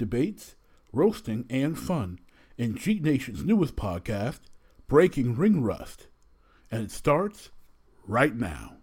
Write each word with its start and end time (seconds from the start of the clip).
debates, 0.00 0.56
roasting, 0.94 1.44
and 1.50 1.78
fun 1.78 2.18
in 2.56 2.72
Geek 2.72 3.02
Nation's 3.02 3.44
newest 3.44 3.76
podcast, 3.76 4.40
Breaking 4.88 5.36
Ring 5.36 5.62
Rust. 5.62 6.08
And 6.70 6.82
it 6.82 6.90
starts 6.90 7.50
right 8.06 8.34
now. 8.34 8.78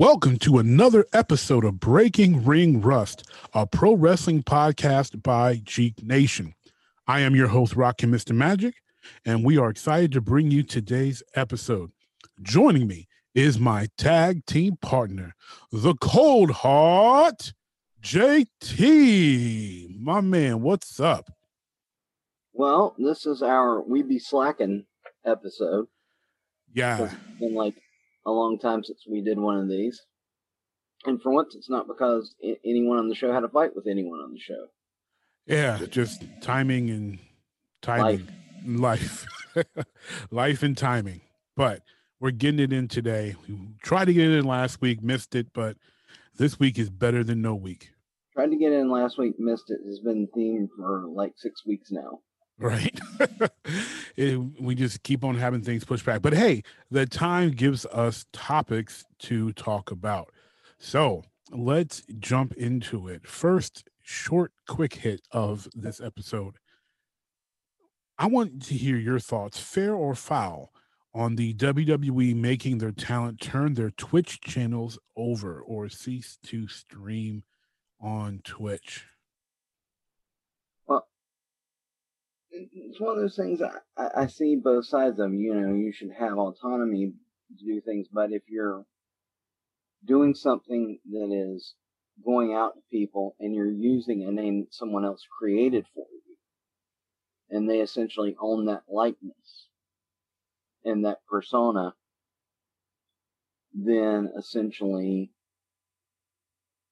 Welcome 0.00 0.38
to 0.38 0.56
another 0.56 1.04
episode 1.12 1.62
of 1.62 1.78
Breaking 1.78 2.42
Ring 2.42 2.80
Rust, 2.80 3.28
a 3.52 3.66
pro 3.66 3.92
wrestling 3.92 4.42
podcast 4.42 5.22
by 5.22 5.56
Geek 5.56 6.02
Nation. 6.02 6.54
I 7.06 7.20
am 7.20 7.36
your 7.36 7.48
host, 7.48 7.76
Rocky 7.76 8.06
Mr. 8.06 8.34
Magic, 8.34 8.76
and 9.26 9.44
we 9.44 9.58
are 9.58 9.68
excited 9.68 10.12
to 10.12 10.22
bring 10.22 10.50
you 10.50 10.62
today's 10.62 11.22
episode. 11.34 11.92
Joining 12.40 12.86
me 12.86 13.08
is 13.34 13.58
my 13.58 13.88
tag 13.98 14.46
team 14.46 14.78
partner, 14.80 15.34
the 15.70 15.94
Cold 15.96 16.50
Heart 16.50 17.52
JT. 18.02 20.00
My 20.00 20.22
man, 20.22 20.62
what's 20.62 20.98
up? 20.98 21.30
Well, 22.54 22.94
this 22.96 23.26
is 23.26 23.42
our 23.42 23.82
We 23.82 24.00
Be 24.00 24.18
Slacking 24.18 24.86
episode. 25.26 25.88
Yeah. 26.72 27.04
It's 27.04 27.14
been 27.38 27.52
like 27.54 27.74
a 28.26 28.30
long 28.30 28.58
time 28.58 28.84
since 28.84 29.04
we 29.08 29.20
did 29.20 29.38
one 29.38 29.58
of 29.58 29.68
these. 29.68 30.02
And 31.06 31.20
for 31.22 31.32
once, 31.32 31.54
it's 31.54 31.70
not 31.70 31.86
because 31.86 32.34
anyone 32.64 32.98
on 32.98 33.08
the 33.08 33.14
show 33.14 33.32
had 33.32 33.44
a 33.44 33.48
fight 33.48 33.74
with 33.74 33.86
anyone 33.86 34.20
on 34.20 34.32
the 34.32 34.38
show. 34.38 34.66
Yeah, 35.46 35.78
just 35.88 36.22
timing 36.42 36.90
and 36.90 37.18
timing, 37.80 38.28
life, 38.66 39.26
life, 39.56 39.66
life 40.30 40.62
and 40.62 40.76
timing. 40.76 41.22
But 41.56 41.82
we're 42.20 42.32
getting 42.32 42.60
it 42.60 42.72
in 42.72 42.86
today. 42.86 43.34
We 43.48 43.58
tried 43.82 44.06
to 44.06 44.12
get 44.12 44.30
it 44.30 44.38
in 44.38 44.44
last 44.44 44.82
week, 44.82 45.02
missed 45.02 45.34
it, 45.34 45.48
but 45.54 45.76
this 46.36 46.60
week 46.60 46.78
is 46.78 46.90
better 46.90 47.24
than 47.24 47.40
no 47.40 47.54
week. 47.54 47.90
Tried 48.34 48.50
to 48.50 48.56
get 48.56 48.72
in 48.72 48.90
last 48.90 49.18
week, 49.18 49.40
missed 49.40 49.70
it. 49.70 49.80
Has 49.86 50.00
been 50.00 50.28
theme 50.34 50.68
for 50.76 51.06
like 51.08 51.32
six 51.36 51.64
weeks 51.66 51.90
now. 51.90 52.20
Right. 52.60 53.00
it, 54.16 54.38
we 54.60 54.74
just 54.74 55.02
keep 55.02 55.24
on 55.24 55.34
having 55.36 55.62
things 55.62 55.84
pushed 55.84 56.04
back. 56.04 56.20
But 56.20 56.34
hey, 56.34 56.62
the 56.90 57.06
time 57.06 57.52
gives 57.52 57.86
us 57.86 58.26
topics 58.32 59.04
to 59.20 59.52
talk 59.54 59.90
about. 59.90 60.30
So 60.78 61.24
let's 61.50 62.02
jump 62.18 62.52
into 62.54 63.08
it. 63.08 63.26
First, 63.26 63.88
short, 64.02 64.52
quick 64.68 64.94
hit 64.94 65.22
of 65.32 65.68
this 65.74 66.02
episode. 66.02 66.56
I 68.18 68.26
want 68.26 68.62
to 68.66 68.74
hear 68.74 68.98
your 68.98 69.18
thoughts, 69.18 69.58
fair 69.58 69.94
or 69.94 70.14
foul, 70.14 70.70
on 71.14 71.36
the 71.36 71.54
WWE 71.54 72.36
making 72.36 72.76
their 72.76 72.92
talent 72.92 73.40
turn 73.40 73.72
their 73.72 73.90
Twitch 73.90 74.42
channels 74.42 74.98
over 75.16 75.60
or 75.62 75.88
cease 75.88 76.38
to 76.44 76.68
stream 76.68 77.42
on 77.98 78.40
Twitch. 78.44 79.06
Well, 80.86 81.08
it's 82.50 83.00
one 83.00 83.16
of 83.16 83.22
those 83.22 83.36
things 83.36 83.60
I, 83.96 84.22
I 84.22 84.26
see 84.26 84.56
both 84.56 84.86
sides 84.86 85.18
of. 85.18 85.32
You 85.32 85.54
know, 85.54 85.74
you 85.74 85.92
should 85.92 86.12
have 86.18 86.38
autonomy 86.38 87.12
to 87.58 87.64
do 87.64 87.80
things, 87.80 88.08
but 88.12 88.32
if 88.32 88.42
you're 88.48 88.84
doing 90.04 90.34
something 90.34 90.98
that 91.10 91.30
is 91.32 91.74
going 92.24 92.54
out 92.54 92.74
to 92.74 92.80
people 92.90 93.36
and 93.40 93.54
you're 93.54 93.70
using 93.70 94.24
a 94.24 94.32
name 94.32 94.60
that 94.60 94.74
someone 94.74 95.04
else 95.04 95.22
created 95.38 95.86
for 95.94 96.06
you, 96.10 96.36
and 97.50 97.68
they 97.68 97.80
essentially 97.80 98.36
own 98.40 98.66
that 98.66 98.82
likeness 98.88 99.68
and 100.84 101.04
that 101.04 101.18
persona, 101.28 101.94
then 103.74 104.30
essentially, 104.38 105.32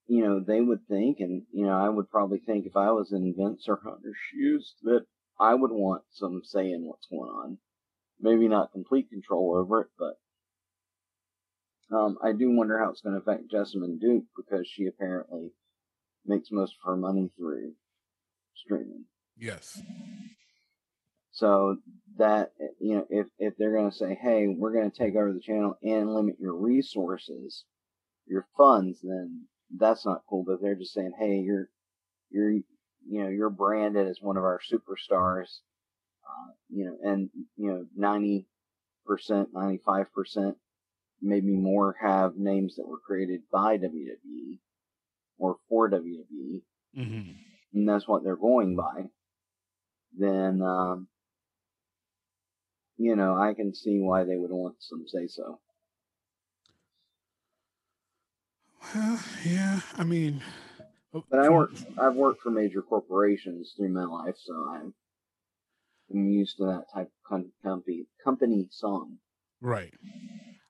you 0.07 0.25
know, 0.25 0.41
they 0.41 0.61
would 0.61 0.87
think, 0.89 1.19
and, 1.21 1.43
you 1.53 1.65
know, 1.65 1.73
I 1.73 1.89
would 1.89 2.11
probably 2.11 2.39
think 2.39 2.67
if 2.67 2.77
I 2.77 2.91
was 2.91 3.13
in 3.13 3.35
Vince 3.37 3.67
or 3.69 3.81
Hunter's 3.83 4.17
shoes, 4.33 4.75
that 4.83 5.05
I 5.41 5.55
would 5.55 5.71
want 5.71 6.03
some 6.11 6.43
say 6.45 6.71
in 6.73 6.85
what's 6.85 7.07
going 7.07 7.31
on. 7.31 7.59
Maybe 8.21 8.49
not 8.49 8.73
complete 8.73 9.11
control 9.11 9.57
over 9.57 9.83
it, 9.83 9.89
but 9.99 10.15
um, 11.97 12.19
I 12.23 12.33
do 12.33 12.51
wonder 12.51 12.79
how 12.79 12.91
it's 12.91 13.01
going 13.01 13.15
to 13.15 13.21
affect 13.21 13.51
Jessamyn 13.51 14.01
Duke 14.01 14.25
because 14.37 14.69
she 14.69 14.87
apparently 14.87 15.53
makes 16.27 16.51
most 16.51 16.75
of 16.75 16.89
her 16.91 16.97
money 16.97 17.31
through 17.37 17.73
streaming. 18.55 19.05
Yes. 19.37 19.81
So 21.31 21.77
that 22.17 22.51
you 22.81 22.97
know, 22.97 23.07
if 23.09 23.29
if 23.39 23.55
they're 23.57 23.77
going 23.77 23.91
to 23.91 23.97
say, 23.97 24.19
"Hey, 24.21 24.49
we're 24.49 24.73
going 24.73 24.91
to 24.91 24.97
take 24.97 25.15
over 25.15 25.33
the 25.33 25.41
channel 25.41 25.79
and 25.83 26.13
limit 26.13 26.37
your 26.41 26.55
resources, 26.55 27.65
your 28.27 28.47
funds," 28.57 28.99
then 29.03 29.47
that's 29.77 30.05
not 30.05 30.25
cool. 30.29 30.45
But 30.45 30.61
they're 30.61 30.75
just 30.75 30.93
saying, 30.93 31.13
"Hey, 31.17 31.39
you're 31.39 31.69
you're 32.31 32.61
you 33.09 33.23
know 33.23 33.29
you're 33.29 33.51
branded 33.51 34.07
as 34.07 34.19
one 34.21 34.37
of 34.37 34.45
our 34.45 34.61
superstars," 34.73 35.59
uh, 36.25 36.53
you 36.69 36.85
know, 36.85 36.97
and 37.03 37.31
you 37.57 37.71
know 37.71 37.87
ninety 37.97 38.47
percent, 39.07 39.49
ninety 39.53 39.81
five 39.85 40.13
percent 40.13 40.57
maybe 41.21 41.55
more 41.57 41.97
have 42.01 42.37
names 42.37 42.77
that 42.77 42.87
were 42.87 42.99
created 42.99 43.43
by 43.51 43.77
WWE 43.77 44.59
or 45.39 45.57
for 45.69 45.91
WWE, 45.91 46.63
mm-hmm. 46.97 47.31
and 47.75 47.89
that's 47.89 48.07
what 48.07 48.25
they're 48.25 48.37
going 48.37 48.77
by, 48.77 49.05
then, 50.17 50.63
um, 50.63 51.09
you 52.97 53.15
know, 53.15 53.37
I 53.37 53.55
can 53.55 53.75
see 53.75 53.99
why 54.01 54.25
they 54.25 54.37
would 54.37 54.51
want 54.51 54.77
some 54.81 55.05
say 55.07 55.29
so. 55.29 55.61
Well, 58.95 59.21
yeah, 59.45 59.81
I 59.97 60.05
mean, 60.05 60.43
but 61.13 61.39
I 61.39 61.49
work. 61.49 61.71
I've 61.99 62.15
worked 62.15 62.43
for 62.43 62.51
major 62.51 62.83
corporations 62.83 63.75
through 63.77 63.91
my 63.91 64.05
life, 64.05 64.35
so 64.39 64.55
I'm, 64.71 64.95
I'm 66.11 66.29
used 66.29 66.59
to 66.59 66.67
that 66.67 66.85
type 66.93 67.09
of 67.09 67.41
company 67.63 68.07
company 68.23 68.69
song. 68.71 69.17
Right. 69.61 69.95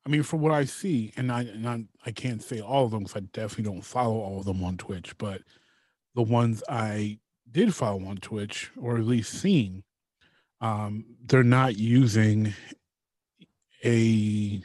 I 0.06 0.10
mean, 0.10 0.22
from 0.22 0.40
what 0.40 0.52
I 0.52 0.64
see, 0.64 1.12
and 1.16 1.30
I 1.30 1.42
and 1.42 1.68
I, 1.68 1.84
I 2.06 2.10
can't 2.12 2.42
say 2.42 2.60
all 2.60 2.84
of 2.84 2.92
them 2.92 3.00
because 3.00 3.16
I 3.16 3.20
definitely 3.20 3.72
don't 3.72 3.82
follow 3.82 4.18
all 4.20 4.38
of 4.38 4.46
them 4.46 4.64
on 4.64 4.76
Twitch, 4.76 5.16
but 5.18 5.42
the 6.14 6.22
ones 6.22 6.62
I 6.68 7.18
did 7.50 7.74
follow 7.74 8.04
on 8.06 8.16
Twitch, 8.16 8.70
or 8.80 8.96
at 8.96 9.04
least 9.04 9.32
seen, 9.32 9.84
um, 10.60 11.04
they're 11.24 11.42
not 11.42 11.76
using 11.76 12.54
a 13.84 14.62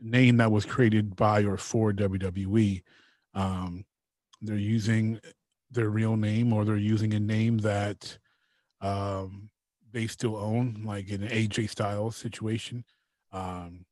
name 0.00 0.38
that 0.38 0.50
was 0.50 0.64
created 0.64 1.16
by 1.16 1.44
or 1.44 1.56
for 1.56 1.92
WWE. 1.92 2.82
Um, 3.34 3.84
they're 4.40 4.56
using 4.56 5.20
their 5.70 5.90
real 5.90 6.16
name, 6.16 6.52
or 6.52 6.64
they're 6.64 6.76
using 6.76 7.14
a 7.14 7.20
name 7.20 7.58
that 7.58 8.18
um, 8.80 9.50
they 9.92 10.06
still 10.06 10.36
own, 10.36 10.82
like 10.84 11.10
in 11.10 11.22
an 11.22 11.28
AJ 11.28 11.70
Styles 11.70 12.16
situation. 12.16 12.84
Um, 13.32 13.84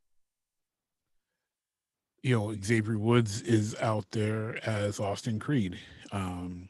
you 2.22 2.36
know 2.36 2.54
Xavier 2.62 2.98
Woods 2.98 3.42
is 3.42 3.76
out 3.80 4.06
there 4.10 4.58
as 4.68 5.00
Austin 5.00 5.38
Creed. 5.38 5.78
Um, 6.12 6.68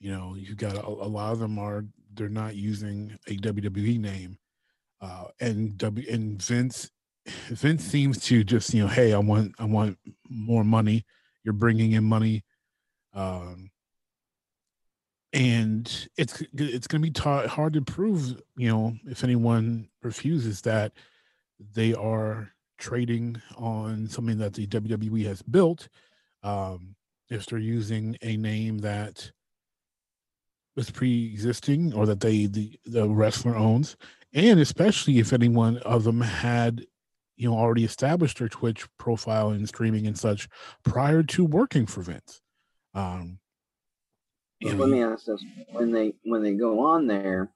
you 0.00 0.12
know, 0.12 0.34
you 0.36 0.54
got 0.54 0.76
a, 0.76 0.86
a, 0.86 1.08
lot 1.08 1.32
of 1.32 1.38
them 1.38 1.58
are 1.58 1.84
they're 2.14 2.28
not 2.28 2.54
using 2.54 3.18
a 3.26 3.36
WWE 3.36 4.00
name, 4.00 4.38
uh, 5.00 5.24
and 5.40 5.76
W 5.78 6.06
and 6.10 6.42
Vince 6.42 6.90
Vince 7.26 7.84
seems 7.84 8.20
to 8.24 8.44
just 8.44 8.72
you 8.74 8.82
know, 8.82 8.88
hey, 8.88 9.12
I 9.12 9.18
want 9.18 9.54
I 9.58 9.64
want 9.64 9.98
more 10.28 10.64
money. 10.64 11.04
You're 11.44 11.54
bringing 11.54 11.92
in 11.92 12.04
money, 12.04 12.44
um, 13.18 13.70
and 15.32 16.08
it's 16.16 16.40
it's 16.54 16.86
going 16.86 17.02
to 17.02 17.08
be 17.08 17.10
ta- 17.10 17.48
hard 17.48 17.72
to 17.74 17.82
prove. 17.82 18.40
You 18.56 18.68
know, 18.68 18.96
if 19.06 19.24
anyone 19.24 19.88
refuses 20.02 20.62
that 20.62 20.92
they 21.74 21.94
are 21.94 22.52
trading 22.78 23.42
on 23.56 24.08
something 24.08 24.38
that 24.38 24.54
the 24.54 24.68
WWE 24.68 25.26
has 25.26 25.42
built, 25.42 25.88
um, 26.44 26.94
if 27.28 27.46
they're 27.46 27.58
using 27.58 28.16
a 28.22 28.36
name 28.36 28.78
that 28.78 29.32
was 30.76 30.90
pre-existing 30.90 31.92
or 31.92 32.06
that 32.06 32.20
they 32.20 32.46
the, 32.46 32.78
the 32.86 33.08
wrestler 33.08 33.56
owns, 33.56 33.96
and 34.32 34.60
especially 34.60 35.18
if 35.18 35.32
anyone 35.32 35.78
of 35.78 36.04
them 36.04 36.20
had 36.20 36.86
you 37.36 37.50
know 37.50 37.56
already 37.58 37.84
established 37.84 38.38
their 38.38 38.48
Twitch 38.48 38.86
profile 38.96 39.50
and 39.50 39.68
streaming 39.68 40.06
and 40.06 40.16
such 40.16 40.48
prior 40.84 41.24
to 41.24 41.44
working 41.44 41.84
for 41.84 42.02
Vince. 42.02 42.40
Um, 42.98 43.38
let 44.62 44.88
me 44.88 45.02
ask 45.02 45.26
this: 45.26 45.44
when 45.72 45.92
they 45.92 46.14
when 46.24 46.42
they 46.42 46.54
go 46.54 46.80
on 46.80 47.06
there, 47.06 47.50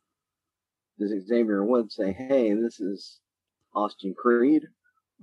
does 0.99 1.11
Xavier 1.27 1.65
Woods 1.65 1.97
say, 1.97 2.13
"Hey, 2.13 2.55
this 2.55 2.81
is 2.81 3.19
Austin 3.75 4.15
Creed," 4.15 4.69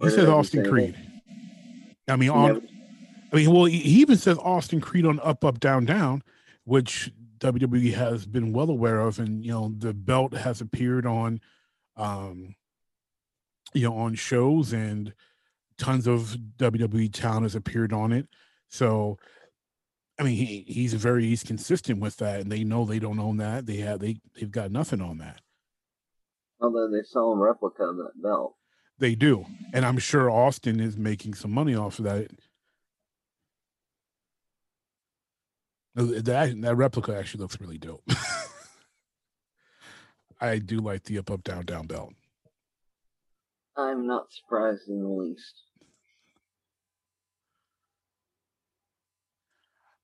He 0.02 0.10
says 0.10 0.28
Austin 0.28 0.70
Creed. 0.70 0.96
I 2.08 2.16
mean, 2.16 2.30
on 2.30 2.68
I 3.32 3.36
mean, 3.36 3.52
well, 3.52 3.66
he 3.66 3.78
even 3.78 4.18
says 4.18 4.38
Austin 4.40 4.82
Creed 4.82 5.06
on 5.06 5.20
Up 5.22 5.46
Up 5.46 5.60
Down 5.60 5.86
Down, 5.86 6.24
which 6.64 7.12
WWE 7.40 7.94
has 7.94 8.26
been 8.26 8.54
well 8.54 8.70
aware 8.70 9.00
of, 9.00 9.20
and 9.20 9.46
you 9.46 9.52
know 9.52 9.74
the 9.78 9.94
belt 9.94 10.34
has 10.34 10.62
appeared 10.62 11.06
on, 11.06 11.40
um, 11.96 12.56
you 13.74 13.88
know, 13.88 13.96
on 13.96 14.16
shows 14.16 14.74
and 14.74 15.14
tons 15.78 16.08
of 16.08 16.38
WWE 16.58 17.12
talent 17.14 17.44
has 17.44 17.56
appeared 17.56 17.94
on 17.94 18.12
it. 18.12 18.28
So, 18.70 19.18
I 20.20 20.24
mean, 20.24 20.36
he 20.36 20.66
he's 20.68 20.94
very 20.94 21.24
he's 21.24 21.44
consistent 21.44 22.02
with 22.02 22.18
that, 22.18 22.42
and 22.42 22.52
they 22.52 22.66
know 22.66 22.84
they 22.84 23.00
don't 23.00 23.20
own 23.20 23.38
that. 23.38 23.66
They 23.66 23.78
have 23.78 24.00
they 24.00 24.20
they've 24.36 24.52
got 24.52 24.70
nothing 24.70 25.02
on 25.02 25.18
that. 25.20 25.40
Although 26.60 26.92
they 26.92 27.04
sell 27.04 27.32
a 27.32 27.38
replica 27.38 27.84
of 27.84 27.96
that 27.98 28.22
belt. 28.22 28.56
They 28.98 29.16
do, 29.16 29.46
and 29.74 29.86
I'm 29.86 29.98
sure 29.98 30.30
Austin 30.30 30.82
is 30.82 30.98
making 30.98 31.36
some 31.36 31.52
money 31.52 31.74
off 31.74 32.00
of 32.00 32.06
that. 32.06 32.32
Uh, 35.98 36.22
that 36.22 36.62
that 36.62 36.76
replica 36.76 37.16
actually 37.16 37.42
looks 37.42 37.62
really 37.62 37.78
dope. 37.78 38.04
I 40.42 40.60
do 40.60 40.80
like 40.80 41.04
the 41.04 41.20
up 41.20 41.32
up 41.32 41.44
down 41.44 41.64
down 41.64 41.88
belt. 41.88 42.14
I'm 43.78 44.06
not 44.06 44.34
surprised 44.34 44.90
in 44.90 45.02
the 45.02 45.08
least. 45.08 45.64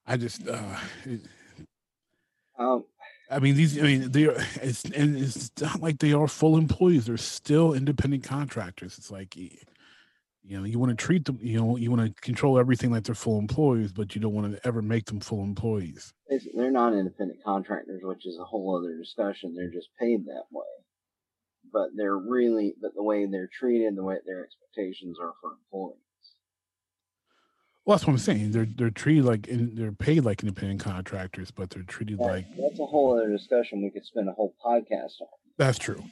I 0.07 0.17
just 0.17 0.47
uh 0.47 0.77
it, 1.05 1.21
um 2.57 2.85
I 3.29 3.39
mean 3.39 3.55
these 3.55 3.77
I 3.77 3.83
mean 3.83 4.11
they 4.11 4.27
are 4.27 4.35
it's 4.61 4.83
and 4.85 5.17
it's 5.17 5.51
not 5.59 5.81
like 5.81 5.99
they 5.99 6.13
are 6.13 6.27
full 6.27 6.57
employees. 6.57 7.05
They're 7.05 7.17
still 7.17 7.73
independent 7.73 8.23
contractors. 8.23 8.97
It's 8.97 9.11
like 9.11 9.35
you 10.47 10.57
know 10.57 10.63
you 10.63 10.77
want 10.77 10.97
to 10.97 11.03
treat 11.03 11.25
them 11.25 11.39
you 11.41 11.59
know 11.59 11.75
you 11.75 11.89
want 11.89 12.05
to 12.05 12.21
control 12.21 12.59
everything 12.59 12.91
like 12.91 13.03
they're 13.03 13.15
full 13.15 13.39
employees 13.39 13.91
but 13.91 14.15
you 14.15 14.21
don't 14.21 14.33
want 14.33 14.51
to 14.51 14.67
ever 14.67 14.81
make 14.81 15.05
them 15.05 15.19
full 15.19 15.43
employees 15.43 16.13
they're 16.53 16.71
not 16.71 16.93
independent 16.93 17.39
contractors 17.43 18.01
which 18.03 18.25
is 18.25 18.37
a 18.39 18.45
whole 18.45 18.77
other 18.77 18.97
discussion 18.97 19.55
they're 19.55 19.71
just 19.71 19.89
paid 19.99 20.25
that 20.25 20.43
way 20.51 20.65
but 21.73 21.89
they're 21.95 22.17
really 22.17 22.75
but 22.81 22.93
the 22.95 23.03
way 23.03 23.25
they're 23.25 23.49
treated 23.51 23.95
the 23.95 24.03
way 24.03 24.17
their 24.25 24.45
expectations 24.45 25.17
are 25.19 25.33
for 25.41 25.53
employees 25.53 25.97
well 27.85 27.95
that's 27.95 28.05
what 28.05 28.13
i'm 28.13 28.19
saying 28.19 28.51
they're 28.51 28.67
they're 28.75 28.89
treated 28.89 29.25
like 29.25 29.47
in, 29.47 29.73
they're 29.75 29.91
paid 29.91 30.23
like 30.23 30.41
independent 30.41 30.79
contractors 30.79 31.51
but 31.51 31.69
they're 31.69 31.83
treated 31.83 32.17
that, 32.17 32.23
like 32.23 32.45
that's 32.57 32.79
a 32.79 32.85
whole 32.85 33.17
other 33.17 33.29
discussion 33.29 33.81
we 33.81 33.89
could 33.89 34.05
spend 34.05 34.27
a 34.29 34.33
whole 34.33 34.55
podcast 34.63 35.21
on 35.21 35.27
that's 35.57 35.77
true 35.77 36.03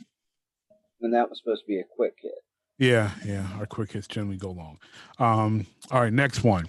and 1.01 1.13
that 1.13 1.29
was 1.29 1.39
supposed 1.39 1.61
to 1.61 1.67
be 1.67 1.79
a 1.79 1.83
quick 1.95 2.15
hit 2.21 2.31
yeah, 2.79 3.11
yeah. 3.25 3.47
Our 3.59 3.65
quick 3.65 3.91
hits 3.91 4.07
generally 4.07 4.37
go 4.37 4.51
long. 4.51 4.79
Um, 5.19 5.67
all 5.91 6.01
right, 6.01 6.13
next 6.13 6.43
one. 6.43 6.67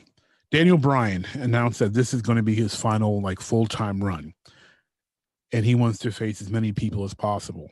Daniel 0.51 0.79
Bryan 0.79 1.27
announced 1.35 1.81
that 1.81 1.95
this 1.95 2.15
is 2.15 2.23
going 2.23 2.37
to 2.37 2.43
be 2.43 2.55
his 2.55 2.77
final 2.77 3.21
like 3.21 3.41
full 3.41 3.67
time 3.67 4.03
run, 4.03 4.35
and 5.53 5.65
he 5.65 5.75
wants 5.75 5.99
to 6.01 6.12
face 6.12 6.41
as 6.41 6.51
many 6.51 6.73
people 6.73 7.05
as 7.05 7.15
possible. 7.15 7.71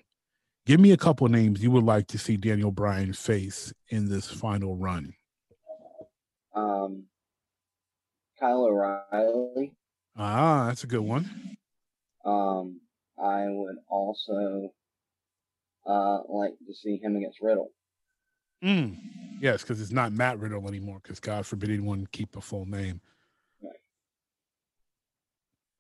Give 0.67 0.81
me 0.81 0.93
a 0.93 0.97
couple 0.97 1.27
of 1.27 1.33
names 1.33 1.63
you 1.63 1.71
would 1.71 1.85
like 1.85 2.07
to 2.09 2.19
see 2.19 2.37
Daniel 2.37 2.71
Bryan 2.71 3.13
face 3.13 3.73
in 3.89 4.09
this 4.09 4.31
final 4.31 4.77
run. 4.77 5.15
Um, 6.55 7.05
Kyle 8.43 8.65
O'Reilly. 8.65 9.73
Ah, 10.17 10.67
that's 10.67 10.83
a 10.83 10.89
good 10.89 11.01
one. 11.01 11.31
Um, 12.25 12.81
I 13.17 13.45
would 13.49 13.77
also 13.89 14.73
uh 15.87 16.19
like 16.29 16.55
to 16.67 16.75
see 16.75 16.97
him 16.97 17.17
against 17.17 17.41
Riddle. 17.41 17.71
Mm. 18.65 18.97
Yes, 19.41 19.63
because 19.63 19.81
it's 19.81 19.93
not 19.93 20.13
Matt 20.13 20.41
Riddle 20.41 20.67
anymore. 20.67 20.99
Because 21.01 21.21
God 21.21 21.47
forbid 21.47 21.71
anyone 21.71 22.07
keep 22.11 22.37
a 22.37 22.41
full 22.41 22.67
name. 22.67 23.01
Right. 23.63 23.81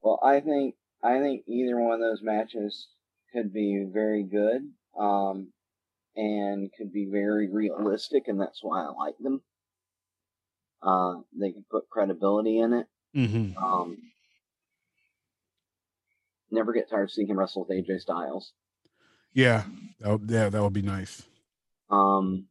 Well, 0.03 0.21
I 0.23 0.39
think 0.39 0.77
I 1.03 1.19
think 1.19 1.43
either 1.49 1.81
one 1.81 1.95
of 1.95 2.01
those 2.01 2.23
matches 2.23 2.89
could 3.33 3.53
be 3.53 3.87
very 3.93 4.23
good, 4.23 4.63
um, 4.97 5.49
and 6.15 6.71
could 6.79 6.93
be 6.93 7.09
very 7.11 7.49
realistic, 7.49 8.29
and 8.29 8.41
that's 8.41 8.61
why 8.63 8.85
I 8.85 8.91
like 8.91 9.19
them. 9.19 9.43
Uh, 10.83 11.21
they 11.39 11.53
can 11.53 11.65
put 11.71 11.89
credibility 11.89 12.59
in 12.59 12.73
it. 12.73 12.87
Mm-hmm. 13.15 13.57
Um, 13.63 13.99
never 16.51 16.73
get 16.73 16.91
tired 16.91 17.05
of 17.05 17.11
seeing 17.11 17.29
him 17.29 17.39
wrestle 17.39 17.67
with 17.67 17.77
AJ 17.77 18.01
Styles. 18.01 18.53
Yeah, 19.33 19.65
that 20.01 20.11
would, 20.11 20.31
yeah, 20.31 20.49
that 20.49 20.63
would 20.63 20.73
be 20.73 20.83
nice. 20.83 21.23
Um, 21.91 22.47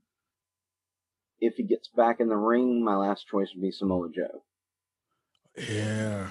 if 1.40 1.56
he 1.56 1.64
gets 1.64 1.88
back 1.90 2.20
in 2.20 2.30
the 2.30 2.38
ring, 2.38 2.84
my 2.84 2.96
last 2.96 3.28
choice 3.28 3.50
would 3.54 3.62
be 3.62 3.72
Samoa 3.72 4.10
Joe. 4.10 4.44
Yeah, 5.58 6.30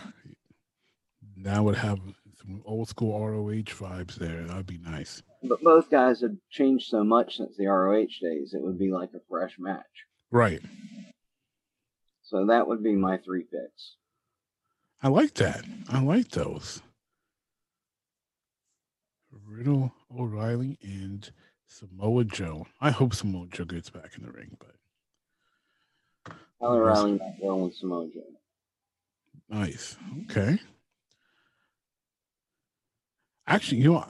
that 1.39 1.63
would 1.63 1.77
have 1.77 1.99
some 2.41 2.63
old 2.65 2.89
school 2.89 3.19
ROH 3.19 3.75
vibes 3.77 4.15
there. 4.15 4.43
That'd 4.47 4.67
be 4.67 4.79
nice. 4.79 5.23
But 5.43 5.63
both 5.63 5.91
guys 5.91 6.21
have 6.23 6.37
changed 6.51 6.89
so 6.89 7.05
much 7.05 7.37
since 7.37 7.57
the 7.57 7.67
ROH 7.67 8.07
days; 8.21 8.55
it 8.55 8.63
would 8.63 8.79
be 8.79 8.91
like 8.91 9.11
a 9.15 9.21
fresh 9.29 9.57
match. 9.59 9.85
Right. 10.31 10.61
So 12.31 12.47
that 12.47 12.69
would 12.69 12.81
be 12.81 12.93
my 12.93 13.17
three 13.19 13.43
picks. 13.43 13.97
I 15.03 15.09
like 15.09 15.35
that. 15.35 15.65
I 15.89 16.01
like 16.01 16.29
those. 16.29 16.81
Riddle, 19.49 19.93
O'Reilly, 20.17 20.79
and 20.81 21.29
Samoa 21.67 22.23
Joe. 22.23 22.69
I 22.81 22.93
hope 22.93 23.17
Samoa 23.17 23.49
Joe 23.51 23.65
gets 23.65 23.91
back 23.91 24.17
in 24.17 24.23
the 24.23 24.31
ring, 24.31 24.57
but 24.61 24.77
Kyle 26.61 26.75
O'Reilly, 26.75 27.19
Matt 27.19 27.35
Riddle, 27.41 27.65
and 27.65 27.75
Samoa 27.75 28.09
Joe. 28.15 28.23
Nice. 29.49 29.97
Okay. 30.23 30.61
Actually, 33.49 33.79
you 33.79 33.93
know, 33.93 34.07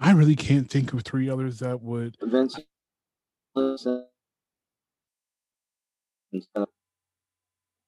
I 0.00 0.10
really 0.10 0.34
can't 0.34 0.68
think 0.68 0.92
of 0.92 1.02
three 1.04 1.30
others 1.30 1.60
that 1.60 1.80
would. 1.80 2.16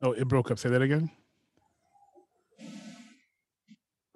Oh, 0.03 0.13
it 0.13 0.27
broke 0.27 0.51
up. 0.51 0.59
Say 0.59 0.69
that 0.71 0.83
again. 0.83 1.11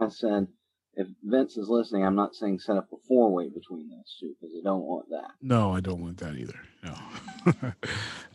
I 0.00 0.08
said, 0.08 0.48
if 0.94 1.08
Vince 1.22 1.56
is 1.56 1.68
listening, 1.68 2.04
I'm 2.04 2.16
not 2.16 2.34
saying 2.34 2.58
set 2.58 2.76
up 2.76 2.88
a 2.92 2.96
four 3.06 3.32
way 3.32 3.48
between 3.48 3.88
those 3.88 4.16
two 4.18 4.34
because 4.40 4.54
I 4.58 4.62
don't 4.64 4.82
want 4.82 5.08
that. 5.10 5.30
No, 5.40 5.74
I 5.74 5.80
don't 5.80 6.00
want 6.02 6.18
that 6.18 6.36
either. 6.36 6.58
No, 6.82 6.94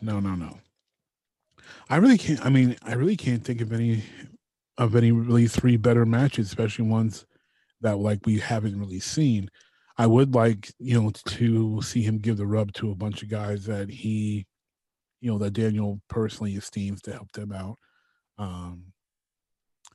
no, 0.02 0.20
no, 0.20 0.34
no. 0.34 0.58
I 1.90 1.96
really 1.96 2.18
can't. 2.18 2.44
I 2.44 2.48
mean, 2.48 2.76
I 2.82 2.94
really 2.94 3.16
can't 3.16 3.44
think 3.44 3.60
of 3.60 3.72
any 3.72 4.02
of 4.78 4.96
any 4.96 5.12
really 5.12 5.46
three 5.46 5.76
better 5.76 6.06
matches, 6.06 6.46
especially 6.46 6.86
ones 6.86 7.26
that 7.80 7.98
like 7.98 8.20
we 8.26 8.38
haven't 8.38 8.78
really 8.78 9.00
seen. 9.00 9.50
I 9.98 10.06
would 10.06 10.34
like 10.34 10.72
you 10.78 11.00
know 11.00 11.10
to 11.10 11.82
see 11.82 12.02
him 12.02 12.18
give 12.18 12.36
the 12.36 12.46
rub 12.46 12.72
to 12.74 12.90
a 12.90 12.96
bunch 12.96 13.22
of 13.22 13.28
guys 13.28 13.66
that 13.66 13.90
he, 13.90 14.46
you 15.22 15.30
know, 15.30 15.38
that 15.38 15.52
Daniel 15.52 16.00
personally 16.08 16.54
esteems 16.56 17.00
to 17.02 17.12
help 17.12 17.30
them 17.32 17.52
out. 17.52 17.78
Um, 18.38 18.92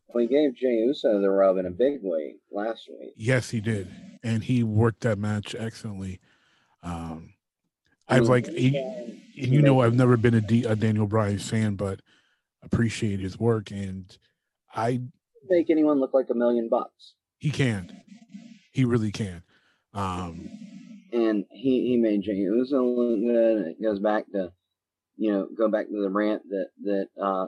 well, 0.07 0.21
he 0.21 0.27
gave 0.27 0.55
Jey 0.55 0.85
Uso 0.85 1.19
the 1.19 1.29
rub 1.29 1.57
in 1.57 1.65
a 1.65 1.69
big 1.69 1.99
way 2.01 2.35
last 2.49 2.89
week. 2.89 3.13
Yes, 3.17 3.49
he 3.49 3.59
did, 3.59 3.89
and 4.23 4.41
he 4.41 4.63
worked 4.63 5.01
that 5.01 5.19
match 5.19 5.53
excellently. 5.53 6.21
Um, 6.81 7.33
I've 8.07 8.29
like, 8.29 8.47
and 8.47 9.21
you 9.33 9.61
know, 9.61 9.81
I've 9.81 9.95
never 9.95 10.15
been 10.15 10.33
a, 10.33 10.41
D, 10.41 10.63
a 10.63 10.77
Daniel 10.77 11.07
Bryan 11.07 11.39
fan, 11.39 11.75
but 11.75 11.99
appreciate 12.63 13.19
his 13.19 13.37
work, 13.37 13.69
and 13.69 14.17
I 14.73 15.01
make 15.49 15.69
anyone 15.69 15.99
look 15.99 16.13
like 16.13 16.29
a 16.29 16.33
million 16.33 16.69
bucks. 16.69 17.15
He 17.37 17.51
can, 17.51 18.01
he 18.71 18.85
really 18.85 19.11
can. 19.11 19.43
Um, 19.93 20.49
and 21.11 21.43
he 21.51 21.87
he 21.89 21.97
made 21.97 22.21
Jey 22.21 22.35
Uso 22.35 22.81
look 22.81 23.19
good. 23.19 23.67
It 23.67 23.83
goes 23.83 23.99
back 23.99 24.23
to, 24.31 24.53
you 25.17 25.31
know, 25.31 25.47
going 25.57 25.71
back 25.71 25.87
to 25.87 26.01
the 26.01 26.09
rant 26.09 26.43
that 26.49 26.67
that 26.83 27.07
uh, 27.21 27.47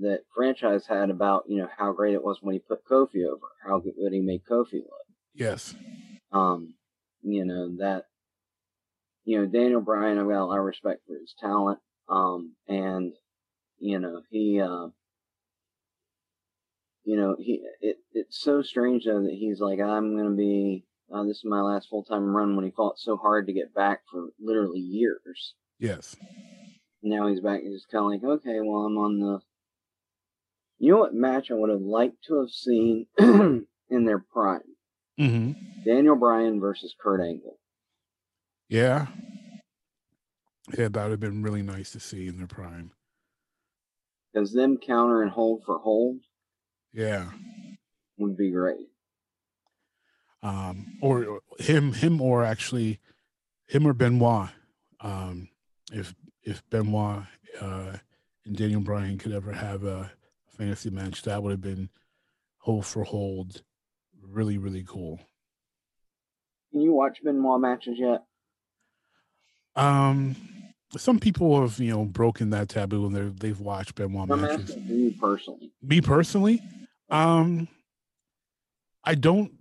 that 0.00 0.20
franchise 0.34 0.86
had 0.86 1.10
about 1.10 1.44
you 1.48 1.58
know 1.58 1.68
how 1.76 1.92
great 1.92 2.14
it 2.14 2.24
was 2.24 2.38
when 2.42 2.54
he 2.54 2.58
put 2.58 2.84
Kofi 2.84 3.24
over, 3.26 3.46
how 3.64 3.78
good 3.78 4.12
he 4.12 4.20
made 4.20 4.42
Kofi 4.50 4.74
look. 4.74 5.06
Yes. 5.34 5.74
Um, 6.32 6.74
you 7.22 7.44
know 7.44 7.76
that. 7.78 8.04
You 9.24 9.40
know 9.40 9.46
Daniel 9.46 9.80
Bryan, 9.80 10.18
I've 10.18 10.28
got 10.28 10.44
a 10.44 10.44
lot 10.44 10.58
of 10.58 10.64
respect 10.64 11.00
for 11.06 11.14
his 11.14 11.34
talent. 11.40 11.80
Um, 12.08 12.54
and 12.68 13.12
you 13.80 13.98
know 13.98 14.22
he, 14.30 14.60
uh, 14.60 14.88
you 17.04 17.16
know 17.16 17.34
he, 17.36 17.62
it, 17.80 17.96
it's 18.12 18.40
so 18.40 18.62
strange 18.62 19.04
though 19.04 19.22
that 19.22 19.34
he's 19.36 19.58
like, 19.60 19.80
I'm 19.80 20.16
gonna 20.16 20.36
be, 20.36 20.84
uh, 21.12 21.24
this 21.24 21.38
is 21.38 21.44
my 21.44 21.60
last 21.60 21.88
full 21.88 22.04
time 22.04 22.24
run 22.36 22.54
when 22.54 22.64
he 22.64 22.70
fought 22.70 22.98
so 22.98 23.16
hard 23.16 23.48
to 23.48 23.52
get 23.52 23.74
back 23.74 24.02
for 24.10 24.28
literally 24.40 24.78
years. 24.78 25.54
Yes. 25.80 26.14
Now 27.02 27.28
he's 27.28 27.40
back. 27.40 27.60
He's 27.62 27.86
kind 27.90 28.04
of 28.04 28.10
like, 28.10 28.38
okay, 28.38 28.58
well, 28.60 28.82
I'm 28.86 28.96
on 28.98 29.20
the 29.20 29.40
you 30.78 30.92
know 30.92 30.98
what 30.98 31.14
match 31.14 31.50
I 31.50 31.54
would 31.54 31.70
have 31.70 31.80
liked 31.80 32.24
to 32.28 32.40
have 32.40 32.50
seen 32.50 33.06
in 33.18 33.66
their 33.90 34.18
prime? 34.18 34.60
Mm-hmm. 35.18 35.52
Daniel 35.84 36.16
Bryan 36.16 36.60
versus 36.60 36.94
Kurt 37.00 37.20
Angle. 37.20 37.58
Yeah. 38.68 39.06
Yeah, 40.76 40.88
that 40.88 41.02
would 41.02 41.10
have 41.12 41.20
been 41.20 41.42
really 41.42 41.62
nice 41.62 41.92
to 41.92 42.00
see 42.00 42.26
in 42.26 42.36
their 42.36 42.46
prime. 42.46 42.90
Because 44.32 44.52
them 44.52 44.76
counter 44.76 45.22
and 45.22 45.30
hold 45.30 45.62
for 45.64 45.78
hold 45.78 46.18
Yeah. 46.92 47.30
would 48.18 48.36
be 48.36 48.50
great. 48.50 48.88
Um, 50.42 50.98
or 51.00 51.24
or 51.24 51.40
him, 51.58 51.92
him, 51.94 52.20
or 52.20 52.44
actually 52.44 53.00
him 53.66 53.86
or 53.86 53.94
Benoit. 53.94 54.50
Um, 55.00 55.48
if 55.90 56.14
if 56.46 56.62
Benoit 56.70 57.24
uh, 57.60 57.96
and 58.46 58.56
Daniel 58.56 58.80
Bryan 58.80 59.18
could 59.18 59.32
ever 59.32 59.52
have 59.52 59.84
a 59.84 60.10
fantasy 60.56 60.88
match, 60.88 61.22
that 61.22 61.42
would 61.42 61.50
have 61.50 61.60
been 61.60 61.90
hold 62.58 62.86
for 62.86 63.04
hold, 63.04 63.62
really, 64.22 64.56
really 64.56 64.84
cool. 64.86 65.20
Can 66.70 66.80
you 66.80 66.92
watch 66.92 67.18
Benoit 67.22 67.60
matches 67.60 67.96
yet? 67.98 68.22
Um, 69.74 70.36
some 70.96 71.18
people 71.18 71.60
have 71.60 71.78
you 71.78 71.90
know 71.90 72.04
broken 72.04 72.50
that 72.50 72.68
taboo 72.68 73.06
and 73.06 73.14
they 73.14 73.48
they've 73.48 73.60
watched 73.60 73.96
Benoit 73.96 74.30
I'm 74.30 74.40
matches. 74.40 74.76
you 74.76 75.12
personally. 75.20 75.72
Me 75.82 76.00
personally, 76.00 76.62
um, 77.10 77.68
I 79.04 79.14
don't. 79.16 79.52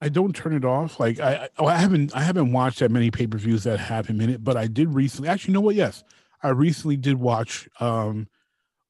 I 0.00 0.08
don't 0.08 0.34
turn 0.34 0.54
it 0.54 0.64
off. 0.64 0.98
Like 0.98 1.20
I, 1.20 1.34
I, 1.34 1.48
oh, 1.58 1.66
I 1.66 1.76
haven't, 1.76 2.14
I 2.16 2.22
haven't 2.22 2.52
watched 2.52 2.78
that 2.78 2.90
many 2.90 3.10
pay 3.10 3.26
per 3.26 3.38
views 3.38 3.64
that 3.64 3.78
have 3.78 4.06
him 4.06 4.20
in 4.20 4.30
it. 4.30 4.42
But 4.42 4.56
I 4.56 4.66
did 4.66 4.94
recently. 4.94 5.28
Actually, 5.28 5.52
you 5.52 5.54
know 5.54 5.60
what? 5.60 5.74
Yes, 5.74 6.02
I 6.42 6.48
recently 6.50 6.96
did 6.96 7.16
watch 7.18 7.68
um 7.80 8.28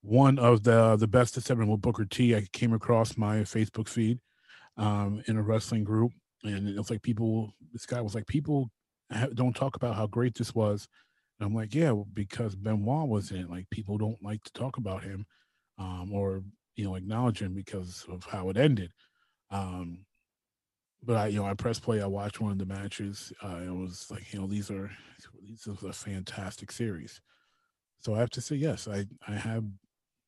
one 0.03 0.39
of 0.39 0.63
the 0.63 0.97
the 0.97 1.09
best 1.09 1.37
of 1.37 1.45
seven 1.45 1.69
with 1.69 1.81
Booker 1.83 2.05
T. 2.05 2.35
I 2.37 2.47
came 2.53 2.73
across 2.73 3.17
my 3.17 3.39
Facebook 3.41 3.89
feed 3.89 4.21
um 4.77 5.23
in 5.27 5.37
a 5.37 5.43
wrestling 5.43 5.85
group, 5.85 6.13
and 6.45 6.69
it 6.69 6.79
was 6.79 6.91
like 6.91 7.03
people. 7.03 7.55
This 7.73 7.87
guy 7.87 8.01
was 8.01 8.15
like 8.15 8.27
people 8.27 8.71
don't 9.35 9.57
talk 9.57 9.77
about 9.77 9.97
how 9.97 10.07
great 10.07 10.35
this 10.35 10.55
was. 10.55 10.89
And 11.39 11.47
I'm 11.47 11.55
like, 11.55 11.75
yeah, 11.75 11.93
because 12.13 12.55
Benoit 12.55 13.09
was 13.09 13.31
in 13.31 13.39
it. 13.39 13.51
Like 13.51 13.69
people 13.71 13.99
don't 13.99 14.23
like 14.23 14.45
to 14.45 14.53
talk 14.53 14.77
about 14.77 15.03
him, 15.03 15.27
um, 15.79 16.11
or 16.13 16.43
you 16.77 16.85
know, 16.85 16.95
acknowledge 16.95 17.43
him 17.43 17.55
because 17.55 18.05
of 18.09 18.25
how 18.25 18.51
it 18.51 18.57
ended. 18.57 18.93
Um, 19.51 20.05
but 21.03 21.17
I, 21.17 21.27
you 21.29 21.41
know, 21.41 21.47
I 21.47 21.55
press 21.55 21.81
play. 21.81 22.01
I 22.01 22.07
watched 22.07 22.41
one 22.41 22.53
of 22.53 22.59
the 22.59 22.67
matches. 22.67 23.33
Uh, 23.43 23.61
it 23.65 23.75
was 23.75 24.11
like, 24.11 24.33
you 24.33 24.41
know, 24.41 24.47
these 24.47 24.71
are 24.71 24.91
these 25.43 25.67
is 25.67 25.83
a 25.83 25.93
fantastic 25.93 26.71
series. 26.71 27.21
So 27.99 28.15
I 28.15 28.19
have 28.19 28.31
to 28.31 28.41
say, 28.41 28.57
yes, 28.57 28.87
I 28.87 29.07
I 29.27 29.33
have 29.33 29.65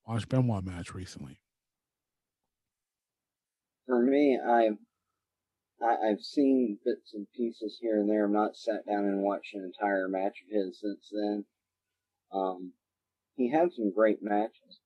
watched 0.07 0.29
Benoit 0.29 0.65
match 0.65 0.95
recently. 0.95 1.39
For 3.87 4.03
me, 4.03 4.39
I've 4.39 4.79
I, 5.83 6.11
I've 6.11 6.21
seen 6.21 6.79
bits 6.85 7.13
and 7.13 7.27
pieces 7.35 7.79
here 7.81 8.01
and 8.01 8.09
there. 8.09 8.25
I've 8.25 8.31
not 8.31 8.57
sat 8.57 8.87
down 8.87 9.05
and 9.05 9.23
watched 9.23 9.55
an 9.55 9.65
entire 9.65 10.09
match 10.09 10.39
of 10.47 10.51
his 10.51 10.81
since 10.81 11.11
then. 11.13 11.45
Um, 12.33 12.73
he 13.37 13.51
had 13.51 13.73
some 13.73 13.93
great 13.93 14.23
matches. 14.23 14.81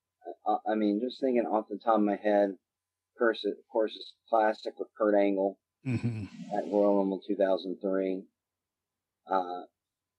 I, 0.46 0.72
I 0.72 0.74
mean, 0.74 1.00
just 1.00 1.20
thinking 1.20 1.46
off 1.46 1.68
the 1.68 1.78
top 1.78 1.98
of 1.98 2.02
my 2.02 2.16
head, 2.16 2.50
of 2.50 3.18
course, 3.18 3.44
of 3.44 3.54
course, 3.70 3.94
it's 3.94 4.14
classic 4.28 4.74
with 4.78 4.88
Kurt 4.98 5.14
Angle 5.14 5.58
hmm 5.86 6.24
at 6.56 6.64
Royal 6.70 6.98
Rumble 6.98 7.20
2003. 7.26 8.22
Uh, 9.30 9.62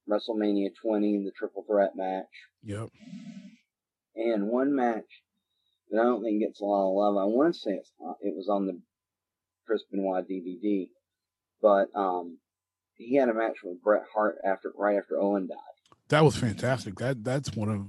WrestleMania 0.09 0.69
20, 0.81 1.23
the 1.25 1.31
triple 1.37 1.63
threat 1.67 1.91
match. 1.95 2.25
Yep. 2.63 2.89
and 4.15 4.47
one 4.47 4.75
match 4.75 5.05
that 5.91 6.01
I 6.01 6.03
don't 6.03 6.23
think 6.23 6.41
gets 6.41 6.59
a 6.59 6.65
lot 6.65 6.89
of 6.89 6.95
love. 6.95 7.21
I 7.21 7.25
want 7.25 7.53
to 7.53 7.59
say 7.59 7.71
it's 7.71 7.91
not, 7.99 8.15
it 8.21 8.33
was 8.35 8.49
on 8.49 8.65
the 8.67 8.79
Chris 9.65 9.83
Benoit 9.91 10.25
DVD, 10.29 10.87
but 11.61 11.87
um, 11.95 12.37
he 12.95 13.15
had 13.15 13.29
a 13.29 13.33
match 13.33 13.57
with 13.63 13.81
Bret 13.83 14.03
Hart 14.13 14.37
after 14.45 14.71
right 14.77 14.97
after 14.97 15.19
Owen 15.19 15.47
died. 15.47 15.57
That 16.09 16.23
was 16.23 16.35
fantastic. 16.37 16.95
That 16.99 17.23
that's 17.23 17.53
one 17.55 17.69
of 17.69 17.87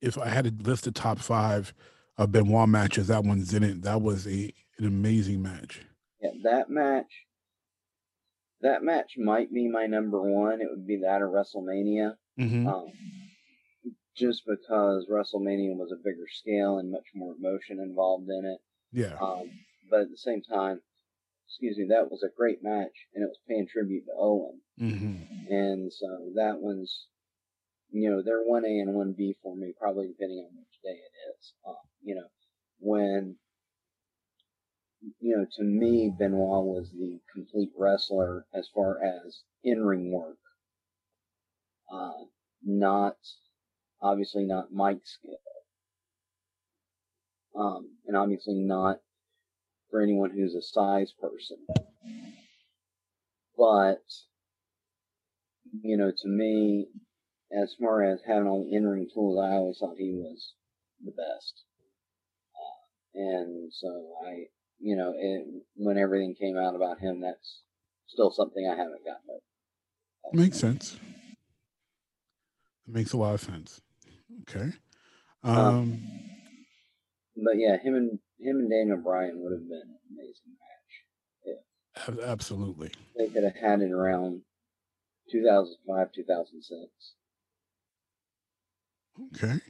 if 0.00 0.16
I 0.18 0.28
had 0.28 0.44
to 0.44 0.70
list 0.70 0.84
the 0.84 0.92
top 0.92 1.18
five 1.18 1.74
of 2.16 2.30
Benoit 2.32 2.68
matches, 2.68 3.08
that 3.08 3.24
one's 3.24 3.52
in 3.52 3.62
it. 3.64 3.82
That 3.82 4.02
was 4.02 4.26
a 4.26 4.52
an 4.78 4.86
amazing 4.86 5.42
match. 5.42 5.82
Yeah, 6.20 6.30
that 6.44 6.70
match. 6.70 7.10
That 8.62 8.82
match 8.82 9.12
might 9.18 9.52
be 9.52 9.68
my 9.68 9.86
number 9.86 10.20
one. 10.20 10.60
It 10.62 10.68
would 10.70 10.86
be 10.86 11.00
that 11.02 11.22
of 11.22 11.30
WrestleMania. 11.30 12.16
hmm 12.38 12.66
Um, 12.66 12.92
just 14.16 14.44
because 14.46 15.06
WrestleMania 15.10 15.76
was 15.76 15.92
a 15.92 15.96
bigger 16.02 16.26
scale 16.30 16.78
and 16.78 16.90
much 16.90 17.04
more 17.14 17.34
emotion 17.38 17.78
involved 17.80 18.28
in 18.30 18.46
it. 18.46 18.58
Yeah. 18.92 19.14
Um, 19.20 19.50
but 19.90 20.00
at 20.00 20.10
the 20.10 20.16
same 20.16 20.40
time, 20.40 20.80
excuse 21.46 21.76
me, 21.76 21.86
that 21.90 22.10
was 22.10 22.22
a 22.22 22.34
great 22.34 22.62
match, 22.62 22.96
and 23.14 23.22
it 23.22 23.26
was 23.28 23.38
paying 23.46 23.68
tribute 23.70 24.04
to 24.06 24.12
Owen. 24.16 24.60
hmm 24.78 25.52
And 25.52 25.92
so 25.92 26.32
that 26.34 26.56
one's, 26.60 27.08
you 27.90 28.10
know, 28.10 28.22
they're 28.24 28.42
one 28.42 28.64
A 28.64 28.78
and 28.80 28.94
one 28.94 29.12
B 29.12 29.36
for 29.42 29.54
me, 29.54 29.74
probably 29.78 30.08
depending 30.08 30.38
on 30.38 30.56
which 30.56 30.80
day 30.82 30.98
it 30.98 31.12
is. 31.30 31.52
Uh, 31.68 31.74
you 32.02 32.14
know, 32.14 32.26
when, 32.80 33.36
you 35.20 35.36
know, 35.36 35.46
to 35.56 35.64
me, 35.64 36.12
Benoit 36.16 36.64
was 36.64 36.90
the 36.90 37.20
complete 37.32 37.70
wrestler 37.78 38.46
as 38.54 38.68
far 38.74 38.98
as 39.02 39.40
in 39.62 39.84
ring 39.84 40.10
work. 40.10 40.38
Uh, 41.92 42.24
not, 42.64 43.16
obviously 44.02 44.44
not 44.44 44.72
mic 44.72 44.98
skill. 45.04 45.38
Um, 47.54 47.90
and 48.06 48.16
obviously 48.16 48.54
not 48.54 49.00
for 49.90 50.00
anyone 50.02 50.30
who's 50.30 50.54
a 50.54 50.62
size 50.62 51.12
person. 51.20 51.58
But, 53.56 54.02
you 55.82 55.96
know, 55.96 56.10
to 56.10 56.28
me, 56.28 56.88
as 57.52 57.74
far 57.80 58.02
as 58.02 58.20
having 58.26 58.48
all 58.48 58.64
the 58.64 58.76
in-ring 58.76 59.08
tools, 59.12 59.38
I 59.42 59.54
always 59.54 59.78
thought 59.78 59.96
he 59.96 60.12
was 60.12 60.52
the 61.02 61.12
best. 61.12 61.62
Uh, 62.54 63.20
and 63.20 63.72
so 63.72 64.16
I, 64.26 64.46
you 64.78 64.96
know, 64.96 65.12
it, 65.16 65.46
when 65.76 65.98
everything 65.98 66.34
came 66.34 66.56
out 66.56 66.74
about 66.74 67.00
him, 67.00 67.20
that's 67.20 67.62
still 68.08 68.30
something 68.30 68.66
I 68.66 68.76
haven't 68.76 69.04
gotten 69.04 69.28
over. 69.30 69.40
Makes 70.36 70.58
sense. 70.58 70.96
It 72.88 72.94
makes 72.94 73.12
a 73.12 73.16
lot 73.16 73.34
of 73.34 73.40
sense. 73.40 73.80
Okay. 74.42 74.70
Um, 75.42 75.56
Um, 75.56 76.02
But 77.36 77.58
yeah, 77.58 77.76
him 77.78 77.94
and 77.94 78.18
him 78.38 78.56
and 78.58 78.70
Daniel 78.70 78.98
Bryan 78.98 79.40
would 79.42 79.52
have 79.52 79.68
been 79.68 79.82
an 79.82 79.98
amazing 80.10 80.56
match. 80.58 82.08
ab- 82.08 82.28
absolutely. 82.30 82.90
They 83.16 83.28
could 83.28 83.44
have 83.44 83.56
had 83.56 83.80
it 83.80 83.90
around 83.92 84.42
2005, 85.30 86.12
2006. 86.12 87.14
Okay. 89.34 89.60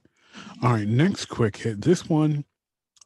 All 0.63 0.73
right. 0.73 0.89
Next 0.89 1.27
quick 1.27 1.57
hit. 1.59 1.81
This 1.83 2.09
one, 2.09 2.45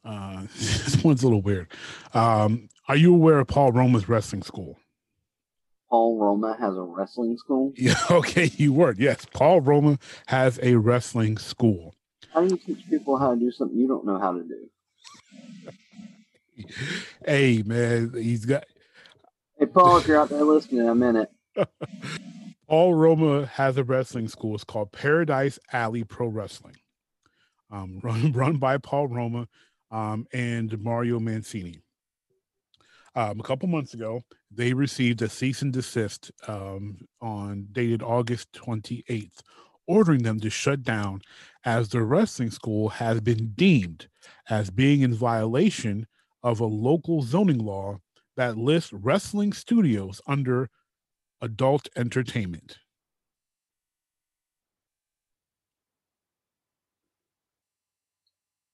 uh, 0.03 0.43
this 0.57 1.03
one's 1.03 1.23
a 1.23 1.25
little 1.27 1.41
weird. 1.41 1.67
Um, 2.13 2.69
are 2.87 2.95
you 2.95 3.13
aware 3.13 3.39
of 3.39 3.47
Paul 3.47 3.71
Roma's 3.71 4.09
wrestling 4.09 4.43
school? 4.43 4.77
Paul 5.89 6.17
Roma 6.19 6.55
has 6.59 6.75
a 6.77 6.81
wrestling 6.81 7.37
school. 7.37 7.73
Yeah. 7.77 7.95
Okay. 8.09 8.49
You 8.55 8.73
were. 8.73 8.95
Yes. 8.97 9.25
Paul 9.33 9.61
Roma 9.61 9.99
has 10.27 10.59
a 10.63 10.75
wrestling 10.75 11.37
school. 11.37 11.95
How 12.33 12.41
do 12.41 12.47
you 12.47 12.57
teach 12.57 12.87
people 12.89 13.17
how 13.17 13.33
to 13.33 13.39
do 13.39 13.51
something 13.51 13.77
you 13.77 13.87
don't 13.87 14.05
know 14.05 14.17
how 14.19 14.33
to 14.33 14.43
do? 14.43 14.69
Hey, 17.25 17.63
man, 17.65 18.11
he's 18.13 18.45
got 18.45 18.65
Hey, 19.57 19.65
Paul, 19.65 19.97
if 19.97 20.07
you're 20.07 20.19
out 20.19 20.29
there 20.29 20.43
listening, 20.43 20.87
I'm 20.87 21.01
in 21.03 21.15
it. 21.15 21.31
Paul 22.67 22.93
Roma 22.93 23.47
has 23.47 23.77
a 23.77 23.83
wrestling 23.83 24.27
school. 24.27 24.55
It's 24.55 24.63
called 24.63 24.91
Paradise 24.91 25.57
Alley 25.73 26.03
Pro 26.03 26.27
Wrestling. 26.27 26.75
Um, 27.71 27.99
run 28.03 28.31
run 28.31 28.57
by 28.57 28.77
Paul 28.77 29.07
Roma 29.07 29.47
um, 29.91 30.25
and 30.33 30.81
Mario 30.81 31.19
Mancini. 31.19 31.81
Um, 33.15 33.39
a 33.39 33.43
couple 33.43 33.67
months 33.67 33.93
ago, 33.93 34.21
they 34.49 34.73
received 34.73 35.21
a 35.21 35.29
cease 35.29 35.61
and 35.61 35.73
desist 35.73 36.31
um, 36.47 36.97
on 37.21 37.67
dated 37.71 38.01
August 38.01 38.51
28th, 38.53 39.41
ordering 39.85 40.23
them 40.23 40.39
to 40.39 40.49
shut 40.49 40.83
down 40.83 41.21
as 41.65 41.89
the 41.89 42.01
wrestling 42.01 42.51
school 42.51 42.87
has 42.89 43.19
been 43.19 43.51
deemed 43.55 44.07
as 44.49 44.69
being 44.69 45.01
in 45.01 45.13
violation 45.13 46.07
of 46.43 46.59
a 46.59 46.65
local 46.65 47.21
zoning 47.21 47.59
law 47.59 47.97
that 48.37 48.57
lists 48.57 48.93
wrestling 48.93 49.51
studios 49.51 50.21
under 50.25 50.69
adult 51.41 51.89
entertainment. 51.97 52.77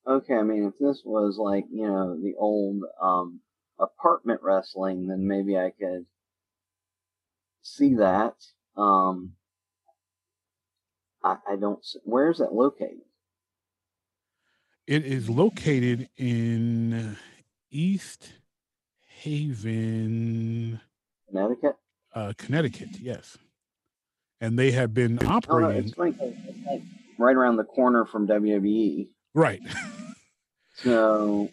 Okay, 0.07 0.35
I 0.35 0.43
mean, 0.43 0.63
if 0.63 0.73
this 0.79 1.01
was 1.03 1.37
like, 1.37 1.65
you 1.71 1.85
know, 1.87 2.15
the 2.19 2.33
old 2.37 2.81
um, 3.01 3.41
apartment 3.79 4.41
wrestling, 4.41 5.07
then 5.07 5.27
maybe 5.27 5.57
I 5.57 5.71
could 5.77 6.05
see 7.61 7.95
that. 7.95 8.35
Um, 8.77 9.33
I, 11.23 11.37
I 11.51 11.55
don't. 11.57 11.85
Where's 12.03 12.37
that 12.37 12.53
located? 12.53 13.01
It 14.85 15.03
is 15.05 15.29
located 15.29 16.07
in 16.15 17.17
East 17.69 18.29
Haven, 19.07 20.79
Connecticut? 21.27 21.75
uh, 22.13 22.31
Connecticut. 22.37 22.97
Yes, 23.01 23.37
and 24.39 24.57
they 24.57 24.71
have 24.71 24.93
been 24.93 25.19
Oh, 25.21 25.25
no, 25.25 25.29
operating. 25.29 25.83
it's 25.83 25.93
'cause 25.93 26.13
it's 26.19 26.65
like 26.65 26.81
right 27.17 27.35
around 27.35 27.57
the 27.57 27.65
corner 27.65 28.05
from 28.05 28.25
WWE. 28.27 29.09
Right. 29.37 29.61
So 30.83 31.49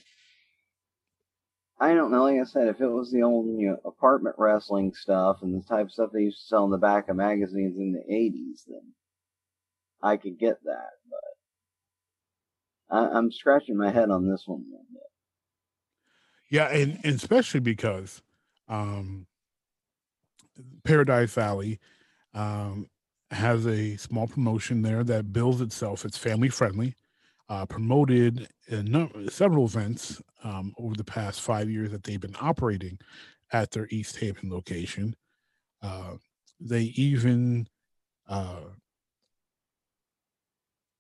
I 1.81 1.95
don't 1.95 2.11
know. 2.13 2.25
Like 2.25 2.39
I 2.39 2.45
said, 2.45 2.69
if 2.69 2.83
it 2.83 2.89
was 2.89 3.11
the 3.11 3.23
old 3.23 3.47
you 3.59 3.71
know 3.71 3.79
apartment 3.87 4.37
wrestling 4.37 4.93
stuff 4.93 5.39
and 5.41 5.55
the 5.55 5.67
type 5.67 5.87
of 5.87 5.93
stuff 5.93 6.11
they 6.13 6.25
used 6.25 6.41
to 6.41 6.47
sell 6.47 6.67
in 6.67 6.71
the 6.71 6.77
back 6.77 7.09
of 7.09 7.17
magazines 7.17 7.79
in 7.79 7.93
the 7.93 8.15
'80s, 8.15 8.65
then 8.67 8.93
I 10.03 10.19
could 10.19 10.39
get 10.39 10.63
that. 10.65 10.91
But 12.91 13.15
I, 13.15 13.17
am 13.17 13.33
scratching 13.33 13.79
my 13.79 13.91
head 13.91 14.11
on 14.11 14.29
this 14.29 14.43
one 14.45 14.67
a 14.69 14.93
bit. 14.93 15.03
Yeah, 16.51 16.67
and, 16.67 17.01
and 17.03 17.15
especially 17.15 17.61
because 17.61 18.21
um, 18.69 19.27
Paradise 20.85 21.33
Valley 21.33 21.81
um, 22.35 22.91
has 23.31 23.67
a 23.67 23.97
small 23.97 24.27
promotion 24.27 24.83
there 24.83 25.03
that 25.03 25.33
bills 25.33 25.63
itself. 25.63 26.05
It's 26.05 26.19
family 26.19 26.51
friendly 26.51 26.95
uh, 27.49 27.67
promoted 27.67 28.49
several 29.29 29.67
events 29.67 30.23
um, 30.43 30.75
over 30.79 30.95
the 30.95 31.05
past 31.05 31.41
five 31.41 31.71
years 31.71 31.91
that 31.91 32.03
they've 32.05 32.21
been 32.21 32.37
operating 32.41 32.99
at 33.53 33.71
their 33.71 33.87
East 33.91 34.17
Haven 34.17 34.51
location. 34.51 35.15
Uh, 35.83 36.15
they 36.61 36.83
even 36.97 37.67
uh, 38.29 38.61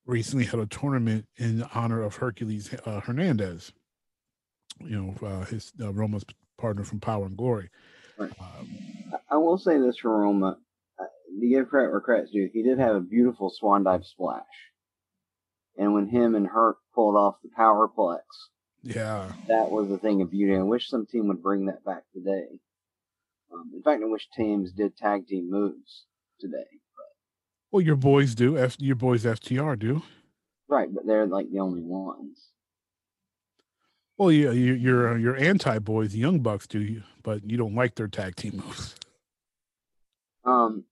recently 0.06 0.44
had 0.44 0.60
a 0.60 0.66
tournament 0.66 1.26
in 1.36 1.62
honor 1.74 2.02
of 2.02 2.16
Hercules 2.16 2.74
uh, 2.84 3.00
Hernandez, 3.00 3.72
you 4.80 5.00
know, 5.00 5.26
uh, 5.26 5.44
his 5.46 5.72
uh, 5.80 5.92
Roma's 5.92 6.24
partner 6.58 6.84
from 6.84 7.00
Power 7.00 7.26
and 7.26 7.36
Glory. 7.36 7.70
Right. 8.18 8.30
Um, 8.40 8.68
I 9.30 9.36
will 9.36 9.58
say 9.58 9.78
this 9.78 9.98
for 9.98 10.20
Roma. 10.20 10.58
To 11.40 11.48
give 11.48 11.68
credit 11.68 11.90
where 11.90 12.00
credit's 12.00 12.30
due, 12.30 12.48
he 12.52 12.62
did 12.62 12.78
have 12.78 12.94
a 12.94 13.00
beautiful 13.00 13.50
swan 13.50 13.82
dive 13.82 14.04
splash 14.04 14.44
and 15.76 15.94
when 15.94 16.08
him 16.08 16.34
and 16.34 16.46
Herc 16.46 16.78
pulled 16.94 17.16
off 17.16 17.36
the 17.42 17.50
powerplex. 17.58 18.20
Yeah. 18.82 19.32
That 19.48 19.70
was 19.70 19.90
a 19.90 19.98
thing 19.98 20.20
of 20.22 20.30
beauty. 20.30 20.54
I 20.54 20.62
wish 20.62 20.88
some 20.88 21.06
team 21.06 21.28
would 21.28 21.42
bring 21.42 21.66
that 21.66 21.84
back 21.84 22.02
today. 22.12 22.46
Um, 23.52 23.70
in 23.74 23.82
fact, 23.82 24.02
I 24.02 24.06
wish 24.06 24.28
teams 24.36 24.72
did 24.72 24.96
tag 24.96 25.26
team 25.26 25.50
moves 25.50 26.04
today. 26.38 26.66
But, 26.96 27.06
well, 27.70 27.80
your 27.80 27.96
boys 27.96 28.34
do. 28.34 28.58
F- 28.58 28.76
your 28.78 28.96
boys 28.96 29.24
FTR 29.24 29.78
do. 29.78 30.02
Right, 30.68 30.88
but 30.92 31.06
they're 31.06 31.26
like 31.26 31.50
the 31.50 31.60
only 31.60 31.82
ones. 31.82 32.48
Well, 34.16 34.30
yeah, 34.30 34.52
you, 34.52 34.74
your 34.74 35.18
your 35.18 35.36
anti 35.36 35.78
boys, 35.80 36.12
the 36.12 36.18
Young 36.18 36.38
Bucks, 36.38 36.66
do, 36.68 36.78
you? 36.78 37.02
but 37.24 37.50
you 37.50 37.56
don't 37.56 37.74
like 37.74 37.96
their 37.96 38.06
tag 38.06 38.36
team 38.36 38.62
moves. 38.64 38.94
Um, 40.44 40.84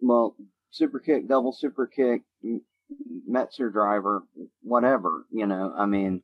well, 0.00 0.36
super 0.70 0.98
kick, 0.98 1.26
double 1.26 1.52
super 1.52 1.86
kick, 1.86 2.22
Meltzer 3.26 3.70
driver, 3.70 4.22
whatever, 4.62 5.26
you 5.30 5.46
know, 5.46 5.74
I 5.76 5.86
mean. 5.86 6.22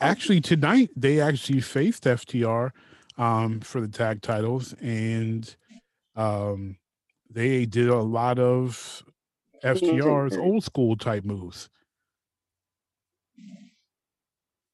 Actually, 0.00 0.40
tonight 0.40 0.90
they 0.94 1.20
actually 1.20 1.60
faced 1.60 2.04
FTR 2.04 2.70
um, 3.16 3.60
for 3.60 3.80
the 3.80 3.88
tag 3.88 4.20
titles, 4.20 4.74
and 4.80 5.56
um, 6.14 6.76
they 7.30 7.64
did 7.64 7.88
a 7.88 8.00
lot 8.00 8.38
of 8.38 9.02
FTR's 9.64 10.36
old 10.36 10.64
school 10.64 10.96
type 10.96 11.24
moves. 11.24 11.70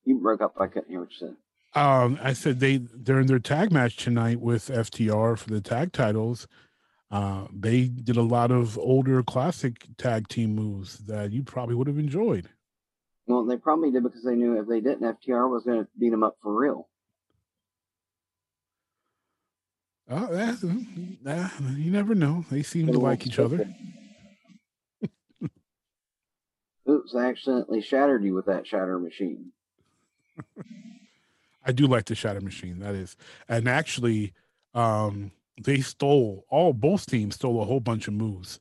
You 0.05 0.19
broke 0.21 0.41
up. 0.41 0.55
I 0.59 0.67
couldn't 0.69 0.89
hear 0.89 1.01
what 1.01 1.11
you 1.11 1.17
said. 1.19 1.37
Um, 1.81 2.19
I 2.23 2.33
said 2.33 2.61
they 2.61 2.79
during 2.79 3.27
their 3.27 3.39
tag 3.39 3.71
match 3.71 3.97
tonight 3.97 4.41
with 4.41 4.69
FTR 4.69 5.39
for 5.39 5.51
the 5.51 5.61
tag 5.61 5.93
titles. 5.93 6.47
Uh, 7.11 7.47
they 7.53 7.87
did 7.87 8.17
a 8.17 8.23
lot 8.23 8.51
of 8.51 8.77
older 8.79 9.23
classic 9.23 9.87
tag 9.97 10.29
team 10.29 10.55
moves 10.55 10.99
that 10.99 11.33
you 11.33 11.43
probably 11.43 11.75
would 11.75 11.87
have 11.87 11.99
enjoyed. 11.99 12.49
Well, 13.27 13.45
they 13.45 13.57
probably 13.57 13.91
did 13.91 14.03
because 14.03 14.25
they 14.25 14.35
knew 14.35 14.61
if 14.61 14.69
they 14.69 14.81
didn't, 14.81 15.03
FTR 15.21 15.51
was 15.51 15.65
going 15.65 15.81
to 15.85 15.89
beat 15.99 16.11
them 16.11 16.23
up 16.23 16.37
for 16.43 16.55
real. 16.55 16.89
Oh, 20.09 20.29
that's, 20.31 20.63
uh, 20.63 21.49
you 21.75 21.91
never 21.91 22.15
know. 22.15 22.45
They 22.51 22.63
seem 22.63 22.87
to 22.93 22.99
like 22.99 23.27
each 23.27 23.41
other. 23.41 23.69
Oops, 26.89 27.15
I 27.17 27.27
accidentally 27.27 27.81
shattered 27.81 28.23
you 28.23 28.33
with 28.35 28.47
that 28.47 28.67
shatter 28.67 29.01
machine. 29.01 29.51
I 31.67 31.73
do 31.73 31.89
like 31.89 32.05
the 32.05 32.15
shatter 32.15 32.41
machine. 32.41 32.79
That 32.79 32.95
is, 32.95 33.17
and 33.49 33.69
actually, 33.69 34.33
um, 34.75 35.33
they 35.63 35.81
stole 35.81 36.45
all 36.51 36.73
both 36.73 37.07
teams 37.07 37.35
stole 37.35 37.63
a 37.63 37.65
whole 37.65 37.81
bunch 37.81 38.09
of 38.09 38.15
moves 38.15 38.61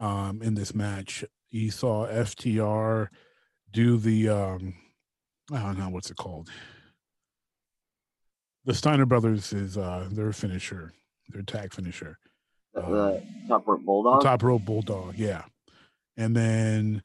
um, 0.00 0.42
in 0.42 0.54
this 0.54 0.74
match. 0.74 1.24
You 1.50 1.70
saw 1.70 2.06
FTR 2.06 3.08
do 3.72 3.96
the 3.96 4.28
um, 4.28 4.74
I 5.52 5.60
don't 5.60 5.78
know 5.78 5.88
what's 5.88 6.10
it 6.10 6.16
called. 6.16 6.48
The 8.64 8.74
Steiner 8.74 9.06
brothers 9.06 9.52
is 9.52 9.76
uh, 9.76 10.08
their 10.10 10.32
finisher, 10.32 10.92
their 11.28 11.42
tag 11.42 11.74
finisher. 11.74 12.18
The, 12.74 12.80
uh, 12.80 13.20
top 13.48 13.66
rope 13.66 13.84
bulldog. 13.84 14.22
Top 14.22 14.42
rope 14.42 14.64
bulldog, 14.64 15.18
yeah. 15.18 15.42
And 16.16 16.34
then 16.36 17.02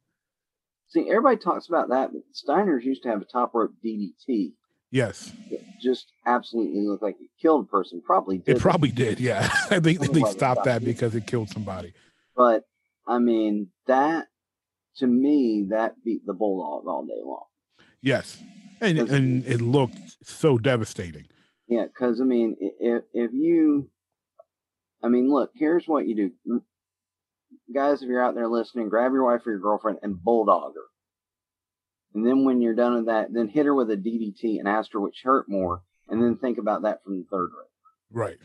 see, 0.87 1.09
everybody 1.09 1.37
talks 1.37 1.67
about 1.67 1.89
that, 1.89 2.11
but 2.13 2.21
Steiners 2.33 2.83
used 2.83 3.03
to 3.03 3.09
have 3.09 3.21
a 3.21 3.25
top 3.25 3.53
rope 3.53 3.73
DDT. 3.83 4.53
Yes. 4.91 5.33
Just 5.81 6.11
absolutely 6.25 6.81
looked 6.87 7.03
like 7.03 7.15
it 7.19 7.29
killed 7.41 7.65
a 7.65 7.67
person. 7.67 8.01
Probably 8.05 8.37
did. 8.37 8.57
It 8.57 8.61
probably 8.61 8.91
did, 8.91 9.19
yeah. 9.19 9.49
I 9.69 9.79
think 9.79 9.99
they 9.99 10.21
stopped 10.23 10.63
that 10.63 10.83
because 10.83 11.13
it 11.15 11.27
killed 11.27 11.49
somebody. 11.49 11.93
But 12.35 12.63
I 13.07 13.19
mean, 13.19 13.69
that 13.87 14.27
to 14.97 15.07
me, 15.07 15.67
that 15.69 15.95
beat 16.03 16.25
the 16.25 16.33
bulldog 16.33 16.87
all 16.87 17.05
day 17.05 17.21
long. 17.23 17.45
Yes. 18.01 18.41
And 18.81 18.97
and 18.97 19.45
it 19.45 19.61
looked 19.61 19.97
so 20.23 20.57
devastating. 20.57 21.27
Yeah, 21.67 21.85
because 21.85 22.21
I 22.21 22.23
mean, 22.23 22.55
if 22.59 23.03
if 23.13 23.31
you, 23.33 23.89
I 25.03 25.09
mean, 25.09 25.29
look, 25.31 25.51
here's 25.55 25.87
what 25.87 26.07
you 26.07 26.31
do, 26.45 26.61
guys. 27.73 28.01
If 28.01 28.07
you're 28.07 28.23
out 28.23 28.35
there 28.35 28.47
listening, 28.47 28.89
grab 28.89 29.11
your 29.13 29.25
wife 29.25 29.45
or 29.45 29.51
your 29.51 29.59
girlfriend 29.59 29.99
and 30.03 30.21
bulldog 30.21 30.73
her. 30.75 30.81
And 32.13 32.25
then 32.25 32.45
when 32.45 32.61
you're 32.61 32.75
done 32.75 32.95
with 32.95 33.05
that, 33.07 33.33
then 33.33 33.47
hit 33.47 33.65
her 33.65 33.75
with 33.75 33.91
a 33.91 33.97
DDT 33.97 34.59
and 34.59 34.67
ask 34.67 34.91
her 34.93 34.99
which 34.99 35.21
hurt 35.23 35.47
more, 35.49 35.83
and 36.09 36.21
then 36.21 36.37
think 36.37 36.57
about 36.57 36.83
that 36.83 37.03
from 37.03 37.19
the 37.19 37.25
third 37.29 37.49
round. 37.53 37.67
Right. 38.11 38.37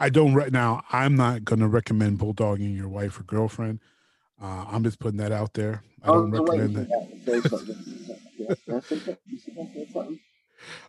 I 0.00 0.10
don't 0.10 0.34
right 0.34 0.52
now. 0.52 0.82
I'm 0.92 1.16
not 1.16 1.44
going 1.44 1.58
to 1.60 1.66
recommend 1.66 2.18
bulldogging 2.18 2.76
your 2.76 2.88
wife 2.88 3.18
or 3.18 3.24
girlfriend. 3.24 3.80
Uh, 4.40 4.64
I'm 4.68 4.84
just 4.84 5.00
putting 5.00 5.18
that 5.18 5.32
out 5.32 5.54
there. 5.54 5.82
I 6.02 6.08
oh, 6.08 6.14
don't 6.14 6.30
recommend 6.30 6.88
wait, 7.26 7.42
that. 8.86 9.98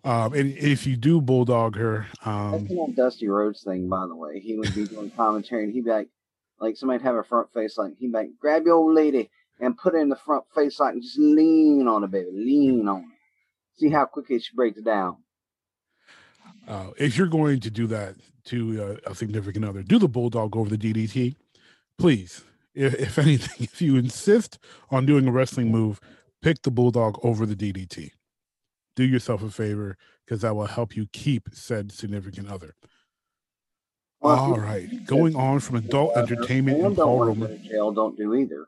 Um, 0.04 0.34
and 0.34 0.58
if 0.58 0.88
you 0.88 0.96
do 0.96 1.22
bulldog 1.22 1.76
her, 1.76 2.08
um, 2.26 2.52
that's 2.52 2.72
an 2.72 2.80
old 2.80 2.96
Dusty 2.96 3.28
Rhodes 3.28 3.64
thing, 3.64 3.88
by 3.88 4.08
the 4.08 4.16
way. 4.16 4.40
He 4.40 4.58
would 4.58 4.74
be 4.74 4.86
doing 4.86 5.12
commentary, 5.12 5.64
and 5.64 5.74
he'd 5.74 5.86
be 5.86 5.92
like, 5.92 6.10
like 6.60 6.76
somebody'd 6.76 7.04
have 7.04 7.16
a 7.16 7.24
front 7.24 7.54
face, 7.54 7.78
like 7.78 7.94
he'd 8.00 8.12
be 8.12 8.18
like, 8.18 8.30
grab 8.40 8.66
your 8.66 8.76
old 8.76 8.96
lady, 8.96 9.30
and 9.60 9.78
put 9.78 9.96
it 9.96 10.00
in 10.00 10.10
the 10.10 10.16
front 10.16 10.46
face 10.56 10.80
like 10.80 10.96
just 10.96 11.18
lean 11.18 11.88
on 11.88 12.04
it, 12.04 12.12
baby. 12.12 12.30
Lean 12.32 12.88
on 12.88 13.00
it. 13.00 13.80
See 13.80 13.90
how 13.90 14.06
quickly 14.06 14.40
she 14.40 14.56
breaks 14.56 14.78
it 14.78 14.86
down. 14.86 15.18
Uh, 16.68 16.92
if 16.98 17.18
you're 17.18 17.28
going 17.28 17.60
to 17.60 17.70
do 17.70 17.88
that 17.88 18.16
to 18.46 19.00
uh, 19.06 19.10
a 19.10 19.16
significant 19.16 19.66
other, 19.66 19.84
do 19.84 20.00
the 20.00 20.08
bulldog 20.08 20.56
over 20.56 20.76
the 20.76 20.78
DDT, 20.78 21.36
please. 21.98 22.44
If, 22.76 22.94
if 22.96 23.20
anything, 23.20 23.64
if 23.64 23.82
you 23.82 23.96
insist 23.98 24.60
on 24.90 25.06
doing 25.06 25.28
a 25.28 25.32
wrestling 25.32 25.72
move, 25.72 26.00
pick 26.42 26.62
the 26.62 26.72
bulldog 26.72 27.18
over 27.24 27.46
the 27.46 27.56
DDT. 27.56 28.12
Do 28.96 29.04
yourself 29.04 29.42
a 29.44 29.50
favor 29.50 29.98
because 30.26 30.42
that 30.42 30.56
will 30.56 30.68
help 30.68 30.96
you 30.96 31.08
keep 31.12 31.50
said 31.54 31.92
significant 31.92 32.50
other. 32.50 32.76
Well, 34.22 34.38
All 34.38 34.60
right, 34.60 35.06
going 35.06 35.36
on 35.36 35.62
from 35.62 35.78
adult 35.78 36.18
entertainment 36.18 36.84
and 36.84 36.96
Paul 36.96 37.26
Roman. 37.26 37.64
Jail 37.64 37.92
don't 37.92 38.18
do 38.18 38.36
either. 38.36 38.68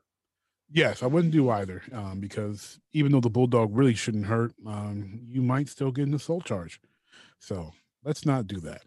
Yes, 0.73 1.03
I 1.03 1.07
wouldn't 1.07 1.33
do 1.33 1.49
either 1.49 1.81
um, 1.91 2.19
because 2.19 2.79
even 2.93 3.11
though 3.11 3.19
the 3.19 3.29
bulldog 3.29 3.75
really 3.75 3.93
shouldn't 3.93 4.25
hurt, 4.25 4.53
um, 4.65 5.19
you 5.27 5.41
might 5.41 5.67
still 5.67 5.91
get 5.91 6.07
an 6.07 6.13
assault 6.13 6.45
charge. 6.45 6.79
So 7.39 7.73
let's 8.05 8.25
not 8.25 8.47
do 8.47 8.59
that. 8.61 8.81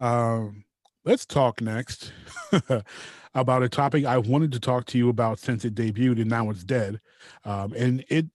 Um, 0.00 0.64
let's 1.04 1.24
talk 1.24 1.62
next 1.62 2.12
about 3.34 3.62
a 3.62 3.68
topic 3.68 4.04
I 4.04 4.18
wanted 4.18 4.52
to 4.52 4.60
talk 4.60 4.84
to 4.86 4.98
you 4.98 5.08
about 5.08 5.38
since 5.38 5.64
it 5.64 5.74
debuted 5.74 6.20
and 6.20 6.28
now 6.30 6.50
it's 6.50 6.64
dead. 6.64 7.00
Um, 7.44 7.72
and 7.72 8.04
it, 8.08 8.26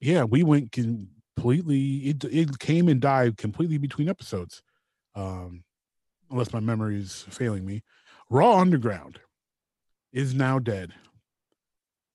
yeah, 0.00 0.24
we 0.24 0.42
went 0.44 0.70
completely. 0.70 2.08
It 2.08 2.24
it 2.24 2.58
came 2.58 2.88
and 2.88 3.00
died 3.00 3.36
completely 3.36 3.78
between 3.78 4.08
episodes, 4.08 4.62
um, 5.14 5.64
unless 6.30 6.52
my 6.52 6.60
memory 6.60 6.98
is 7.00 7.24
failing 7.30 7.64
me. 7.64 7.82
Raw 8.30 8.58
Underground 8.58 9.20
is 10.12 10.34
now 10.34 10.58
dead. 10.58 10.92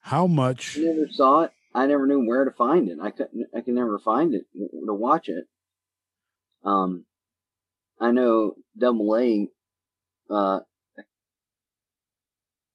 How 0.09 0.25
much? 0.25 0.75
I 0.75 0.81
never 0.81 1.07
saw 1.11 1.41
it. 1.41 1.51
I 1.75 1.85
never 1.85 2.07
knew 2.07 2.25
where 2.25 2.43
to 2.43 2.49
find 2.49 2.89
it. 2.89 2.97
I 2.99 3.11
couldn't. 3.11 3.45
I 3.55 3.61
can 3.61 3.75
never 3.75 3.99
find 3.99 4.33
it 4.33 4.45
to 4.55 4.93
watch 4.93 5.29
it. 5.29 5.45
Um, 6.65 7.05
I 7.99 8.09
know 8.09 8.55
Double 8.75 9.15
A. 9.15 9.47
Uh, 10.27 10.61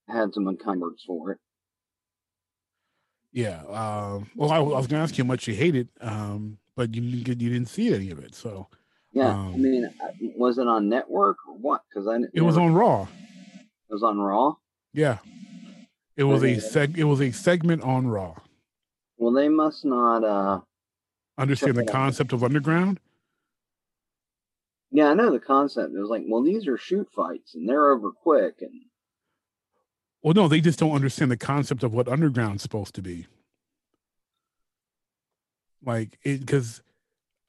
had 0.09 0.33
some 0.33 0.44
words 0.44 1.03
for 1.05 1.33
it. 1.33 1.38
Yeah. 3.33 3.62
Um, 3.62 4.31
well, 4.37 4.53
I, 4.53 4.59
I 4.59 4.61
was 4.61 4.87
going 4.87 5.01
to 5.01 5.03
ask 5.03 5.18
you 5.18 5.25
how 5.25 5.29
much 5.29 5.49
you 5.49 5.55
hated, 5.55 5.88
um, 6.01 6.59
but 6.77 6.94
you 6.94 7.01
didn't, 7.25 7.40
you 7.40 7.51
didn't 7.51 7.68
see 7.68 7.92
any 7.92 8.12
of 8.12 8.20
it. 8.20 8.37
So 8.37 8.68
yeah, 9.12 9.31
um, 9.31 9.55
I 9.55 9.57
mean, 9.57 9.92
was 10.37 10.59
it 10.59 10.68
on 10.68 10.88
network 10.88 11.38
or 11.49 11.57
what? 11.59 11.83
Because 11.88 12.07
I 12.07 12.14
it 12.14 12.31
never, 12.33 12.47
was 12.47 12.57
on 12.57 12.75
Raw. 12.75 13.09
It 13.53 13.92
was 13.92 14.05
on 14.05 14.18
Raw. 14.18 14.55
Yeah, 14.92 15.18
it 16.16 16.24
was 16.24 16.42
a 16.42 16.57
seg. 16.57 16.96
It 16.96 17.05
was 17.05 17.20
a 17.20 17.31
segment 17.33 17.83
on 17.83 18.07
Raw. 18.07 18.35
Well, 19.16 19.33
they 19.33 19.48
must 19.48 19.85
not 19.85 20.24
uh 20.24 20.61
understand 21.38 21.77
the 21.77 21.85
concept 21.85 22.33
of 22.33 22.44
underground. 22.44 23.00
Yeah, 24.90 25.11
I 25.11 25.14
know 25.14 25.33
the 25.33 25.40
concept. 25.40 25.92
It 25.92 25.98
was 25.98 26.11
like, 26.11 26.22
well, 26.29 26.42
these 26.42 26.68
are 26.68 26.79
shoot 26.79 27.09
fights, 27.14 27.55
and 27.55 27.68
they're 27.68 27.90
over 27.90 28.12
quick, 28.12 28.57
and 28.61 28.70
well, 30.22 30.35
no, 30.35 30.48
they 30.48 30.61
just 30.61 30.79
don't 30.79 30.92
understand 30.92 31.31
the 31.31 31.37
concept 31.37 31.83
of 31.83 31.92
what 31.92 32.09
underground's 32.09 32.62
supposed 32.62 32.94
to 32.94 33.03
be. 33.03 33.27
Like 35.85 36.18
it, 36.22 36.40
because 36.40 36.81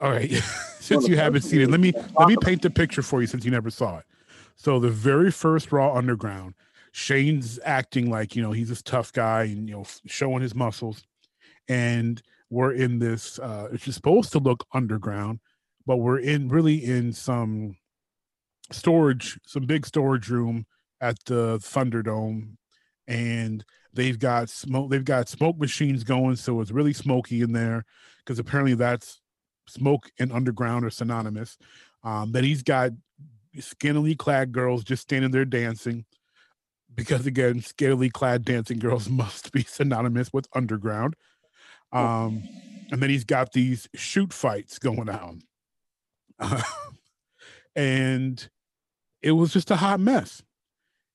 all 0.02 0.12
right, 0.12 0.32
since 0.80 1.04
well, 1.04 1.10
you 1.10 1.18
haven't 1.18 1.44
seen 1.44 1.62
it, 1.62 1.70
let 1.70 1.80
me 1.80 1.94
let 2.18 2.28
me 2.28 2.36
paint 2.42 2.62
the 2.62 2.70
picture 2.70 3.02
for 3.02 3.22
you 3.22 3.28
since 3.28 3.46
you 3.46 3.52
never 3.52 3.70
saw 3.70 4.00
it. 4.00 4.06
So 4.56 4.80
the 4.80 4.90
very 4.90 5.32
first 5.32 5.72
Raw 5.72 5.94
Underground, 5.94 6.54
Shane's 6.98 7.60
acting 7.66 8.10
like 8.10 8.38
you 8.38 8.42
know 8.42 8.54
he's 8.54 8.70
this 8.70 8.82
tough 8.82 9.12
guy 9.12 9.44
and 9.44 9.68
you 9.68 9.76
know 9.76 9.84
showing 10.06 10.42
his 10.42 10.56
muscles, 10.56 11.04
and 11.68 12.22
we're 12.50 12.72
in 12.72 13.00
this. 13.00 13.38
uh 13.38 13.68
It's 13.74 13.94
supposed 13.94 14.32
to 14.32 14.40
look 14.40 14.66
underground, 14.74 15.42
but 15.86 15.98
we're 15.98 16.20
in 16.20 16.48
really 16.48 16.82
in 16.86 17.12
some 17.12 17.76
storage, 18.72 19.38
some 19.46 19.66
big 19.66 19.86
storage 19.86 20.30
room 20.30 20.68
at 21.02 21.18
the 21.26 21.58
Thunderdome, 21.58 22.56
and 23.10 23.66
they've 23.92 24.18
got 24.18 24.50
smoke. 24.50 24.90
They've 24.90 25.04
got 25.04 25.28
smoke 25.28 25.58
machines 25.60 26.06
going, 26.06 26.38
so 26.38 26.62
it's 26.62 26.72
really 26.72 26.94
smoky 26.94 27.42
in 27.42 27.52
there 27.52 27.84
because 28.20 28.40
apparently 28.40 28.74
that's 28.74 29.20
smoke 29.68 30.10
and 30.18 30.32
underground 30.32 30.86
are 30.86 30.90
synonymous. 30.90 31.58
Um, 32.06 32.32
then 32.32 32.46
he's 32.46 32.64
got 32.64 32.92
scantily 33.60 34.16
clad 34.16 34.54
girls 34.54 34.86
just 34.86 35.04
standing 35.04 35.32
there 35.32 35.44
dancing 35.44 36.06
because 36.96 37.26
again 37.26 37.62
scantily 37.62 38.10
clad 38.10 38.46
dancing 38.46 38.80
girls 38.80 39.10
must 39.10 39.52
be 39.52 39.64
synonymous 39.64 40.32
with 40.34 40.48
underground. 40.54 41.16
Um 41.92 42.44
and 42.92 43.02
then 43.02 43.10
he's 43.10 43.24
got 43.24 43.54
these 43.54 43.90
shoot 43.96 44.32
fights 44.32 44.78
going 44.78 45.10
on. 45.10 45.42
Uh, 46.40 46.62
and 47.76 48.48
it 49.22 49.32
was 49.32 49.52
just 49.52 49.72
a 49.72 49.76
hot 49.76 50.00
mess. 50.00 50.44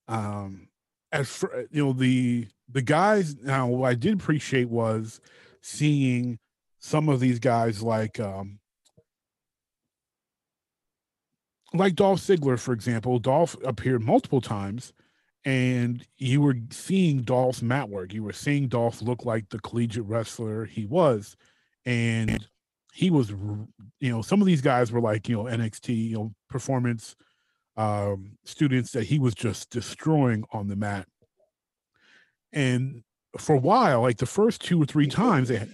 Um 0.09 0.69
at 1.13 1.27
fr- 1.27 1.65
you 1.71 1.85
know 1.85 1.93
the 1.93 2.47
the 2.69 2.83
guys 2.83 3.37
now 3.37 3.67
what 3.67 3.89
i 3.89 3.95
did 3.95 4.15
appreciate 4.15 4.69
was 4.69 5.21
seeing 5.61 6.39
some 6.79 7.09
of 7.09 7.19
these 7.19 7.41
guys 7.41 7.83
like 7.83 8.21
um 8.21 8.61
like 11.73 11.95
Dolph 11.95 12.21
Ziggler, 12.21 12.59
for 12.59 12.73
example, 12.73 13.19
Dolph 13.19 13.57
appeared 13.65 14.03
multiple 14.03 14.41
times, 14.41 14.93
and 15.45 16.05
you 16.19 16.41
were 16.41 16.57
seeing 16.71 17.23
Dolph's 17.23 17.63
mat 17.63 17.89
work. 17.89 18.13
You 18.13 18.23
were 18.23 18.33
seeing 18.33 18.69
Dolph 18.69 19.01
look 19.01 19.25
like 19.25 19.49
the 19.49 19.59
collegiate 19.61 20.05
wrestler 20.05 20.65
he 20.65 20.87
was, 20.87 21.37
and 21.87 22.47
he 22.93 23.11
was, 23.11 23.31
you 23.31 24.11
know, 24.11 24.23
some 24.23 24.41
of 24.41 24.47
these 24.47 24.61
guys 24.61 24.93
were 24.93 25.01
like, 25.01 25.29
you 25.29 25.37
know, 25.37 25.45
NXT, 25.45 26.09
you 26.11 26.17
know, 26.17 26.35
performance 26.49 27.17
um, 27.77 28.33
students 28.45 28.93
that 28.93 29.05
he 29.05 29.19
was 29.19 29.35
just 29.35 29.71
destroying 29.71 30.45
on 30.53 30.69
the 30.69 30.77
mat. 30.77 31.07
And 32.53 33.03
for 33.39 33.55
a 33.55 33.61
while, 33.61 34.03
like 34.03 34.19
the 34.19 34.27
first 34.27 34.61
two 34.61 34.83
or 34.83 34.87
three 34.87 35.07
times, 35.07 35.49
they 35.49 35.57
had, 35.57 35.71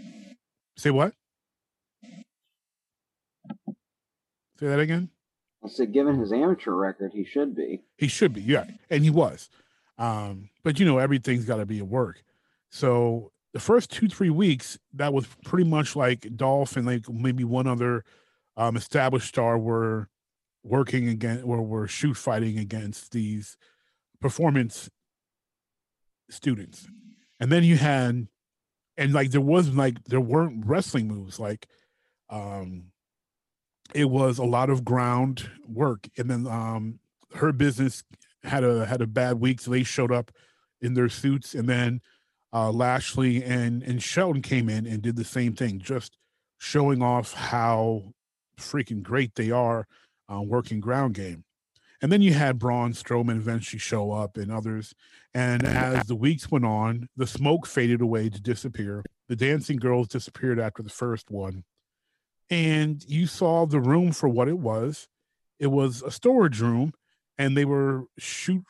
say 0.76 0.90
what? 0.90 1.14
Say 4.58 4.68
that 4.68 4.78
again. 4.78 5.10
I 5.64 5.68
said, 5.68 5.92
given 5.92 6.18
his 6.18 6.32
amateur 6.32 6.72
record, 6.72 7.12
he 7.14 7.24
should 7.24 7.54
be. 7.56 7.82
He 7.96 8.08
should 8.08 8.32
be, 8.32 8.42
yeah, 8.42 8.64
and 8.90 9.02
he 9.02 9.10
was. 9.10 9.48
Um, 9.98 10.50
but 10.62 10.78
you 10.78 10.86
know, 10.86 10.98
everything's 10.98 11.44
got 11.44 11.56
to 11.56 11.66
be 11.66 11.78
at 11.78 11.86
work. 11.86 12.22
So 12.70 13.32
the 13.52 13.60
first 13.60 13.90
two 13.90 14.08
three 14.08 14.30
weeks, 14.30 14.78
that 14.92 15.12
was 15.12 15.26
pretty 15.44 15.68
much 15.68 15.96
like 15.96 16.36
Dolph 16.36 16.76
and 16.76 16.86
like 16.86 17.08
maybe 17.08 17.44
one 17.44 17.66
other 17.66 18.04
um, 18.56 18.76
established 18.76 19.28
star 19.28 19.58
were 19.58 20.08
working 20.62 21.08
again 21.08 21.42
or 21.42 21.62
were 21.62 21.86
shoot 21.86 22.14
fighting 22.14 22.58
against 22.58 23.12
these 23.12 23.56
performance 24.20 24.90
students, 26.28 26.88
and 27.40 27.50
then 27.50 27.64
you 27.64 27.76
had, 27.76 28.28
and 28.96 29.12
like 29.12 29.30
there 29.30 29.40
was 29.40 29.70
like 29.70 30.04
there 30.04 30.20
weren't 30.20 30.66
wrestling 30.66 31.08
moves 31.08 31.40
like 31.40 31.66
um 32.28 32.90
it 33.94 34.06
was 34.06 34.38
a 34.38 34.44
lot 34.44 34.70
of 34.70 34.84
ground 34.84 35.48
work 35.66 36.08
and 36.16 36.30
then 36.30 36.46
um 36.46 36.98
Hurt 37.34 37.58
Business 37.58 38.02
had 38.42 38.64
a 38.64 38.86
had 38.86 39.02
a 39.02 39.06
bad 39.06 39.40
week 39.40 39.60
so 39.60 39.70
they 39.70 39.82
showed 39.82 40.12
up 40.12 40.30
in 40.80 40.94
their 40.94 41.08
suits 41.08 41.54
and 41.54 41.68
then 41.68 42.00
uh 42.52 42.70
lashley 42.70 43.42
and 43.42 43.82
and 43.82 44.02
shelton 44.02 44.42
came 44.42 44.68
in 44.68 44.86
and 44.86 45.02
did 45.02 45.16
the 45.16 45.24
same 45.24 45.54
thing 45.54 45.78
just 45.78 46.16
showing 46.58 47.02
off 47.02 47.32
how 47.34 48.02
freaking 48.58 49.02
great 49.02 49.34
they 49.34 49.50
are 49.50 49.86
uh, 50.32 50.40
working 50.40 50.80
ground 50.80 51.14
game 51.14 51.44
and 52.02 52.12
then 52.12 52.22
you 52.22 52.34
had 52.34 52.58
Braun 52.58 52.92
Strowman 52.92 53.36
eventually 53.36 53.78
show 53.78 54.12
up 54.12 54.36
and 54.36 54.52
others. 54.52 54.94
And 55.34 55.64
as 55.64 56.06
the 56.06 56.14
weeks 56.14 56.50
went 56.50 56.64
on, 56.66 57.08
the 57.16 57.26
smoke 57.26 57.66
faded 57.66 58.00
away 58.00 58.28
to 58.28 58.40
disappear. 58.40 59.02
The 59.28 59.36
dancing 59.36 59.78
girls 59.78 60.08
disappeared 60.08 60.60
after 60.60 60.82
the 60.82 60.90
first 60.90 61.30
one 61.30 61.64
and 62.50 63.04
you 63.08 63.26
saw 63.26 63.66
the 63.66 63.80
room 63.80 64.12
for 64.12 64.28
what 64.28 64.48
it 64.48 64.58
was. 64.58 65.08
It 65.58 65.68
was 65.68 66.02
a 66.02 66.10
storage 66.10 66.60
room, 66.60 66.92
and 67.38 67.56
they 67.56 67.64
were 67.64 68.04
shoot 68.18 68.64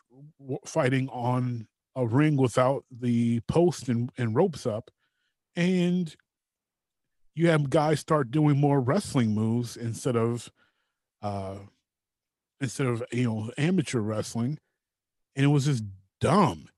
fighting 0.65 1.09
on 1.09 1.67
a 1.95 2.07
ring 2.07 2.37
without 2.37 2.85
the 2.91 3.41
post 3.41 3.89
and, 3.89 4.11
and 4.17 4.35
ropes 4.35 4.67
up. 4.67 4.91
And 5.55 6.15
you 7.35 7.49
have 7.49 7.71
guys 7.71 8.01
start 8.01 8.31
doing 8.31 8.59
more 8.59 8.81
wrestling 8.81 9.35
moves 9.35 9.77
instead 9.77 10.17
of 10.17 10.51
uh 11.23 11.57
instead 12.61 12.87
of 12.87 13.03
you 13.13 13.25
know 13.25 13.51
amateur 13.59 14.01
wrestling. 14.01 14.59
And 15.35 15.45
it 15.45 15.49
was 15.49 15.67
just 15.67 15.85
dumb. 16.21 16.69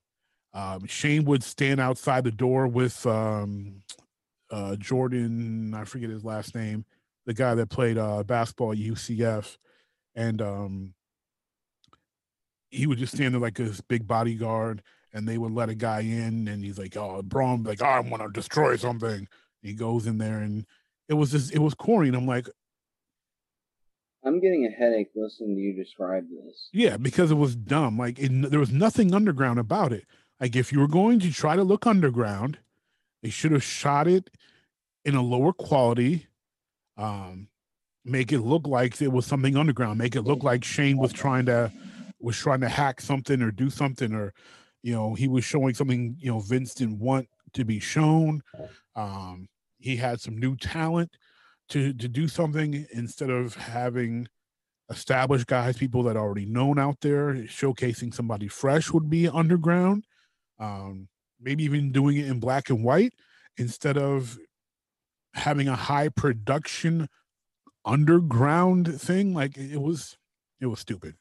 Um, 0.52 0.86
Shane 0.86 1.24
would 1.26 1.44
stand 1.44 1.80
outside 1.80 2.24
the 2.24 2.32
door 2.32 2.66
with 2.66 3.06
um, 3.06 3.82
uh, 4.50 4.76
Jordan, 4.76 5.74
I 5.74 5.84
forget 5.84 6.10
his 6.10 6.24
last 6.24 6.54
name, 6.54 6.84
the 7.26 7.34
guy 7.34 7.54
that 7.54 7.68
played 7.68 7.98
uh, 7.98 8.22
basketball 8.22 8.72
at 8.72 8.78
UCF, 8.78 9.56
and 10.14 10.40
um, 10.40 10.94
he 12.70 12.86
would 12.86 12.98
just 12.98 13.14
stand 13.14 13.34
there 13.34 13.40
like 13.40 13.56
this 13.56 13.80
big 13.80 14.06
bodyguard, 14.06 14.82
and 15.12 15.28
they 15.28 15.38
would 15.38 15.52
let 15.52 15.68
a 15.68 15.74
guy 15.74 16.00
in, 16.00 16.48
and 16.48 16.64
he's 16.64 16.78
like, 16.78 16.96
"Oh, 16.96 17.22
Braun, 17.22 17.62
like 17.62 17.82
I 17.82 18.00
want 18.00 18.22
to 18.22 18.30
destroy 18.30 18.76
something." 18.76 19.28
He 19.62 19.74
goes 19.74 20.06
in 20.06 20.18
there, 20.18 20.38
and 20.38 20.66
it 21.08 21.14
was 21.14 21.30
just 21.30 21.54
it 21.54 21.58
was 21.58 21.74
corny, 21.74 22.08
and 22.08 22.16
I'm 22.16 22.26
like, 22.26 22.48
I'm 24.24 24.40
getting 24.40 24.66
a 24.66 24.70
headache 24.70 25.10
listening 25.14 25.56
to 25.56 25.60
you 25.60 25.72
describe 25.74 26.24
this. 26.28 26.68
Yeah, 26.72 26.96
because 26.96 27.30
it 27.30 27.36
was 27.36 27.56
dumb. 27.56 27.98
Like 27.98 28.18
it, 28.18 28.50
there 28.50 28.60
was 28.60 28.72
nothing 28.72 29.14
underground 29.14 29.58
about 29.58 29.92
it. 29.92 30.04
Like 30.40 30.56
if 30.56 30.72
you 30.72 30.80
were 30.80 30.88
going 30.88 31.20
to 31.20 31.32
try 31.32 31.56
to 31.56 31.64
look 31.64 31.86
underground, 31.86 32.58
they 33.22 33.30
should 33.30 33.52
have 33.52 33.62
shot 33.62 34.06
it 34.06 34.30
in 35.04 35.14
a 35.14 35.22
lower 35.22 35.52
quality, 35.52 36.26
um, 36.96 37.48
make 38.04 38.32
it 38.32 38.40
look 38.40 38.66
like 38.66 39.00
it 39.00 39.12
was 39.12 39.26
something 39.26 39.56
underground, 39.56 39.98
make 39.98 40.16
it 40.16 40.22
look 40.22 40.42
like 40.42 40.64
Shane 40.64 40.98
was 40.98 41.12
trying 41.12 41.46
to 41.46 41.72
was 42.20 42.36
trying 42.36 42.60
to 42.60 42.68
hack 42.68 43.00
something 43.00 43.40
or 43.42 43.50
do 43.50 43.70
something, 43.70 44.12
or 44.12 44.32
you 44.82 44.94
know 44.94 45.14
he 45.14 45.28
was 45.28 45.44
showing 45.44 45.74
something 45.74 46.16
you 46.18 46.30
know 46.30 46.40
Vince 46.40 46.74
didn't 46.74 46.98
want 46.98 47.28
to 47.54 47.64
be 47.64 47.80
shown. 47.80 48.42
Um, 48.96 49.48
he 49.78 49.96
had 49.96 50.20
some 50.20 50.38
new 50.38 50.56
talent 50.56 51.16
to 51.70 51.92
to 51.94 52.08
do 52.08 52.28
something 52.28 52.86
instead 52.92 53.30
of 53.30 53.54
having 53.54 54.28
established 54.90 55.46
guys, 55.46 55.76
people 55.76 56.02
that 56.04 56.16
already 56.16 56.46
known 56.46 56.78
out 56.78 57.00
there, 57.00 57.34
showcasing 57.34 58.12
somebody 58.12 58.48
fresh 58.48 58.90
would 58.90 59.10
be 59.10 59.28
underground. 59.28 60.04
Um, 60.58 61.08
maybe 61.40 61.64
even 61.64 61.92
doing 61.92 62.16
it 62.16 62.26
in 62.26 62.40
black 62.40 62.70
and 62.70 62.84
white 62.84 63.12
instead 63.56 63.96
of 63.96 64.38
having 65.34 65.68
a 65.68 65.76
high 65.76 66.08
production 66.08 67.08
underground 67.84 69.00
thing. 69.00 69.34
Like 69.34 69.56
it 69.56 69.80
was, 69.80 70.16
it 70.60 70.66
was 70.66 70.80
stupid. 70.80 71.16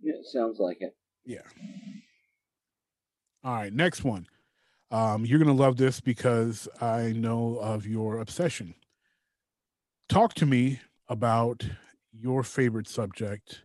Yeah, 0.00 0.14
it 0.14 0.26
sounds 0.26 0.58
like 0.58 0.78
it. 0.80 0.94
Yeah. 1.24 1.42
All 3.44 3.54
right, 3.54 3.72
next 3.72 4.04
one. 4.04 4.26
Um, 4.90 5.24
you're 5.26 5.38
gonna 5.38 5.52
love 5.52 5.76
this 5.76 6.00
because 6.00 6.68
I 6.80 7.12
know 7.12 7.58
of 7.60 7.86
your 7.86 8.18
obsession. 8.18 8.74
Talk 10.08 10.34
to 10.34 10.46
me 10.46 10.80
about 11.08 11.66
your 12.12 12.42
favorite 12.42 12.88
subject, 12.88 13.62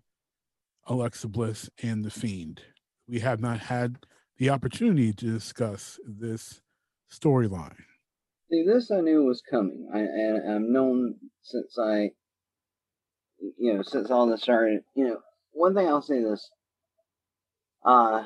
Alexa 0.86 1.27
Bliss 1.29 1.69
and 1.81 2.03
the 2.03 2.12
Fiend. 2.12 2.62
we 3.07 3.19
have 3.19 3.39
not 3.39 3.59
had 3.59 3.97
the 4.43 4.49
opportunity 4.49 5.13
to 5.13 5.25
discuss 5.25 5.97
this 6.06 6.60
storyline. 7.10 7.77
See, 8.51 8.65
this 8.67 8.91
I 8.91 8.99
knew 8.99 9.23
was 9.23 9.41
coming. 9.49 9.88
I 9.93 9.99
and 9.99 10.51
I've 10.51 10.69
known 10.69 11.15
since 11.41 11.79
I, 11.79 12.10
you 13.58 13.73
know, 13.73 13.84
since 13.84 14.12
all 14.12 14.27
this 14.27 14.41
started. 14.41 14.82
You 14.95 15.08
know, 15.08 15.19
one 15.53 15.73
thing 15.73 15.88
I'll 15.88 16.01
say 16.01 16.21
this. 16.21 16.49
Uh, 17.86 18.25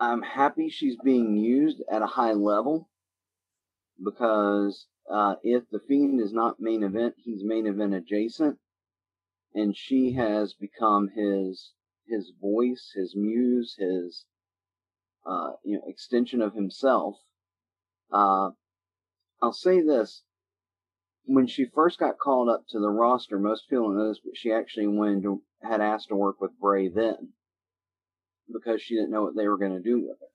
I'm 0.00 0.22
happy 0.22 0.70
she's 0.70 0.96
being 1.04 1.36
used 1.36 1.82
at 1.92 2.00
a 2.00 2.06
high 2.06 2.32
level 2.32 2.88
because 4.02 4.86
uh, 5.12 5.34
if 5.42 5.64
the 5.70 5.80
Fiend 5.86 6.18
is 6.18 6.32
not 6.32 6.60
main 6.60 6.82
event, 6.82 7.16
he's 7.22 7.44
main 7.44 7.66
event 7.66 7.92
adjacent, 7.92 8.56
and 9.54 9.76
she 9.76 10.14
has 10.14 10.54
become 10.54 11.10
his 11.14 11.72
his 12.08 12.32
voice, 12.40 12.92
his 12.96 13.14
muse, 13.14 13.74
his 13.78 14.24
uh, 15.26 15.52
you 15.64 15.76
know 15.76 15.82
extension 15.86 16.42
of 16.42 16.54
himself. 16.54 17.16
Uh, 18.12 18.50
I'll 19.42 19.52
say 19.52 19.80
this: 19.80 20.22
when 21.24 21.46
she 21.46 21.64
first 21.64 21.98
got 21.98 22.18
called 22.18 22.48
up 22.48 22.64
to 22.68 22.78
the 22.78 22.90
roster, 22.90 23.38
most 23.38 23.68
people 23.68 23.88
don't 23.88 23.98
know 23.98 24.08
this, 24.08 24.20
but 24.24 24.36
she 24.36 24.52
actually 24.52 24.86
went 24.86 25.22
to, 25.22 25.42
had 25.62 25.80
asked 25.80 26.08
to 26.08 26.16
work 26.16 26.40
with 26.40 26.58
Bray 26.60 26.88
then 26.88 27.30
because 28.52 28.82
she 28.82 28.94
didn't 28.94 29.10
know 29.10 29.22
what 29.22 29.36
they 29.36 29.48
were 29.48 29.58
going 29.58 29.72
to 29.72 29.82
do 29.82 29.96
with 29.96 30.18
her. 30.20 30.26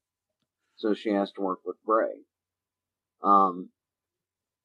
So 0.77 0.93
she 0.93 1.11
asked 1.11 1.35
to 1.35 1.41
work 1.41 1.59
with 1.63 1.75
Bray. 1.85 2.23
Um, 3.23 3.69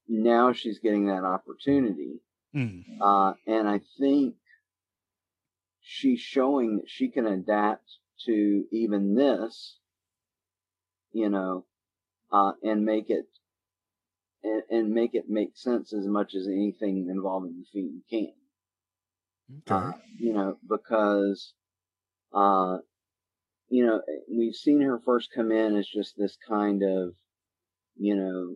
now 0.07 0.53
she's 0.53 0.79
getting 0.79 1.07
that 1.07 1.23
opportunity. 1.23 2.21
Mm. 2.55 2.83
Uh, 3.01 3.33
and 3.45 3.67
I 3.67 3.81
think 3.99 4.35
she's 5.81 6.19
showing 6.19 6.77
that 6.77 6.89
she 6.89 7.09
can 7.09 7.25
adapt 7.25 7.85
to 8.25 8.63
even 8.71 9.15
this, 9.15 9.77
you 11.15 11.29
know, 11.29 11.65
uh, 12.31 12.51
and 12.61 12.83
make 12.83 13.09
it 13.09 13.25
and, 14.43 14.63
and, 14.69 14.93
make 14.93 15.15
it 15.15 15.29
make 15.29 15.55
sense 15.55 15.93
as 15.93 16.05
much 16.05 16.35
as 16.35 16.45
anything 16.45 17.07
involving 17.09 17.55
the 17.57 17.65
Fiend 17.71 18.01
can. 18.09 18.33
Okay. 19.71 19.87
Uh, 19.87 19.91
you 20.19 20.33
know, 20.33 20.57
because 20.67 21.53
uh, 22.33 22.79
you 23.69 23.85
know, 23.85 24.01
we've 24.29 24.55
seen 24.55 24.81
her 24.81 24.99
first 25.05 25.29
come 25.33 25.53
in 25.53 25.77
as 25.77 25.87
just 25.87 26.15
this 26.17 26.37
kind 26.47 26.83
of, 26.83 27.13
you 27.97 28.15
know, 28.17 28.55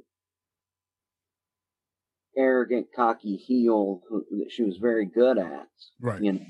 arrogant, 2.37 2.87
cocky 2.93 3.37
heel 3.37 4.01
that 4.09 4.51
she 4.51 4.63
was 4.63 4.77
very 4.77 5.05
good 5.05 5.37
at. 5.37 5.69
Right. 6.01 6.21
You 6.21 6.33
know. 6.33 6.41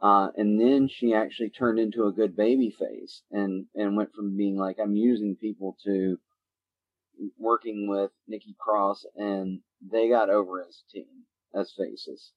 Uh, 0.00 0.28
and 0.36 0.60
then 0.60 0.88
she 0.88 1.12
actually 1.12 1.50
turned 1.50 1.78
into 1.78 2.06
a 2.06 2.12
good 2.12 2.36
baby 2.36 2.70
face 2.70 3.22
and, 3.32 3.66
and 3.74 3.96
went 3.96 4.14
from 4.14 4.36
being 4.36 4.56
like, 4.56 4.76
I'm 4.80 4.94
using 4.94 5.36
people 5.36 5.76
to 5.84 6.18
working 7.36 7.88
with 7.88 8.12
Nikki 8.28 8.54
Cross 8.58 9.04
and 9.16 9.60
they 9.80 10.08
got 10.08 10.30
over 10.30 10.62
as 10.62 10.82
a 10.88 10.92
team, 10.92 11.24
as 11.52 11.72
faces 11.76 12.32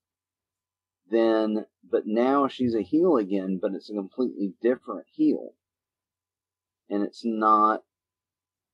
then 1.12 1.66
but 1.90 2.08
now 2.08 2.48
she's 2.48 2.74
a 2.74 2.82
heel 2.82 3.18
again, 3.18 3.60
but 3.62 3.74
it's 3.74 3.90
a 3.90 3.94
completely 3.94 4.54
different 4.62 5.06
heel. 5.12 5.54
And 6.90 7.04
it's 7.04 7.24
not 7.24 7.84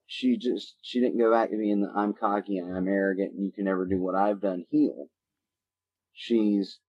she 0.05 0.37
just 0.37 0.75
she 0.81 1.01
didn't 1.01 1.17
go 1.17 1.31
back 1.31 1.49
to 1.49 1.57
being 1.57 1.81
the 1.81 1.91
I'm 1.93 2.13
cocky 2.13 2.57
and 2.57 2.75
I'm 2.75 2.87
arrogant 2.87 3.33
and 3.33 3.45
you 3.45 3.51
can 3.51 3.65
never 3.65 3.85
do 3.85 3.99
what 3.99 4.15
I've 4.15 4.39
done 4.39 4.65
heel. 4.69 5.07
She's 6.13 6.79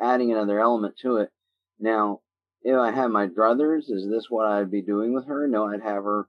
adding 0.00 0.32
another 0.32 0.60
element 0.60 0.96
to 1.02 1.16
it. 1.16 1.30
Now, 1.78 2.20
if 2.62 2.76
I 2.76 2.90
had 2.90 3.08
my 3.08 3.26
druthers, 3.26 3.90
is 3.90 4.08
this 4.08 4.26
what 4.28 4.46
I'd 4.46 4.70
be 4.70 4.82
doing 4.82 5.12
with 5.14 5.26
her? 5.26 5.46
No, 5.48 5.66
I'd 5.66 5.82
have 5.82 6.04
her 6.04 6.28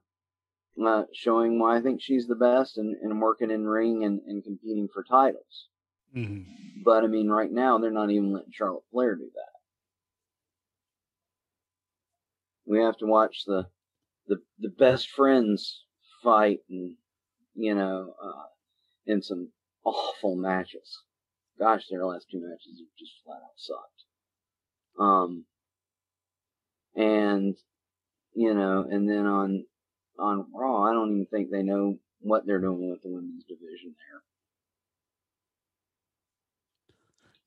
uh, 0.84 1.04
showing 1.12 1.58
why 1.58 1.76
I 1.76 1.80
think 1.80 2.00
she's 2.00 2.26
the 2.26 2.34
best 2.34 2.78
and, 2.78 2.96
and 3.00 3.20
working 3.20 3.50
in 3.50 3.66
ring 3.66 4.04
and, 4.04 4.20
and 4.26 4.42
competing 4.42 4.88
for 4.92 5.04
titles. 5.04 5.68
Mm-hmm. 6.16 6.82
But 6.84 7.04
I 7.04 7.06
mean, 7.06 7.28
right 7.28 7.50
now 7.50 7.78
they're 7.78 7.90
not 7.90 8.10
even 8.10 8.32
letting 8.32 8.52
Charlotte 8.52 8.84
Flair 8.90 9.14
do 9.14 9.30
that. 9.34 9.54
We 12.66 12.80
have 12.80 12.96
to 12.98 13.06
watch 13.06 13.44
the 13.46 13.66
the 14.26 14.38
the 14.58 14.70
best 14.70 15.10
friends 15.10 15.84
fight 16.22 16.60
and 16.70 16.96
you 17.54 17.74
know 17.74 18.14
uh, 18.22 18.46
in 19.06 19.22
some 19.22 19.50
awful 19.84 20.36
matches. 20.36 21.02
Gosh, 21.58 21.84
their 21.88 22.04
last 22.04 22.26
two 22.30 22.40
matches 22.40 22.80
have 22.80 22.98
just 22.98 23.12
flat 23.24 23.36
out 23.36 23.56
sucked. 23.56 24.04
Um, 24.98 25.44
and 26.96 27.56
you 28.34 28.54
know, 28.54 28.86
and 28.90 29.08
then 29.08 29.26
on 29.26 29.64
on 30.18 30.46
Raw, 30.54 30.82
I 30.84 30.92
don't 30.92 31.12
even 31.12 31.26
think 31.26 31.50
they 31.50 31.62
know 31.62 31.98
what 32.20 32.46
they're 32.46 32.60
doing 32.60 32.90
with 32.90 33.02
the 33.02 33.10
women's 33.10 33.44
division 33.44 33.94
there. 34.10 34.22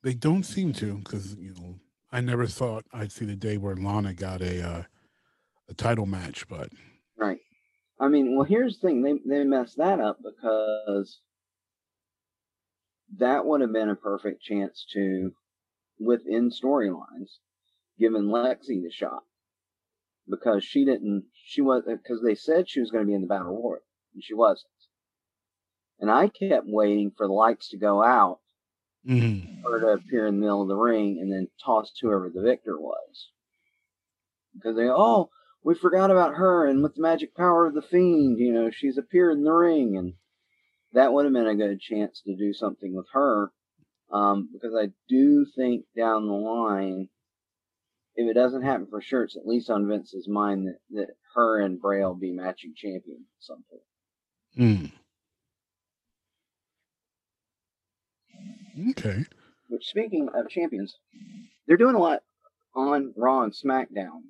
They 0.04 0.14
don't 0.14 0.44
seem 0.44 0.74
to, 0.74 0.98
because 1.00 1.36
you 1.36 1.54
know, 1.54 1.80
I 2.12 2.22
never 2.22 2.48
thought 2.48 2.86
I'd 2.94 3.12
see 3.12 3.26
the 3.26 3.36
day 3.36 3.58
where 3.58 3.76
Lana 3.76 4.14
got 4.14 4.42
a 4.42 4.62
uh, 4.66 4.84
a 5.70 5.74
title 5.74 6.06
match, 6.06 6.48
but 6.48 6.70
right. 7.18 7.40
I 8.00 8.08
mean, 8.08 8.36
well, 8.36 8.46
here's 8.46 8.80
the 8.80 8.88
thing: 8.88 9.02
they 9.02 9.38
they 9.38 9.44
messed 9.44 9.78
that 9.78 10.00
up 10.00 10.20
because 10.24 11.20
that 13.18 13.46
would 13.46 13.62
have 13.62 13.74
been 13.74 13.90
a 13.90 13.96
perfect 13.96 14.42
chance 14.42 14.86
to, 14.94 15.34
within 16.00 16.52
storylines, 16.52 17.38
giving 17.98 18.24
Lexi 18.24 18.84
the 18.84 18.92
shot 18.92 19.24
because 20.30 20.64
she 20.64 20.86
didn't. 20.86 21.26
She 21.34 21.62
was 21.62 21.84
because 21.86 22.22
they 22.22 22.36
said 22.36 22.70
she 22.70 22.80
was 22.80 22.92
going 22.92 23.06
to 23.06 23.08
be 23.08 23.16
in 23.16 23.22
the 23.22 23.28
battle 23.28 23.62
royal, 23.62 23.82
and 24.14 24.24
she 24.24 24.34
wasn't. 24.34 24.72
And 26.00 26.12
I 26.12 26.28
kept 26.28 26.68
waiting 26.68 27.12
for 27.16 27.28
the 27.28 27.34
lights 27.34 27.70
to 27.70 27.78
go 27.78 28.04
out 28.04 28.40
mm-hmm. 29.08 29.64
her 29.64 29.80
to 29.80 29.88
appear 29.88 30.28
in 30.28 30.36
the 30.36 30.42
middle 30.42 30.62
of 30.62 30.68
the 30.68 30.76
ring 30.76 31.18
and 31.20 31.32
then 31.32 31.48
toss 31.64 31.92
to 31.94 32.08
whoever 32.08 32.30
the 32.30 32.42
victor 32.42 32.80
was. 32.80 33.30
Because 34.54 34.76
they, 34.76 34.90
oh, 34.90 35.30
we 35.64 35.76
forgot 35.76 36.12
about 36.12 36.36
her, 36.36 36.68
and 36.68 36.84
with 36.84 36.96
the 36.96 37.02
magic 37.02 37.36
power 37.36 37.66
of 37.66 37.74
the 37.74 37.82
fiend, 37.82 38.38
you 38.38 38.54
know, 38.54 38.70
she's 38.70 38.98
appeared 38.98 39.38
in 39.38 39.44
the 39.44 39.52
ring, 39.52 39.98
and 39.98 40.14
that 40.98 41.14
would 41.14 41.26
have 41.26 41.34
been 41.34 41.48
a 41.48 41.56
good 41.56 41.80
chance 41.80 42.22
to 42.26 42.36
do 42.36 42.54
something 42.54 42.96
with 42.96 43.06
her. 43.14 43.52
Um, 44.12 44.50
because 44.52 44.74
I 44.76 44.90
do 45.08 45.46
think 45.56 45.86
down 45.96 46.26
the 46.28 46.34
line, 46.34 47.10
if 48.16 48.28
it 48.28 48.34
doesn't 48.34 48.64
happen 48.64 48.88
for 48.90 49.00
sure, 49.00 49.24
it's 49.24 49.38
at 49.38 49.46
least 49.46 49.70
on 49.70 49.88
Vince's 49.88 50.28
mind 50.28 50.68
that, 50.68 50.80
that 50.92 51.10
her 51.36 51.60
and 51.60 51.80
Bray 51.80 52.02
will 52.02 52.16
be 52.16 52.32
matching 52.32 52.74
champions 52.76 53.28
at 53.38 53.44
some 53.44 53.64
point. 53.70 54.92
Mm. 58.80 58.92
Okay. 58.92 59.26
Which, 59.70 59.86
speaking 59.86 60.30
of 60.34 60.50
champions, 60.50 60.96
they're 61.68 61.78
doing 61.78 61.96
a 61.96 62.00
lot 62.00 62.22
on 62.76 63.14
Raw 63.16 63.44
and 63.44 63.54
SmackDown 63.54 64.22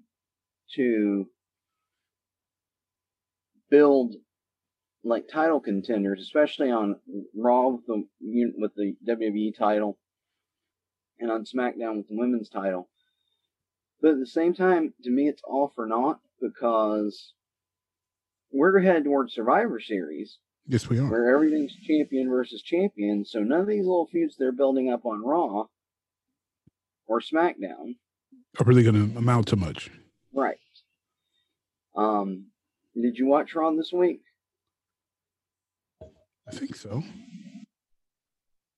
to 0.76 1.28
build 3.70 4.16
like 5.08 5.28
title 5.28 5.60
contenders, 5.60 6.22
especially 6.22 6.70
on 6.70 6.98
Raw 7.36 7.70
with 7.70 7.86
the, 7.86 8.04
with 8.58 8.76
the 8.76 8.96
WWE 9.08 9.58
title 9.58 9.98
and 11.20 11.32
on 11.32 11.46
SmackDown 11.46 11.98
with 11.98 12.08
the 12.10 12.17
women's 12.17 12.50
title. 12.50 12.89
But 14.02 14.12
at 14.12 14.20
the 14.20 14.28
same 14.28 14.54
time, 14.54 14.93
to 15.04 15.10
me, 15.10 15.28
it's 15.28 15.41
all 15.43 15.72
for 15.74 15.88
naught 15.88 16.20
because 16.41 17.34
we're 18.52 18.80
headed 18.80 19.06
towards 19.06 19.34
Survivor 19.34 19.80
Series, 19.80 20.38
Yes, 20.70 20.89
we 20.89 21.00
are. 21.00 21.10
Where 21.10 21.34
everything's 21.34 21.74
champion 21.74 22.30
versus 22.30 22.62
champion. 22.62 23.24
So 23.24 23.39
none 23.39 23.62
of 23.62 23.67
these 23.67 23.86
little 23.86 24.08
feuds 24.12 24.36
they're 24.38 24.52
building 24.52 24.91
up 24.91 25.06
on 25.06 25.24
Raw 25.24 25.67
or 27.08 27.22
SmackDown 27.22 27.96
are 28.60 28.65
really 28.65 28.84
going 28.84 28.96
to 29.13 29.17
amount 29.17 29.48
to 29.48 29.56
much. 29.56 29.89
Right. 30.34 30.58
Um, 31.96 32.48
did 33.02 33.17
you 33.17 33.28
watch 33.28 33.56
Raw 33.56 33.72
this 33.72 33.93
week? 33.93 34.22
I 36.48 36.52
think 36.52 36.76
so. 36.76 37.04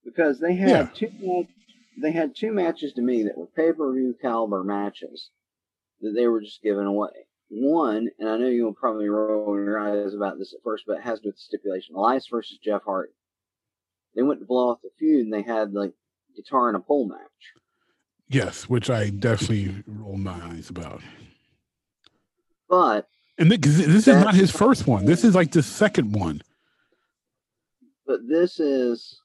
Because 0.04 0.40
they 0.40 0.56
had 0.56 0.70
yeah. 0.70 1.08
two 1.10 1.48
they 2.02 2.12
had 2.12 2.36
two 2.36 2.52
matches 2.52 2.94
to 2.94 3.02
me 3.02 3.24
that 3.24 3.38
were 3.38 3.48
pay 3.48 3.72
per 3.72 3.94
view 3.94 4.16
caliber 4.22 4.64
matches 4.64 5.30
that 6.02 6.14
they 6.16 6.28
were 6.28 6.42
just 6.42 6.62
giving 6.64 6.86
away. 6.86 7.10
One, 7.50 8.10
and 8.20 8.30
I 8.30 8.38
know 8.38 8.48
you'll 8.48 8.74
probably 8.74 9.10
roll 9.10 9.56
your 9.56 9.80
eyes 9.80 10.14
about 10.14 10.38
this 10.38 10.54
at 10.54 10.64
first, 10.64 10.86
but 10.88 10.98
it 10.98 11.04
has 11.04 11.20
to 11.20 11.24
do 11.24 11.30
with 11.30 11.36
the 11.36 11.42
stipulation. 11.42 11.96
Elias 11.96 12.28
versus 12.28 12.60
Jeff 12.64 12.84
Hardy. 12.86 13.12
They 14.16 14.22
went 14.22 14.40
to 14.40 14.46
blow 14.46 14.70
off 14.70 14.82
the 14.82 14.90
feud 14.98 15.26
and 15.26 15.34
they 15.34 15.42
had 15.42 15.74
like 15.74 15.94
guitar 16.36 16.68
and 16.70 16.78
a 16.78 16.80
pole 16.80 17.08
match. 17.08 17.20
Yes, 18.28 18.70
which 18.70 18.90
I 18.90 19.10
definitely 19.10 19.84
rolled 19.88 20.20
my 20.20 20.40
eyes 20.52 20.70
about. 20.70 21.02
But 22.70 23.08
and 23.40 23.52
this, 23.52 23.60
this 23.60 24.08
is 24.08 24.24
not 24.24 24.36
his 24.36 24.52
first 24.52 24.86
one. 24.86 25.06
This 25.06 25.24
is 25.24 25.34
like 25.34 25.52
the 25.52 25.64
second 25.64 26.14
one. 26.14 26.42
But 28.10 28.28
this 28.28 28.60
is 28.60 29.22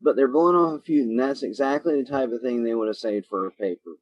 but 0.00 0.16
they're 0.16 0.28
blowing 0.28 0.56
off 0.56 0.80
a 0.80 0.82
feud, 0.82 1.08
and 1.08 1.20
that's 1.20 1.42
exactly 1.42 2.00
the 2.00 2.08
type 2.08 2.32
of 2.32 2.40
thing 2.40 2.64
they 2.64 2.74
would 2.74 2.88
have 2.88 2.96
saved 2.96 3.26
for 3.26 3.46
a 3.46 3.50
paper 3.50 3.98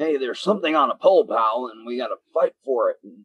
hey, 0.00 0.16
there's 0.16 0.40
something 0.40 0.74
on 0.74 0.90
a 0.90 0.94
pole, 0.94 1.26
pal, 1.26 1.70
and 1.72 1.86
we 1.86 1.98
got 1.98 2.08
to 2.08 2.16
fight 2.32 2.54
for 2.64 2.90
it. 2.90 2.96
And, 3.04 3.24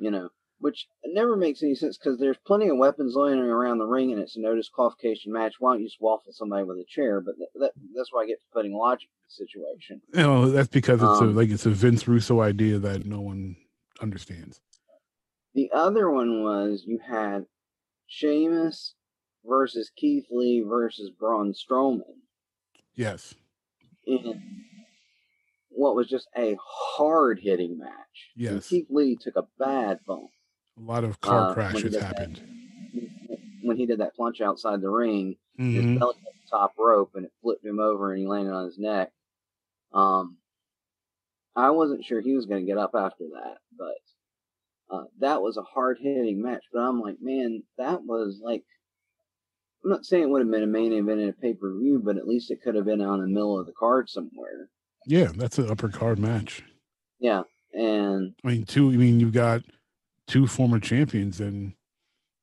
you 0.00 0.10
know, 0.10 0.30
which 0.58 0.86
never 1.04 1.36
makes 1.36 1.62
any 1.62 1.74
sense 1.74 1.98
because 1.98 2.18
there's 2.18 2.38
plenty 2.46 2.68
of 2.68 2.78
weapons 2.78 3.14
laying 3.14 3.38
around 3.38 3.78
the 3.78 3.84
ring 3.84 4.10
and 4.10 4.20
it's 4.20 4.36
a 4.36 4.40
no 4.40 4.56
disqualification 4.56 5.32
match. 5.32 5.54
Why 5.58 5.72
don't 5.72 5.82
you 5.82 5.86
just 5.86 6.00
waffle 6.00 6.32
somebody 6.32 6.64
with 6.64 6.78
a 6.78 6.84
chair? 6.88 7.20
But 7.20 7.34
that, 7.38 7.48
that 7.60 7.72
that's 7.94 8.08
why 8.10 8.22
I 8.22 8.26
get 8.26 8.38
putting 8.52 8.74
logic 8.74 9.08
in 9.08 9.28
the 9.28 9.46
situation. 9.46 10.00
You 10.14 10.22
know, 10.22 10.50
that's 10.50 10.68
because 10.68 11.02
it's 11.02 11.20
um, 11.20 11.28
a, 11.28 11.32
like 11.32 11.50
it's 11.50 11.66
a 11.66 11.70
Vince 11.70 12.08
Russo 12.08 12.40
idea 12.40 12.78
that 12.78 13.04
no 13.04 13.20
one 13.20 13.56
understands. 14.00 14.60
The 15.54 15.70
other 15.72 16.10
one 16.10 16.42
was 16.42 16.84
you 16.86 16.98
had 17.06 17.44
Sheamus 18.08 18.94
versus 19.44 19.90
Keith 19.96 20.26
Lee 20.30 20.64
versus 20.66 21.10
Braun 21.10 21.52
Strowman. 21.52 22.02
Yes. 22.94 23.34
In 24.06 24.42
what 25.70 25.94
was 25.94 26.08
just 26.08 26.28
a 26.36 26.56
hard 26.60 27.38
hitting 27.40 27.78
match. 27.78 28.32
Yes. 28.34 28.52
And 28.52 28.64
Keith 28.64 28.86
Lee 28.90 29.16
took 29.20 29.36
a 29.36 29.46
bad 29.58 30.00
bump. 30.06 30.30
A 30.76 30.82
lot 30.82 31.04
of 31.04 31.20
car 31.20 31.50
uh, 31.50 31.54
crashes 31.54 31.94
when 31.94 32.02
happened. 32.02 32.36
That, 32.36 33.38
when 33.62 33.76
he 33.76 33.86
did 33.86 34.00
that 34.00 34.16
plunge 34.16 34.40
outside 34.40 34.80
the 34.80 34.90
ring, 34.90 35.36
mm-hmm. 35.58 35.74
his 35.74 35.98
belly 35.98 36.14
hit 36.16 36.32
the 36.44 36.50
top 36.50 36.74
rope 36.78 37.12
and 37.14 37.26
it 37.26 37.32
flipped 37.42 37.64
him 37.64 37.78
over 37.78 38.12
and 38.12 38.20
he 38.20 38.26
landed 38.26 38.52
on 38.52 38.64
his 38.64 38.78
neck. 38.78 39.12
Um, 39.92 40.38
I 41.54 41.70
wasn't 41.70 42.04
sure 42.04 42.20
he 42.20 42.34
was 42.34 42.46
going 42.46 42.64
to 42.64 42.66
get 42.66 42.78
up 42.78 42.92
after 42.94 43.24
that, 43.34 43.58
but 43.76 43.98
uh, 44.90 45.04
that 45.20 45.42
was 45.42 45.56
a 45.56 45.62
hard 45.62 45.98
hitting 46.00 46.42
match. 46.42 46.64
But 46.72 46.80
I'm 46.80 47.00
like, 47.00 47.16
man, 47.20 47.62
that 47.76 48.02
was 48.04 48.40
like, 48.42 48.64
I'm 49.84 49.90
not 49.90 50.04
saying 50.04 50.24
it 50.24 50.28
would 50.30 50.42
have 50.42 50.50
been 50.50 50.62
a 50.62 50.66
main 50.66 50.92
event 50.92 51.20
in 51.20 51.28
a 51.28 51.32
pay 51.32 51.54
per 51.54 51.76
view, 51.78 52.00
but 52.04 52.16
at 52.16 52.26
least 52.26 52.50
it 52.50 52.62
could 52.62 52.74
have 52.74 52.84
been 52.84 53.00
on 53.00 53.20
the 53.20 53.26
middle 53.26 53.58
of 53.58 53.66
the 53.66 53.72
card 53.72 54.08
somewhere. 54.08 54.68
Yeah, 55.06 55.30
that's 55.34 55.58
an 55.58 55.70
upper 55.70 55.88
card 55.88 56.18
match. 56.18 56.62
Yeah, 57.20 57.42
and 57.72 58.34
I 58.44 58.48
mean, 58.48 58.64
two. 58.64 58.90
I 58.90 58.96
mean, 58.96 59.20
you've 59.20 59.32
got 59.32 59.62
two 60.26 60.46
former 60.46 60.80
champions 60.80 61.40
and 61.40 61.74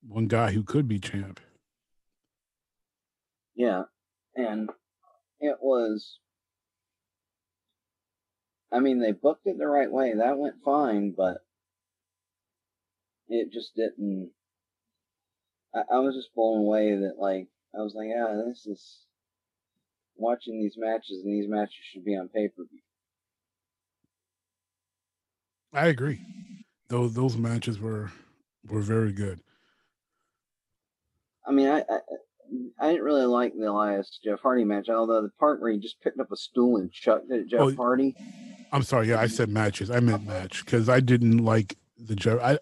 one 0.07 0.27
guy 0.27 0.51
who 0.51 0.63
could 0.63 0.87
be 0.87 0.99
champ. 0.99 1.39
Yeah, 3.55 3.83
and 4.35 4.69
it 5.39 5.57
was. 5.61 6.19
I 8.71 8.79
mean, 8.79 8.99
they 8.99 9.11
booked 9.11 9.45
it 9.45 9.57
the 9.57 9.67
right 9.67 9.91
way. 9.91 10.13
That 10.15 10.37
went 10.37 10.55
fine, 10.63 11.13
but 11.15 11.44
it 13.29 13.51
just 13.51 13.75
didn't. 13.75 14.31
I, 15.73 15.81
I 15.95 15.99
was 15.99 16.15
just 16.15 16.33
blown 16.35 16.59
away 16.59 16.95
that, 16.95 17.15
like, 17.19 17.47
I 17.77 17.81
was 17.81 17.93
like, 17.95 18.07
yeah, 18.09 18.41
this 18.47 18.65
is 18.65 18.99
watching 20.15 20.59
these 20.61 20.75
matches, 20.77 21.21
and 21.23 21.33
these 21.33 21.49
matches 21.49 21.75
should 21.91 22.05
be 22.05 22.15
on 22.15 22.29
pay 22.29 22.47
per 22.47 22.63
view. 22.63 22.79
I 25.73 25.87
agree. 25.87 26.21
Those 26.87 27.13
those 27.13 27.35
matches 27.35 27.79
were 27.79 28.11
were 28.69 28.81
very 28.81 29.11
good. 29.11 29.41
I 31.45 31.51
mean, 31.51 31.67
I, 31.67 31.79
I 31.81 31.99
I 32.79 32.87
didn't 32.89 33.03
really 33.03 33.25
like 33.25 33.53
the 33.53 33.69
Elias 33.69 34.19
Jeff 34.23 34.39
Hardy 34.41 34.63
match, 34.63 34.89
although 34.89 35.21
the 35.21 35.31
part 35.39 35.61
where 35.61 35.71
he 35.71 35.79
just 35.79 36.01
picked 36.01 36.19
up 36.19 36.31
a 36.31 36.37
stool 36.37 36.77
and 36.77 36.91
chucked 36.91 37.29
it 37.29 37.41
at 37.41 37.47
Jeff 37.47 37.59
oh, 37.59 37.75
Hardy. 37.75 38.15
I'm 38.71 38.83
sorry, 38.83 39.09
yeah, 39.09 39.19
I 39.19 39.27
said 39.27 39.49
matches. 39.49 39.91
I 39.91 39.99
meant 39.99 40.25
match 40.25 40.63
because 40.63 40.89
I 40.89 40.99
didn't 40.99 41.39
like 41.39 41.77
the 41.97 42.15
Jeff. 42.15 42.39
I, 42.41 42.57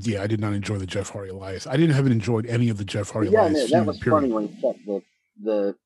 yeah, 0.00 0.22
I 0.22 0.26
did 0.26 0.40
not 0.40 0.52
enjoy 0.52 0.78
the 0.78 0.86
Jeff 0.86 1.10
Hardy 1.10 1.30
Elias. 1.30 1.66
I 1.66 1.76
didn't 1.76 1.94
have 1.94 2.06
enjoyed 2.06 2.46
any 2.46 2.68
of 2.68 2.78
the 2.78 2.84
Jeff 2.84 3.10
Hardy 3.10 3.30
yeah, 3.30 3.48
Elias. 3.48 3.70
Yeah, 3.70 3.80
that 3.80 3.86
was 3.86 3.98
period. 3.98 4.20
funny 4.20 4.32
when 4.32 4.48
he 4.48 4.60
chucked 4.60 4.86
the 4.86 5.02
the 5.42 5.76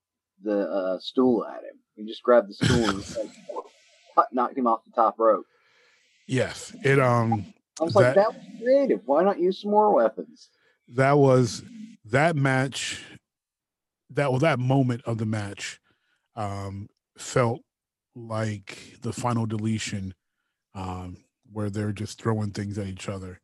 the 0.42 0.70
uh, 0.70 0.98
stool 0.98 1.44
at 1.46 1.62
him. 1.62 1.78
He 1.94 2.04
just 2.04 2.22
grabbed 2.22 2.50
the 2.50 2.54
stool 2.54 2.90
and 2.90 2.98
like, 4.16 4.26
knocked 4.32 4.58
him 4.58 4.66
off 4.66 4.84
the 4.84 4.90
top 4.90 5.18
rope. 5.18 5.46
Yes, 6.26 6.74
it 6.82 6.98
um. 6.98 7.52
I 7.80 7.84
was 7.84 7.92
that, 7.94 8.00
like, 8.00 8.14
that 8.14 8.34
was 8.34 8.42
creative. 8.58 9.00
Why 9.04 9.22
not 9.22 9.38
use 9.38 9.60
some 9.60 9.70
more 9.70 9.92
weapons? 9.92 10.48
That 10.88 11.18
was 11.18 11.62
that 12.06 12.36
match. 12.36 13.02
That 14.10 14.32
was 14.32 14.42
that 14.42 14.58
moment 14.58 15.02
of 15.04 15.18
the 15.18 15.26
match. 15.26 15.80
Um, 16.36 16.88
felt 17.18 17.60
like 18.14 18.96
the 19.02 19.12
final 19.12 19.46
deletion, 19.46 20.14
um, 20.74 21.18
where 21.52 21.70
they're 21.70 21.92
just 21.92 22.20
throwing 22.20 22.50
things 22.50 22.78
at 22.78 22.86
each 22.86 23.08
other. 23.08 23.40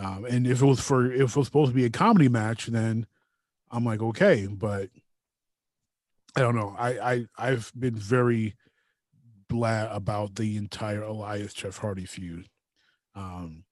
Um, 0.00 0.24
and 0.24 0.46
if 0.46 0.62
it 0.62 0.64
was 0.64 0.80
for 0.80 1.12
if 1.12 1.20
it 1.20 1.36
was 1.36 1.46
supposed 1.46 1.72
to 1.72 1.76
be 1.76 1.84
a 1.84 1.90
comedy 1.90 2.28
match, 2.28 2.66
then 2.66 3.06
I'm 3.70 3.84
like, 3.84 4.00
okay, 4.00 4.46
but 4.46 4.88
I 6.34 6.40
don't 6.40 6.56
know. 6.56 6.74
I, 6.78 7.12
I 7.12 7.26
I've 7.36 7.70
been 7.78 7.96
very 7.96 8.54
blah 9.48 9.88
about 9.92 10.36
the 10.36 10.56
entire 10.56 11.02
Elias 11.02 11.52
Jeff 11.52 11.78
Hardy 11.78 12.06
feud. 12.06 12.48
Um, 13.14 13.64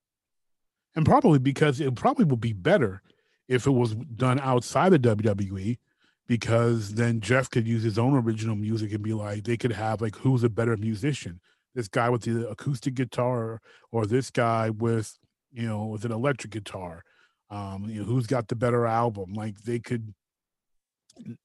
and 0.95 1.07
probably 1.07 1.39
because 1.39 1.81
it 1.81 1.95
probably 1.95 2.27
would 2.27 2.41
be 2.41 2.53
better 2.53 3.03
if 3.47 3.67
it 3.67 3.71
was 3.71 3.95
done 3.95 4.39
outside 4.41 4.93
of 4.93 5.01
WWE, 5.01 5.79
because 6.27 6.95
then 6.95 7.21
Jeff 7.21 7.49
could 7.49 7.67
use 7.67 7.83
his 7.83 7.99
own 7.99 8.15
original 8.15 8.57
music 8.57 8.93
and 8.93 9.03
be 9.03 9.15
like, 9.15 9.45
they 9.45 9.57
could 9.57 9.73
have 9.73 10.03
like, 10.03 10.17
who's 10.17 10.45
a 10.45 10.51
better 10.51 10.77
musician? 10.77 11.41
This 11.75 11.89
guy 11.89 12.11
with 12.11 12.23
the 12.23 12.47
acoustic 12.49 12.95
guitar 12.95 13.63
or 13.91 14.05
this 14.05 14.31
guy 14.31 14.69
with, 14.69 15.19
you 15.53 15.67
know, 15.67 15.87
with 15.87 16.05
an 16.05 16.13
electric 16.13 16.53
guitar. 16.53 17.03
Um, 17.51 17.87
you 17.89 18.01
know, 18.01 18.05
who's 18.05 18.27
got 18.27 18.49
the 18.49 18.57
better 18.57 18.87
album? 18.87 19.33
Like 19.33 19.63
they 19.63 19.79
could, 19.79 20.15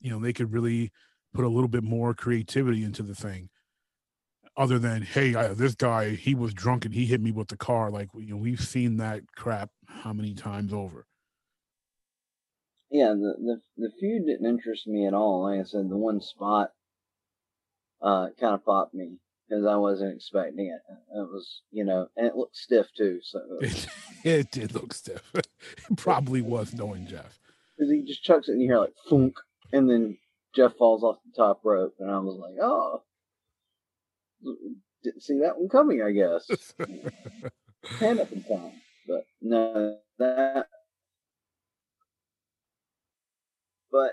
you 0.01 0.11
know, 0.11 0.19
they 0.19 0.33
could 0.33 0.51
really 0.51 0.91
put 1.33 1.45
a 1.45 1.49
little 1.49 1.69
bit 1.69 1.83
more 1.83 2.13
creativity 2.13 2.83
into 2.83 3.03
the 3.03 3.15
thing 3.15 3.49
other 4.55 4.77
than 4.77 5.01
hey 5.01 5.35
I, 5.35 5.47
this 5.49 5.75
guy 5.75 6.11
he 6.11 6.35
was 6.35 6.53
drunk 6.53 6.85
and 6.85 6.93
he 6.93 7.05
hit 7.05 7.21
me 7.21 7.31
with 7.31 7.47
the 7.47 7.57
car 7.57 7.89
like 7.89 8.09
you 8.15 8.31
know 8.31 8.37
we've 8.37 8.61
seen 8.61 8.97
that 8.97 9.21
crap 9.35 9.69
how 9.87 10.13
many 10.13 10.33
times 10.33 10.73
over 10.73 11.05
yeah 12.91 13.09
the 13.09 13.33
the, 13.39 13.61
the 13.77 13.91
feud 13.99 14.25
didn't 14.27 14.45
interest 14.45 14.87
me 14.87 15.07
at 15.07 15.13
all 15.13 15.43
like 15.43 15.59
i 15.59 15.63
said 15.63 15.89
the 15.89 15.97
one 15.97 16.21
spot 16.21 16.69
uh 18.01 18.27
kind 18.39 18.53
of 18.53 18.63
popped 18.63 18.93
me 18.93 19.17
because 19.47 19.65
i 19.65 19.75
wasn't 19.75 20.15
expecting 20.15 20.67
it 20.67 20.81
it 21.15 21.29
was 21.29 21.61
you 21.71 21.83
know 21.83 22.07
and 22.17 22.27
it 22.27 22.35
looked 22.35 22.55
stiff 22.55 22.87
too 22.95 23.19
so 23.21 23.39
it, 23.61 23.87
it 24.23 24.51
did 24.51 24.73
look 24.73 24.93
stiff 24.93 25.23
it 25.33 25.47
probably 25.97 26.41
was 26.41 26.73
knowing 26.73 27.05
jeff 27.05 27.39
because 27.77 27.91
he 27.91 28.03
just 28.03 28.23
chucks 28.23 28.49
it 28.49 28.53
in 28.53 28.61
you 28.61 28.67
hear 28.67 28.79
like 28.79 28.93
funk 29.09 29.35
and 29.71 29.89
then 29.89 30.17
jeff 30.55 30.73
falls 30.77 31.03
off 31.03 31.17
the 31.25 31.31
top 31.35 31.61
rope 31.63 31.95
and 31.99 32.09
i 32.09 32.17
was 32.17 32.37
like 32.37 32.55
oh 32.61 33.01
didn't 35.03 35.21
see 35.23 35.39
that 35.39 35.57
one 35.57 35.69
coming, 35.69 36.01
I 36.01 36.11
guess. 36.11 36.73
Hand 37.99 38.19
up 38.19 38.31
in 38.31 38.43
time. 38.43 38.71
But 39.07 39.25
no, 39.41 39.97
that. 40.19 40.67
But, 43.91 43.97
uh, 43.97 44.09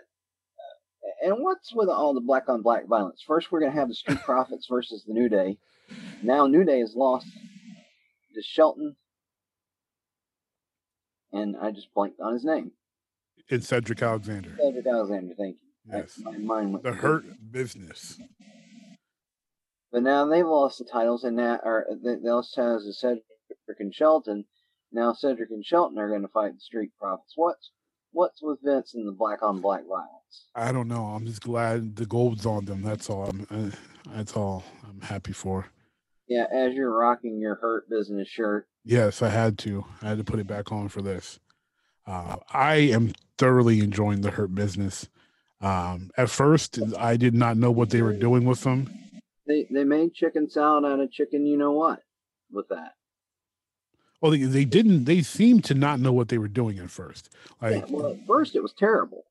and 1.22 1.42
what's 1.42 1.74
with 1.74 1.88
all 1.88 2.14
the 2.14 2.20
black 2.20 2.48
on 2.48 2.62
black 2.62 2.86
violence? 2.86 3.22
First, 3.26 3.50
we're 3.50 3.60
going 3.60 3.72
to 3.72 3.78
have 3.78 3.88
the 3.88 3.94
Street 3.94 4.20
Profits 4.24 4.66
versus 4.68 5.04
the 5.06 5.12
New 5.12 5.28
Day. 5.28 5.58
Now, 6.22 6.46
New 6.46 6.64
Day 6.64 6.80
is 6.80 6.94
lost 6.94 7.26
to 8.34 8.42
Shelton. 8.42 8.96
And 11.32 11.56
I 11.56 11.70
just 11.70 11.92
blanked 11.94 12.20
on 12.20 12.32
his 12.32 12.44
name. 12.44 12.72
It's 13.48 13.68
Cedric 13.68 14.02
Alexander. 14.02 14.56
Cedric 14.60 14.86
Alexander, 14.86 15.34
thank 15.38 15.56
you. 15.56 15.70
Yes. 15.92 16.20
my 16.22 16.36
mind 16.38 16.72
went 16.72 16.84
the 16.84 16.92
Hurt 16.92 17.24
Business. 17.50 18.20
But 19.92 20.02
now 20.02 20.26
they've 20.26 20.46
lost 20.46 20.78
the 20.78 20.84
titles, 20.84 21.24
and 21.24 21.36
now 21.36 21.58
or 21.64 21.86
they, 22.02 22.16
lost 22.16 22.54
titles 22.54 22.84
to 22.84 22.92
Cedric 22.92 23.24
and 23.80 23.94
Shelton. 23.94 24.44
Now 24.92 25.12
Cedric 25.12 25.50
and 25.50 25.64
Shelton 25.64 25.98
are 25.98 26.08
going 26.08 26.22
to 26.22 26.28
fight 26.28 26.54
the 26.54 26.60
Street 26.60 26.90
Profits. 26.98 27.32
What's 27.34 27.70
what's 28.12 28.42
with 28.42 28.58
Vince 28.62 28.94
and 28.94 29.06
the 29.06 29.12
black 29.12 29.42
on 29.42 29.60
black 29.60 29.82
violence? 29.88 30.46
I 30.54 30.72
don't 30.72 30.88
know. 30.88 31.04
I'm 31.04 31.26
just 31.26 31.42
glad 31.42 31.96
the 31.96 32.06
gold's 32.06 32.46
on 32.46 32.64
them. 32.64 32.82
That's 32.82 33.10
all. 33.10 33.26
I'm. 33.26 33.46
Uh, 33.50 33.76
that's 34.14 34.34
all 34.34 34.64
I'm 34.88 35.00
happy 35.00 35.32
for. 35.32 35.66
Yeah, 36.26 36.46
as 36.52 36.74
you're 36.74 36.96
rocking 36.96 37.38
your 37.40 37.56
Hurt 37.56 37.88
Business 37.90 38.28
shirt. 38.28 38.66
Yes, 38.84 39.20
I 39.22 39.28
had 39.28 39.58
to. 39.58 39.84
I 40.02 40.08
had 40.08 40.18
to 40.18 40.24
put 40.24 40.38
it 40.38 40.46
back 40.46 40.72
on 40.72 40.88
for 40.88 41.02
this. 41.02 41.38
Uh, 42.06 42.36
I 42.52 42.76
am 42.76 43.12
thoroughly 43.36 43.80
enjoying 43.80 44.22
the 44.22 44.30
Hurt 44.30 44.54
Business. 44.54 45.08
Um, 45.60 46.10
at 46.16 46.30
first, 46.30 46.78
I 46.98 47.16
did 47.16 47.34
not 47.34 47.56
know 47.56 47.70
what 47.70 47.90
they 47.90 48.00
were 48.00 48.14
doing 48.14 48.44
with 48.44 48.62
them 48.62 49.00
they 49.50 49.66
they 49.70 49.84
made 49.84 50.14
chicken 50.14 50.48
salad 50.48 50.84
out 50.84 51.00
of 51.00 51.10
chicken. 51.10 51.44
You 51.44 51.58
know 51.58 51.72
what? 51.72 52.00
With 52.52 52.68
that. 52.68 52.92
Well, 54.20 54.32
they, 54.32 54.42
they 54.42 54.64
didn't. 54.64 55.04
They 55.04 55.22
seemed 55.22 55.64
to 55.64 55.74
not 55.74 56.00
know 56.00 56.12
what 56.12 56.28
they 56.28 56.38
were 56.38 56.48
doing 56.48 56.78
at 56.78 56.90
first. 56.90 57.30
Like, 57.62 57.76
yeah, 57.76 57.84
well, 57.88 58.12
at 58.12 58.26
first 58.26 58.54
it 58.54 58.62
was 58.62 58.72
terrible. 58.72 59.24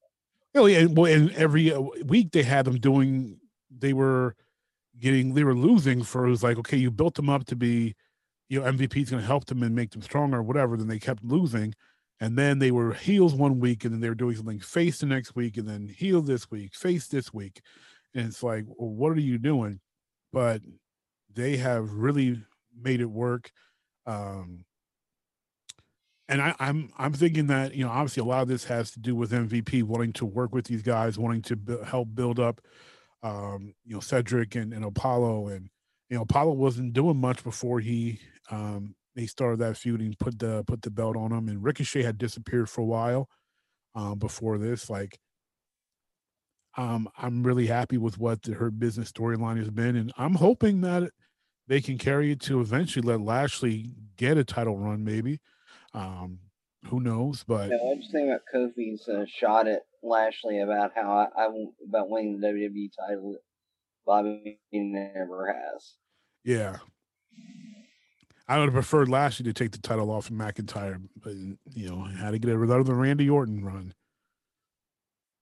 Oh 0.55 0.65
yeah, 0.65 0.85
well, 0.85 1.11
and 1.11 1.31
every 1.33 1.71
uh, 1.71 1.81
week 2.05 2.31
they 2.31 2.43
had 2.43 2.65
them 2.65 2.79
doing. 2.79 3.39
They 3.69 3.93
were 3.93 4.35
getting. 4.99 5.35
They 5.35 5.43
were 5.43 5.55
losing 5.55 6.03
for. 6.03 6.25
It 6.25 6.31
was 6.31 6.43
like, 6.43 6.57
okay, 6.57 6.77
you 6.77 6.89
built 6.89 7.15
them 7.15 7.29
up 7.29 7.45
to 7.45 7.55
be, 7.55 7.95
you 8.49 8.59
know, 8.59 8.71
MVP 8.71 9.03
is 9.03 9.11
going 9.11 9.21
to 9.21 9.27
help 9.27 9.45
them 9.45 9.61
and 9.61 9.75
make 9.75 9.91
them 9.91 10.01
stronger, 10.01 10.37
or 10.37 10.43
whatever. 10.43 10.75
Then 10.75 10.87
they 10.87 10.97
kept 10.97 11.23
losing, 11.23 11.75
and 12.19 12.35
then 12.35 12.57
they 12.57 12.71
were 12.71 12.93
heels 12.93 13.35
one 13.35 13.59
week, 13.59 13.85
and 13.85 13.93
then 13.93 14.01
they 14.01 14.09
were 14.09 14.15
doing 14.15 14.35
something 14.35 14.59
face 14.59 14.99
the 14.99 15.05
next 15.05 15.35
week, 15.35 15.57
and 15.57 15.67
then 15.67 15.87
heel 15.87 16.23
this 16.23 16.49
week, 16.49 16.73
face 16.73 17.07
this 17.07 17.31
week, 17.31 17.61
and 18.15 18.25
it's 18.25 18.41
like, 18.41 18.65
well, 18.67 18.89
what 18.89 19.11
are 19.11 19.21
you 19.21 19.37
doing? 19.37 19.79
But 20.33 20.63
they 21.31 21.57
have 21.57 21.93
really 21.93 22.41
made 22.75 23.01
it 23.01 23.09
work. 23.09 23.51
Um, 24.07 24.65
and 26.29 26.41
I, 26.41 26.55
I'm 26.59 26.91
I'm 26.97 27.11
thinking 27.11 27.47
that 27.47 27.73
you 27.73 27.83
know 27.83 27.89
obviously 27.89 28.21
a 28.21 28.25
lot 28.25 28.43
of 28.43 28.47
this 28.47 28.63
has 28.65 28.91
to 28.91 28.99
do 28.99 29.15
with 29.15 29.31
MVP 29.31 29.83
wanting 29.83 30.13
to 30.13 30.25
work 30.25 30.53
with 30.53 30.65
these 30.65 30.83
guys, 30.83 31.17
wanting 31.17 31.41
to 31.43 31.55
b- 31.55 31.77
help 31.85 32.09
build 32.13 32.39
up, 32.39 32.61
um, 33.23 33.73
you 33.83 33.95
know 33.95 33.99
Cedric 33.99 34.55
and, 34.55 34.71
and 34.71 34.85
Apollo, 34.85 35.47
and 35.47 35.69
you 36.09 36.15
know 36.15 36.21
Apollo 36.21 36.53
wasn't 36.53 36.93
doing 36.93 37.17
much 37.17 37.43
before 37.43 37.79
he 37.79 38.19
um, 38.51 38.95
they 39.15 39.25
started 39.25 39.59
that 39.59 39.75
feuding, 39.75 40.15
put 40.19 40.37
the 40.37 40.63
put 40.67 40.83
the 40.83 40.91
belt 40.91 41.17
on 41.17 41.31
him, 41.31 41.49
and 41.49 41.63
Ricochet 41.63 42.03
had 42.03 42.19
disappeared 42.19 42.69
for 42.69 42.81
a 42.81 42.85
while 42.85 43.27
um, 43.95 44.19
before 44.19 44.59
this. 44.59 44.87
Like, 44.87 45.17
um, 46.77 47.09
I'm 47.17 47.41
really 47.41 47.65
happy 47.65 47.97
with 47.97 48.19
what 48.19 48.43
the, 48.43 48.53
Hurt 48.53 48.77
Business 48.79 49.11
storyline 49.11 49.57
has 49.57 49.71
been, 49.71 49.95
and 49.95 50.13
I'm 50.15 50.35
hoping 50.35 50.81
that 50.81 51.09
they 51.67 51.81
can 51.81 51.97
carry 51.97 52.31
it 52.31 52.39
to 52.41 52.61
eventually 52.61 53.05
let 53.05 53.19
Lashley 53.19 53.91
get 54.15 54.37
a 54.37 54.43
title 54.43 54.77
run, 54.77 55.03
maybe. 55.03 55.39
Um, 55.93 56.39
who 56.85 56.99
knows? 56.99 57.43
But 57.47 57.71
I 57.71 57.95
just 57.95 58.11
think 58.11 58.29
about 58.29 58.41
Kofi's 58.53 59.07
uh, 59.07 59.25
shot 59.27 59.67
at 59.67 59.81
Lashley 60.03 60.61
about 60.61 60.91
how 60.95 61.11
I, 61.11 61.43
I 61.43 61.47
about 61.87 62.09
winning 62.09 62.39
the 62.39 62.47
WWE 62.47 62.89
title 62.97 63.35
Bobby 64.05 64.59
never 64.71 65.53
has. 65.53 65.93
Yeah, 66.43 66.77
I 68.47 68.57
would 68.57 68.65
have 68.65 68.73
preferred 68.73 69.09
Lashley 69.09 69.43
to 69.43 69.53
take 69.53 69.71
the 69.71 69.77
title 69.77 70.09
off 70.09 70.29
of 70.29 70.35
McIntyre, 70.35 70.99
but 71.21 71.33
you 71.75 71.89
know, 71.89 72.03
had 72.03 72.31
to 72.31 72.39
get 72.39 72.49
it 72.49 72.57
without 72.57 72.83
the 72.85 72.95
Randy 72.95 73.29
Orton 73.29 73.63
run. 73.63 73.93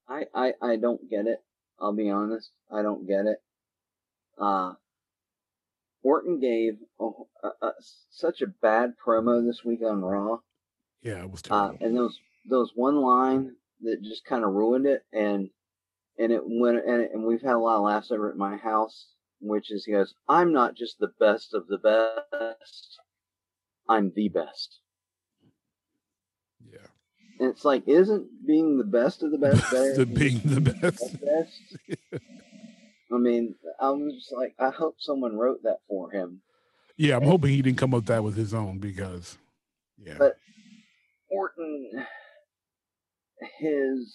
I, 0.09 0.25
I 0.33 0.53
I 0.61 0.75
don't 0.75 1.09
get 1.09 1.27
it. 1.27 1.39
I'll 1.79 1.95
be 1.95 2.09
honest. 2.09 2.51
I 2.71 2.81
don't 2.81 3.07
get 3.07 3.25
it. 3.25 3.37
Uh 4.37 4.73
Orton 6.03 6.39
gave 6.39 6.77
a, 6.99 7.09
a, 7.43 7.67
a, 7.67 7.71
such 8.09 8.41
a 8.41 8.47
bad 8.47 8.93
promo 9.03 9.45
this 9.45 9.63
week 9.63 9.81
on 9.85 10.01
Raw. 10.01 10.37
Yeah, 11.01 11.23
it 11.23 11.31
was 11.31 11.41
uh, 11.49 11.69
terrible. 11.69 11.77
Uh, 11.81 11.85
and 11.85 11.97
those 11.97 12.19
those 12.49 12.71
one 12.75 13.01
line 13.01 13.55
that 13.81 14.01
just 14.03 14.25
kind 14.25 14.43
of 14.43 14.51
ruined 14.51 14.85
it, 14.85 15.03
and 15.13 15.49
and 16.17 16.31
it 16.31 16.41
went 16.45 16.85
and, 16.85 17.01
and 17.01 17.23
we've 17.23 17.41
had 17.41 17.55
a 17.55 17.59
lot 17.59 17.77
of 17.77 17.83
laughs 17.83 18.11
over 18.11 18.29
at 18.29 18.37
my 18.37 18.57
house, 18.57 19.07
which 19.39 19.71
is 19.71 19.85
he 19.85 19.91
goes, 19.91 20.13
"I'm 20.27 20.53
not 20.53 20.75
just 20.75 20.99
the 20.99 21.11
best 21.19 21.53
of 21.53 21.67
the 21.67 21.77
best, 21.77 22.99
I'm 23.87 24.11
the 24.15 24.29
best." 24.29 24.79
Yeah. 26.65 26.87
And 27.39 27.49
it's 27.49 27.65
like, 27.65 27.87
isn't 27.87 28.27
being 28.45 28.77
the 28.77 28.83
best 28.83 29.23
of 29.23 29.31
the 29.31 29.37
best 29.37 29.61
better? 29.71 29.93
the 29.97 30.05
being 30.05 30.41
the 30.43 30.61
best. 30.61 31.19
The 31.19 31.25
best? 31.25 32.21
I 33.13 33.17
mean, 33.17 33.55
I 33.79 33.89
was 33.91 34.13
just 34.15 34.33
like, 34.33 34.53
I 34.59 34.69
hope 34.69 34.95
someone 34.99 35.37
wrote 35.37 35.63
that 35.63 35.79
for 35.87 36.11
him. 36.11 36.41
Yeah, 36.97 37.15
I'm 37.15 37.23
and, 37.23 37.31
hoping 37.31 37.51
he 37.51 37.61
didn't 37.61 37.77
come 37.77 37.93
up 37.93 37.99
with 37.99 38.05
that 38.07 38.23
with 38.23 38.35
his 38.35 38.53
own 38.53 38.79
because, 38.79 39.37
yeah. 39.97 40.15
But 40.17 40.37
Orton, 41.29 42.05
his 43.59 44.13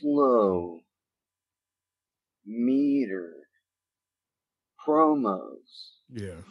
slow, 0.00 0.80
meter 2.44 3.34
promos. 4.86 5.56
Yeah. 6.12 6.42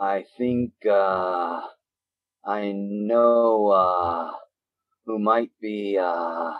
I 0.00 0.24
think 0.36 0.72
uh, 0.88 1.60
I 2.44 2.72
know 2.74 3.68
uh, 3.68 4.30
who 5.06 5.18
might 5.18 5.50
be 5.60 5.98
uh, 6.00 6.52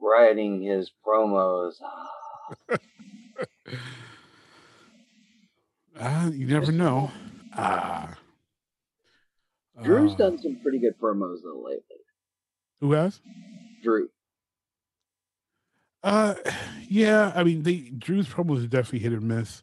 writing 0.00 0.62
his 0.62 0.90
promos. 1.06 1.74
Uh, 5.98 6.30
you 6.32 6.46
never 6.46 6.72
know. 6.72 7.10
Ah. 7.56 8.16
Drew's 9.82 10.12
uh, 10.12 10.16
done 10.16 10.38
some 10.38 10.56
pretty 10.62 10.78
good 10.78 10.98
promos 11.00 11.38
though 11.42 11.62
lately. 11.64 11.96
Who 12.80 12.92
has? 12.92 13.20
Drew. 13.82 14.08
Uh, 16.02 16.34
yeah. 16.88 17.32
I 17.34 17.44
mean, 17.44 17.62
they 17.62 17.76
Drew's 17.76 18.28
promos 18.28 18.64
are 18.64 18.68
definitely 18.68 19.00
hit 19.00 19.12
or 19.12 19.20
miss. 19.20 19.62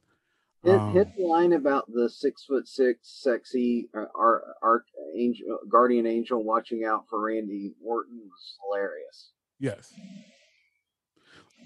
Hit, 0.63 0.75
um, 0.75 0.93
hit 0.93 1.07
the 1.15 1.23
line 1.23 1.53
about 1.53 1.89
the 1.91 2.09
six 2.09 2.43
foot 2.43 2.67
six, 2.67 2.99
sexy 3.23 3.87
uh, 3.97 4.05
art, 4.13 4.43
art 4.61 4.83
angel, 5.15 5.59
guardian 5.69 6.05
angel 6.05 6.43
watching 6.43 6.83
out 6.83 7.05
for 7.09 7.25
Randy 7.25 7.73
Orton 7.83 8.19
was 8.25 8.57
hilarious. 8.61 9.31
Yes. 9.59 9.93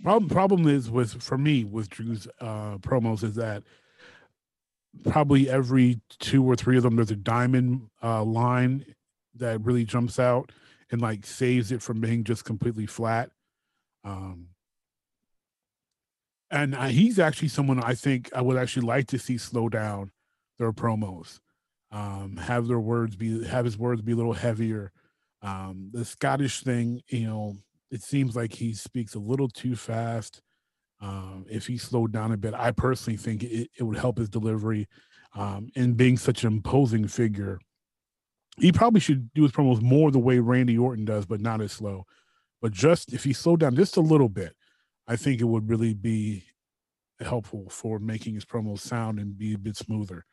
Problem 0.02 0.30
problem 0.30 0.68
is 0.68 0.90
with 0.90 1.22
for 1.22 1.38
me 1.38 1.64
with 1.64 1.90
Drew's 1.90 2.28
uh, 2.42 2.78
promos 2.80 3.24
is 3.24 3.36
that 3.36 3.64
probably 5.10 5.50
every 5.50 6.02
two 6.20 6.44
or 6.44 6.56
three 6.56 6.78
of 6.78 6.84
them 6.84 6.96
there's 6.96 7.12
a 7.12 7.16
diamond 7.16 7.90
uh, 8.02 8.24
line 8.24 8.86
that 9.36 9.62
really 9.62 9.86
jumps 9.86 10.20
out 10.20 10.52
and 10.92 11.02
like 11.02 11.26
saves 11.26 11.72
it 11.72 11.82
from 11.82 12.00
being 12.00 12.24
just 12.24 12.46
completely 12.46 12.86
flat. 12.86 13.32
Um, 14.04 14.50
and 16.52 16.76
uh, 16.76 16.86
he's 16.86 17.18
actually 17.18 17.48
someone 17.48 17.84
I 17.84 17.96
think 17.96 18.30
I 18.36 18.42
would 18.42 18.58
actually 18.58 18.86
like 18.86 19.08
to 19.08 19.18
see 19.18 19.38
slow 19.38 19.70
down 19.70 20.12
their 20.60 20.72
promos, 20.72 21.40
um, 21.92 22.38
have 22.38 22.68
their 22.68 22.80
words 22.80 23.16
be 23.16 23.44
have 23.46 23.66
his 23.66 23.78
words 23.78 24.02
be 24.02 24.12
a 24.12 24.16
little 24.16 24.34
heavier. 24.34 24.92
Um, 25.42 25.90
the 25.92 26.06
Scottish 26.06 26.62
thing, 26.62 27.02
you 27.08 27.28
know, 27.28 27.58
it 27.94 28.02
seems 28.02 28.36
like 28.36 28.54
he 28.54 28.74
speaks 28.74 29.14
a 29.14 29.20
little 29.20 29.48
too 29.48 29.76
fast. 29.76 30.42
Um, 31.00 31.46
if 31.48 31.68
he 31.68 31.78
slowed 31.78 32.12
down 32.12 32.32
a 32.32 32.38
bit, 32.38 32.56
I 32.56 32.72
personally 32.72 33.18
think 33.18 33.44
it, 33.44 33.70
it 33.78 33.84
would 33.84 33.98
help 33.98 34.18
his 34.18 34.30
delivery. 34.30 34.88
Um, 35.36 35.70
and 35.76 35.96
being 35.96 36.18
such 36.18 36.44
an 36.44 36.54
imposing 36.54 37.08
figure, 37.08 37.60
he 38.58 38.72
probably 38.72 39.00
should 39.00 39.32
do 39.34 39.44
his 39.44 39.52
promos 39.52 39.82
more 39.82 40.10
the 40.10 40.18
way 40.18 40.40
Randy 40.40 40.78
Orton 40.78 41.06
does, 41.06 41.28
but 41.28 41.40
not 41.40 41.62
as 41.62 41.72
slow. 41.72 42.06
But 42.64 42.72
just 42.72 43.14
if 43.14 43.24
he 43.24 43.32
slowed 43.32 43.60
down 43.60 43.76
just 43.76 43.98
a 43.98 44.02
little 44.02 44.30
bit, 44.30 44.56
I 45.08 45.16
think 45.16 45.40
it 45.40 45.46
would 45.46 45.70
really 45.70 45.94
be 45.94 46.46
helpful 47.20 47.68
for 47.70 48.00
making 48.00 48.34
his 48.34 48.46
promos 48.46 48.80
sound 48.80 49.20
and 49.20 49.38
be 49.38 49.54
a 49.54 49.58
bit 49.60 49.78
smoother. 49.78 50.26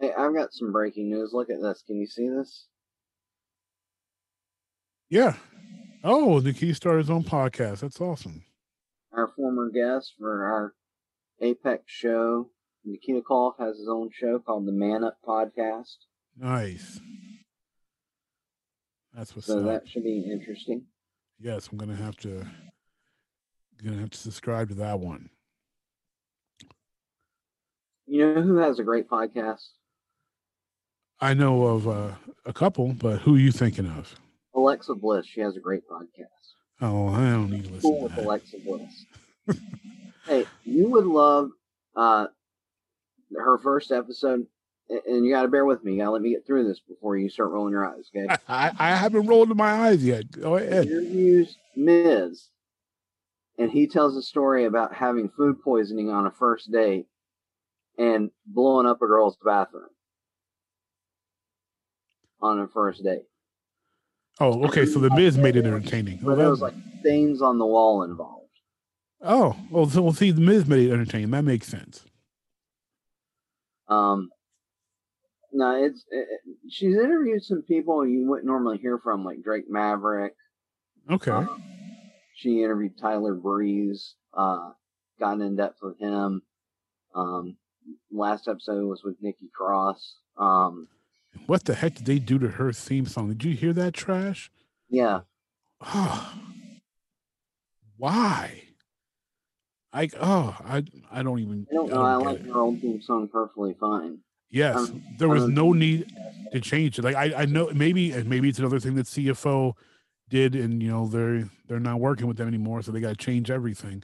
Hey, 0.00 0.12
I've 0.12 0.34
got 0.34 0.52
some 0.52 0.72
breaking 0.72 1.08
news. 1.08 1.32
Look 1.32 1.50
at 1.50 1.62
this. 1.62 1.84
Can 1.86 2.00
you 2.00 2.06
see 2.06 2.28
this? 2.28 2.66
Yeah, 5.08 5.34
Oh, 6.06 6.38
Nikki 6.38 6.74
started 6.74 6.98
his 6.98 7.10
own 7.10 7.24
podcast. 7.24 7.80
That's 7.80 7.98
awesome. 7.98 8.44
Our 9.10 9.28
former 9.34 9.70
guest 9.70 10.12
for 10.18 10.44
our 10.44 10.74
Apex 11.40 11.84
show, 11.86 12.50
Nikita 12.84 13.22
Koloff, 13.22 13.54
has 13.58 13.78
his 13.78 13.88
own 13.88 14.10
show 14.12 14.38
called 14.38 14.66
the 14.66 14.72
Man 14.72 15.02
Up 15.02 15.16
Podcast. 15.26 15.96
Nice. 16.36 17.00
That's 19.14 19.34
what's 19.34 19.46
so 19.46 19.60
up. 19.60 19.64
that 19.64 19.88
should 19.88 20.04
be 20.04 20.28
interesting. 20.30 20.84
Yes, 21.40 21.70
I'm 21.72 21.78
gonna 21.78 21.96
have 21.96 22.16
to 22.18 22.44
gonna 23.82 24.00
have 24.00 24.10
to 24.10 24.18
subscribe 24.18 24.68
to 24.68 24.74
that 24.74 25.00
one. 25.00 25.30
You 28.06 28.34
know 28.34 28.42
who 28.42 28.56
has 28.56 28.78
a 28.78 28.84
great 28.84 29.08
podcast? 29.08 29.68
I 31.18 31.32
know 31.32 31.62
of 31.62 31.88
uh, 31.88 32.10
a 32.44 32.52
couple, 32.52 32.92
but 32.92 33.20
who 33.20 33.36
are 33.36 33.38
you 33.38 33.52
thinking 33.52 33.86
of? 33.86 34.14
Alexa 34.54 34.94
Bliss. 34.94 35.26
She 35.26 35.40
has 35.40 35.56
a 35.56 35.60
great 35.60 35.82
podcast. 35.88 36.28
Oh, 36.80 37.08
I 37.08 37.30
don't 37.30 37.50
need 37.50 37.64
to 37.64 37.72
listen. 37.72 37.90
Cool 37.90 38.02
with 38.02 38.18
Alexa 38.18 38.56
Bliss. 38.64 39.06
hey, 40.26 40.46
you 40.64 40.90
would 40.90 41.06
love 41.06 41.50
uh, 41.96 42.26
her 43.36 43.58
first 43.58 43.92
episode, 43.92 44.46
and 44.88 45.24
you 45.24 45.32
got 45.32 45.42
to 45.42 45.48
bear 45.48 45.64
with 45.64 45.84
me. 45.84 45.92
You 45.92 45.98
got 45.98 46.06
to 46.06 46.10
let 46.10 46.22
me 46.22 46.30
get 46.30 46.46
through 46.46 46.66
this 46.66 46.80
before 46.80 47.16
you 47.16 47.28
start 47.28 47.50
rolling 47.50 47.72
your 47.72 47.86
eyes. 47.86 48.10
Okay? 48.14 48.34
I, 48.48 48.72
I 48.78 48.96
haven't 48.96 49.26
rolled 49.26 49.56
my 49.56 49.88
eyes 49.88 50.04
yet. 50.04 50.30
Go 50.30 50.56
ahead. 50.56 50.86
Interviews 50.86 51.56
Miz, 51.76 52.48
and 53.58 53.70
he 53.70 53.86
tells 53.86 54.16
a 54.16 54.22
story 54.22 54.64
about 54.64 54.94
having 54.94 55.28
food 55.28 55.62
poisoning 55.62 56.10
on 56.10 56.26
a 56.26 56.30
first 56.30 56.70
date 56.72 57.06
and 57.98 58.30
blowing 58.46 58.86
up 58.86 59.02
a 59.02 59.06
girl's 59.06 59.36
bathroom 59.44 59.88
on 62.40 62.58
a 62.58 62.68
first 62.68 63.02
date. 63.02 63.24
Oh, 64.40 64.64
okay. 64.66 64.86
So 64.86 64.98
the 64.98 65.10
Miz 65.10 65.38
made 65.38 65.56
it 65.56 65.64
entertaining. 65.64 66.18
But 66.22 66.36
there 66.36 66.50
was 66.50 66.60
like 66.60 66.74
stains 67.00 67.40
on 67.42 67.58
the 67.58 67.66
wall 67.66 68.02
involved. 68.02 68.48
Oh, 69.20 69.56
well, 69.70 69.88
so 69.88 70.02
we'll 70.02 70.12
see. 70.12 70.30
The 70.30 70.40
Miz 70.40 70.66
made 70.66 70.88
it 70.88 70.92
entertaining. 70.92 71.30
That 71.30 71.44
makes 71.44 71.66
sense. 71.66 72.04
Um, 73.88 74.30
no, 75.52 75.84
it's 75.84 76.04
it, 76.10 76.26
she's 76.68 76.96
interviewed 76.96 77.44
some 77.44 77.62
people 77.62 78.06
you 78.06 78.26
wouldn't 78.26 78.46
normally 78.46 78.78
hear 78.78 78.98
from, 78.98 79.24
like 79.24 79.42
Drake 79.42 79.64
Maverick. 79.68 80.34
Okay. 81.10 81.30
Um, 81.30 81.62
she 82.34 82.62
interviewed 82.62 82.98
Tyler 82.98 83.34
Breeze. 83.34 84.14
Uh, 84.36 84.72
got 85.20 85.40
in 85.40 85.56
depth 85.56 85.78
with 85.80 85.98
him. 85.98 86.42
Um, 87.14 87.56
last 88.10 88.48
episode 88.48 88.86
was 88.86 89.02
with 89.04 89.16
Nikki 89.20 89.48
Cross. 89.54 90.16
Um, 90.36 90.88
what 91.46 91.64
the 91.64 91.74
heck 91.74 91.94
did 91.94 92.06
they 92.06 92.18
do 92.18 92.38
to 92.38 92.48
her 92.48 92.72
theme 92.72 93.06
song? 93.06 93.28
Did 93.28 93.44
you 93.44 93.54
hear 93.54 93.72
that 93.72 93.94
trash? 93.94 94.50
Yeah. 94.88 95.20
Why? 97.96 98.62
I 99.92 100.10
oh 100.20 100.56
I 100.64 100.82
I 101.10 101.22
don't 101.22 101.38
even. 101.38 101.66
I 101.70 101.74
don't 101.74 101.90
know. 101.90 102.02
I, 102.02 102.16
like 102.16 102.44
your 102.44 102.58
old 102.58 102.80
theme 102.80 103.00
song 103.00 103.28
perfectly 103.28 103.76
fine. 103.78 104.18
Yes, 104.50 104.76
um, 104.76 105.02
there 105.18 105.28
was 105.28 105.48
no 105.48 105.72
need 105.72 106.12
to 106.52 106.60
change 106.60 106.98
it. 106.98 107.02
Like 107.02 107.16
I, 107.16 107.42
I 107.42 107.44
know 107.44 107.70
maybe 107.72 108.12
maybe 108.24 108.48
it's 108.48 108.58
another 108.58 108.80
thing 108.80 108.94
that 108.96 109.06
CFO 109.06 109.74
did, 110.28 110.54
and 110.54 110.82
you 110.82 110.90
know 110.90 111.06
they're 111.06 111.48
they're 111.68 111.80
not 111.80 112.00
working 112.00 112.26
with 112.26 112.36
them 112.36 112.48
anymore, 112.48 112.82
so 112.82 112.92
they 112.92 113.00
got 113.00 113.10
to 113.10 113.16
change 113.16 113.50
everything. 113.50 114.02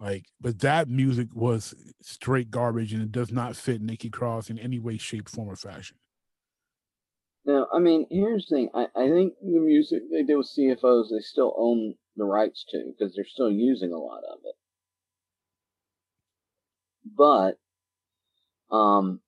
Like, 0.00 0.26
but 0.40 0.60
that 0.60 0.88
music 0.88 1.28
was 1.34 1.74
straight 2.02 2.50
garbage, 2.50 2.92
and 2.92 3.02
it 3.02 3.10
does 3.10 3.32
not 3.32 3.56
fit 3.56 3.80
Nikki 3.80 4.10
Cross 4.10 4.50
in 4.50 4.58
any 4.58 4.78
way, 4.78 4.96
shape, 4.98 5.28
form, 5.28 5.48
or 5.48 5.56
fashion. 5.56 5.96
Now, 7.48 7.66
I 7.72 7.78
mean, 7.78 8.06
here's 8.10 8.46
the 8.46 8.56
thing. 8.56 8.68
I, 8.74 8.88
I 8.94 9.08
think 9.08 9.32
the 9.40 9.58
music 9.58 10.02
they 10.12 10.22
do 10.22 10.36
with 10.36 10.52
CFOs, 10.54 11.06
they 11.10 11.20
still 11.20 11.54
own 11.56 11.94
the 12.14 12.26
rights 12.26 12.62
to 12.68 12.92
because 12.92 13.14
they're 13.14 13.24
still 13.24 13.50
using 13.50 13.90
a 13.90 13.96
lot 13.96 14.20
of 14.30 14.40
it. 14.44 14.54
But, 17.16 17.58
um, 18.70 19.20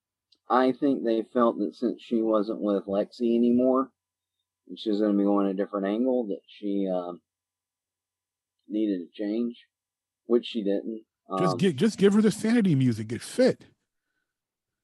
I 0.51 0.73
think 0.73 1.03
they 1.03 1.25
felt 1.33 1.57
that 1.61 1.75
since 1.75 2.03
she 2.03 2.21
wasn't 2.21 2.61
with 2.61 2.85
Lexi 2.85 3.35
anymore, 3.35 3.91
and 4.69 4.79
she 4.79 4.91
was 4.91 5.01
going 5.01 5.13
to 5.13 5.19
be 5.19 5.25
going 5.25 5.47
a 5.47 5.55
different 5.55 5.87
angle, 5.87 6.27
that 6.27 6.43
she 6.47 6.87
um, 6.95 7.23
needed 8.69 8.99
to 8.99 9.23
change, 9.23 9.65
which 10.27 10.45
she 10.45 10.63
didn't. 10.63 11.05
Just 11.39 11.53
um, 11.53 11.57
give 11.57 11.77
just 11.77 11.97
give 11.97 12.13
her 12.13 12.21
the 12.21 12.31
sanity 12.31 12.75
music. 12.75 13.13
It 13.13 13.23
fit. 13.23 13.65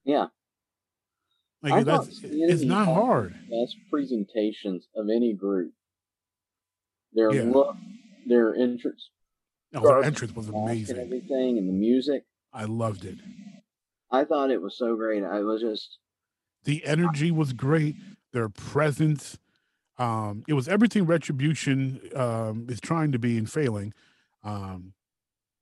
Yeah. 0.05 0.27
Like 1.63 1.85
that's 1.85 2.19
it's 2.23 2.61
not 2.61 2.85
hard. 2.85 3.33
Best 3.49 3.75
presentations 3.89 4.87
of 4.95 5.07
any 5.09 5.33
group. 5.33 5.73
Their 7.13 7.33
yeah. 7.33 7.43
look, 7.43 7.75
their 8.27 8.55
entrance. 8.55 9.09
Oh, 9.73 9.81
their 9.81 10.03
entrance 10.03 10.35
was 10.35 10.49
amazing. 10.49 10.97
And 10.97 11.05
everything 11.05 11.57
and 11.57 11.67
the 11.67 11.73
music. 11.73 12.23
I 12.53 12.65
loved 12.65 13.05
it. 13.05 13.17
I 14.11 14.23
thought 14.23 14.51
it 14.51 14.61
was 14.61 14.77
so 14.77 14.95
great. 14.95 15.23
I 15.23 15.41
was 15.41 15.61
just 15.61 15.97
the 16.63 16.85
energy 16.85 17.31
was 17.31 17.53
great. 17.53 17.95
Their 18.33 18.49
presence, 18.49 19.39
um, 19.97 20.43
it 20.47 20.53
was 20.53 20.67
everything 20.67 21.05
Retribution 21.05 22.01
um, 22.15 22.67
is 22.69 22.79
trying 22.79 23.11
to 23.13 23.19
be 23.19 23.37
and 23.37 23.51
failing. 23.51 23.93
Um, 24.43 24.93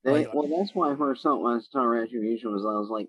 they, 0.03 0.27
well, 0.33 0.47
that's 0.47 0.75
why 0.75 0.91
I 0.91 0.95
first 0.95 1.23
thought 1.23 1.41
when 1.41 1.53
I 1.55 1.59
saw 1.59 1.83
Retribution 1.83 2.51
was 2.51 2.63
I 2.63 2.77
was 2.77 2.89
like, 2.89 3.07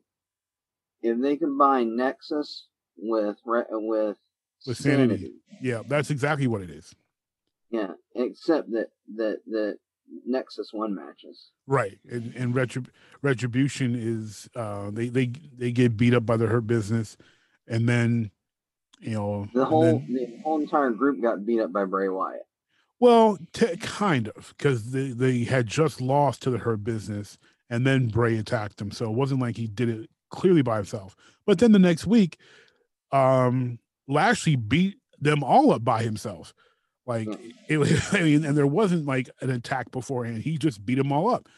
if 1.03 1.20
they 1.20 1.37
combine 1.37 1.97
Nexus 1.97 2.66
with 2.97 3.37
with 3.45 4.17
with 4.67 4.77
sanity. 4.77 5.17
sanity. 5.17 5.35
Yeah, 5.61 5.83
that's 5.87 6.11
exactly 6.11 6.47
what 6.47 6.63
it 6.63 6.71
is. 6.71 6.95
Yeah, 7.71 7.93
except 8.15 8.71
that 8.73 8.91
that 9.17 9.41
that 9.47 9.79
Nexus 10.25 10.73
won 10.73 10.95
matches. 10.95 11.51
Right, 11.67 11.99
and, 12.11 12.35
and 12.35 12.55
Retrib- 12.55 12.91
Retribution 13.23 13.95
is 13.97 14.49
uh, 14.55 14.91
they 14.91 15.09
they 15.09 15.33
they 15.57 15.73
get 15.73 15.97
beat 15.97 16.15
up 16.15 16.25
by 16.25 16.37
the 16.37 16.47
Hurt 16.47 16.67
Business, 16.67 17.17
and 17.67 17.89
then 17.89 18.31
you 19.01 19.13
know 19.13 19.49
the 19.53 19.65
whole 19.65 19.83
then, 19.83 20.07
the 20.09 20.41
whole 20.43 20.61
entire 20.61 20.91
group 20.91 21.21
got 21.21 21.45
beat 21.45 21.61
up 21.61 21.73
by 21.73 21.85
Bray 21.85 22.09
Wyatt. 22.09 22.47
Well, 22.99 23.39
t- 23.53 23.77
kind 23.77 24.29
of, 24.29 24.55
because 24.57 24.93
they 24.93 25.09
they 25.09 25.45
had 25.45 25.67
just 25.67 26.01
lost 26.01 26.43
to 26.43 26.51
the 26.51 26.59
Hurt 26.59 26.85
Business, 26.85 27.37
and 27.69 27.87
then 27.87 28.09
Bray 28.09 28.39
attacked 28.39 28.79
them, 28.79 28.91
so 28.91 29.11
it 29.11 29.17
wasn't 29.17 29.41
like 29.41 29.57
he 29.57 29.67
did 29.67 29.89
it 29.89 30.11
clearly 30.31 30.63
by 30.63 30.77
himself. 30.77 31.17
But 31.45 31.59
then 31.59 31.73
the 31.73 31.79
next 31.79 32.07
week, 32.07 32.39
um, 33.17 33.79
Lashley 34.09 34.57
beat 34.57 34.97
them 35.21 35.43
all 35.43 35.73
up 35.73 35.85
by 35.85 36.03
himself. 36.03 36.53
Like 37.07 37.29
it 37.69 37.79
was, 37.79 37.93
I 38.14 38.23
mean, 38.23 38.45
and 38.45 38.57
there 38.57 38.67
wasn't 38.67 39.07
like 39.07 39.31
an 39.41 39.51
attack 39.51 39.91
beforehand. 39.91 40.43
He 40.43 40.59
just 40.59 40.85
beat 40.85 40.97
them 40.97 41.12
all 41.12 41.31
up. 41.31 41.49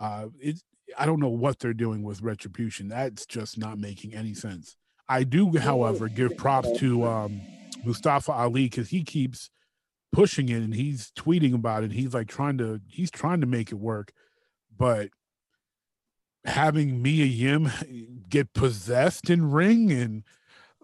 Uh, 0.00 0.26
it, 0.40 0.60
I 0.98 1.06
don't 1.06 1.20
know 1.20 1.28
what 1.28 1.58
they're 1.58 1.74
doing 1.74 2.02
with 2.02 2.22
retribution. 2.22 2.88
That's 2.88 3.26
just 3.26 3.58
not 3.58 3.78
making 3.78 4.14
any 4.14 4.34
sense. 4.34 4.76
I 5.08 5.24
do, 5.24 5.56
however, 5.56 6.08
give 6.08 6.36
props 6.36 6.78
to 6.78 7.04
um, 7.04 7.42
Mustafa 7.84 8.32
Ali 8.32 8.64
because 8.64 8.88
he 8.88 9.02
keeps 9.02 9.50
pushing 10.12 10.48
it 10.48 10.62
and 10.62 10.74
he's 10.74 11.10
tweeting 11.16 11.54
about 11.54 11.84
it. 11.84 11.92
He's 11.92 12.14
like 12.14 12.28
trying 12.28 12.58
to, 12.58 12.80
he's 12.88 13.10
trying 13.10 13.40
to 13.40 13.46
make 13.46 13.70
it 13.70 13.76
work, 13.76 14.12
but 14.74 15.10
having 16.44 17.02
Mia 17.02 17.24
Yim 17.26 17.70
get 18.28 18.54
possessed 18.54 19.28
in 19.28 19.50
ring 19.50 19.92
and 19.92 20.22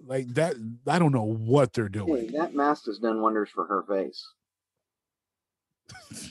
like 0.06 0.28
that 0.34 0.54
i 0.86 0.98
don't 0.98 1.12
know 1.12 1.22
what 1.24 1.72
they're 1.72 1.88
doing. 1.88 2.28
hey, 2.28 2.36
that 2.36 2.54
mask 2.54 2.86
has 2.86 2.98
done 2.98 3.20
wonders 3.20 3.50
for 3.50 3.66
her 3.66 3.82
face. 3.82 4.26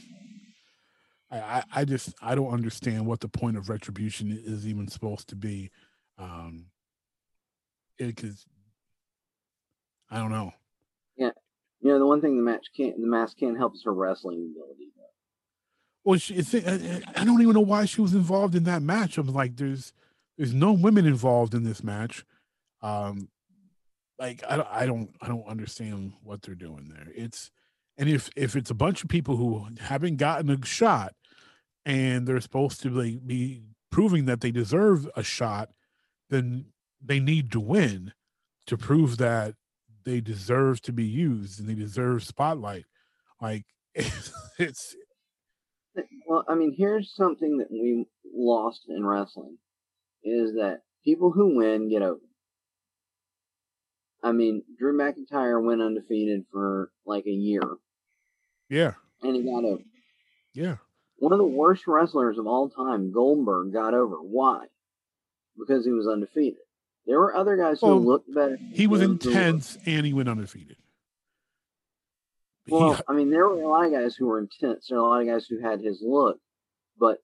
I, 1.32 1.64
I 1.74 1.86
just 1.86 2.14
i 2.22 2.34
don't 2.34 2.52
understand 2.52 3.06
what 3.06 3.20
the 3.20 3.28
point 3.28 3.58
of 3.58 3.70
retribution 3.70 4.32
is 4.44 4.68
even 4.68 4.88
supposed 4.88 5.30
to 5.30 5.36
be 5.36 5.70
um 6.18 6.66
it 7.98 8.16
because 8.16 8.46
i 10.10 10.18
don't 10.18 10.32
know. 10.32 10.54
Yeah 11.18 11.32
you 11.82 11.90
know 11.92 12.00
the 12.00 12.06
one 12.08 12.22
thing 12.22 12.38
the 12.38 12.44
match 12.44 12.68
can't 12.76 13.00
the 13.00 13.08
mask 13.08 13.38
can't 13.38 13.58
help 13.58 13.76
is 13.76 13.84
her 13.84 13.94
wrestling 13.94 14.54
ability 14.56 14.90
well 16.04 16.18
she, 16.18 16.36
I, 16.66 17.02
I 17.16 17.26
don't 17.26 17.42
even 17.42 17.54
know 17.54 17.60
why 17.60 17.86
she 17.86 18.02
was 18.02 18.14
involved 18.14 18.56
in 18.56 18.64
that 18.64 18.82
match. 18.82 19.18
I'm 19.18 19.28
like 19.28 19.56
there's 19.58 19.94
there's 20.38 20.54
no 20.54 20.72
women 20.72 21.06
involved 21.06 21.54
in 21.54 21.64
this 21.64 21.84
match. 21.84 22.26
Um 22.82 23.30
like 24.20 24.44
I 24.48 24.58
don't, 24.58 24.68
I 24.70 24.86
don't 24.86 25.10
I 25.22 25.28
don't 25.28 25.48
understand 25.48 26.14
what 26.24 26.42
they're 26.42 26.56
doing 26.56 26.92
there. 26.94 27.08
It's 27.16 27.52
and 27.98 28.10
if 28.10 28.30
if 28.36 28.56
it's 28.56 28.70
a 28.70 28.76
bunch 28.76 29.04
of 29.04 29.10
people 29.10 29.38
who 29.38 29.68
haven't 29.80 30.18
gotten 30.18 30.50
a 30.50 30.66
shot 30.66 31.14
and 31.86 32.28
they're 32.28 32.42
supposed 32.42 32.82
to 32.84 32.90
like 32.90 33.26
be 33.26 33.64
proving 33.92 34.26
that 34.26 34.42
they 34.42 34.52
deserve 34.52 35.08
a 35.16 35.24
shot, 35.24 35.70
then 36.30 36.66
they 37.02 37.20
need 37.20 37.52
to 37.52 37.60
win 37.60 38.14
to 38.68 38.78
prove 38.78 39.18
that 39.18 39.56
they 40.04 40.22
deserve 40.22 40.82
to 40.82 40.92
be 40.92 41.06
used 41.06 41.60
and 41.60 41.70
they 41.70 41.76
deserve 41.76 42.24
spotlight. 42.24 42.86
Like 43.42 43.66
it's, 43.96 44.32
it's 44.58 44.96
well, 46.28 46.44
I 46.48 46.56
mean, 46.56 46.76
here's 46.78 47.16
something 47.16 47.58
that 47.58 47.72
we 47.72 48.06
lost 48.34 48.84
in 48.88 49.06
wrestling 49.06 49.58
is 50.24 50.54
that 50.54 50.82
people 51.04 51.32
who 51.32 51.58
win 51.58 51.90
get 51.90 52.02
over. 52.02 52.20
I 54.22 54.32
mean, 54.32 54.64
Drew 54.78 54.98
McIntyre 54.98 55.64
went 55.64 55.82
undefeated 55.82 56.46
for 56.52 56.92
like 57.06 57.26
a 57.26 57.32
year. 57.32 57.64
Yeah. 58.70 58.94
And 59.22 59.36
he 59.36 59.44
got 59.44 59.64
over. 59.64 59.84
Yeah. 60.54 60.78
One 61.18 61.34
of 61.34 61.38
the 61.38 61.46
worst 61.46 61.88
wrestlers 61.88 62.38
of 62.38 62.48
all 62.48 62.70
time, 62.70 63.12
Goldberg, 63.12 63.74
got 63.74 63.94
over. 63.94 64.18
Why? 64.18 64.66
Because 65.58 65.86
he 65.86 65.92
was 65.92 66.08
undefeated. 66.08 66.60
There 67.06 67.20
were 67.20 67.36
other 67.36 67.58
guys 67.58 67.80
who 67.82 67.88
well, 67.88 68.02
looked 68.02 68.34
better. 68.34 68.58
He 68.72 68.88
was 68.88 69.02
intense 69.02 69.78
and 69.86 70.06
he 70.06 70.14
went 70.14 70.30
undefeated. 70.30 70.78
Well, 72.68 72.94
he, 72.94 73.02
I 73.08 73.14
mean, 73.14 73.32
there 73.32 73.48
were 73.48 73.62
a 73.62 73.68
lot 73.68 73.86
of 73.86 73.92
guys 73.92 74.16
who 74.16 74.28
were 74.28 74.40
intense. 74.40 74.88
There 74.88 75.00
were 75.00 75.06
a 75.06 75.10
lot 75.10 75.22
of 75.22 75.28
guys 75.28 75.48
who 75.48 75.60
had 75.60 75.82
his 75.82 76.02
look, 76.06 76.38
but 77.00 77.18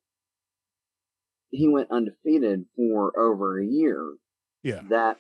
he 1.51 1.67
went 1.67 1.91
undefeated 1.91 2.65
for 2.75 3.17
over 3.17 3.59
a 3.59 3.65
year. 3.65 4.15
Yeah. 4.63 4.81
That 4.89 5.17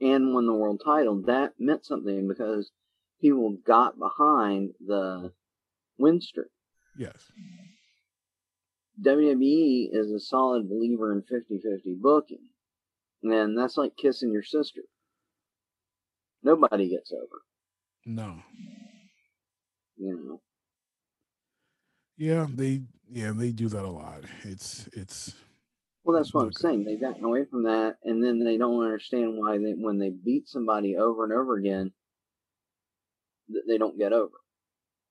and 0.00 0.34
won 0.34 0.46
the 0.46 0.54
world 0.54 0.80
title, 0.84 1.22
that 1.26 1.54
meant 1.58 1.84
something 1.84 2.28
because 2.28 2.70
people 3.20 3.56
got 3.66 3.98
behind 3.98 4.70
the 4.84 5.32
win 5.98 6.20
streak. 6.20 6.48
Yes. 6.96 7.30
WWE 9.02 9.88
is 9.92 10.10
a 10.10 10.20
solid 10.20 10.68
believer 10.68 11.12
in 11.12 11.22
50 11.22 11.60
50 11.60 11.96
booking. 12.00 12.48
And 13.22 13.56
that's 13.56 13.76
like 13.76 13.96
kissing 13.96 14.32
your 14.32 14.42
sister. 14.42 14.82
Nobody 16.42 16.88
gets 16.88 17.12
over. 17.12 17.42
No. 18.06 18.36
You 19.96 20.16
know. 20.16 20.40
Yeah, 22.16 22.46
they 22.52 22.82
yeah, 23.10 23.32
they 23.34 23.50
do 23.50 23.68
that 23.68 23.84
a 23.84 23.88
lot. 23.88 24.24
It's 24.42 24.88
it's 24.92 25.34
well, 26.08 26.16
that's 26.16 26.32
what 26.32 26.44
I'm 26.46 26.52
saying. 26.54 26.84
They've 26.84 26.98
gotten 26.98 27.22
away 27.22 27.44
from 27.44 27.64
that, 27.64 27.96
and 28.02 28.24
then 28.24 28.42
they 28.42 28.56
don't 28.56 28.82
understand 28.82 29.36
why 29.36 29.58
they, 29.58 29.72
when 29.72 29.98
they 29.98 30.08
beat 30.08 30.48
somebody 30.48 30.96
over 30.96 31.22
and 31.22 31.34
over 31.34 31.58
again, 31.58 31.92
they 33.68 33.76
don't 33.76 33.98
get 33.98 34.14
over. 34.14 34.32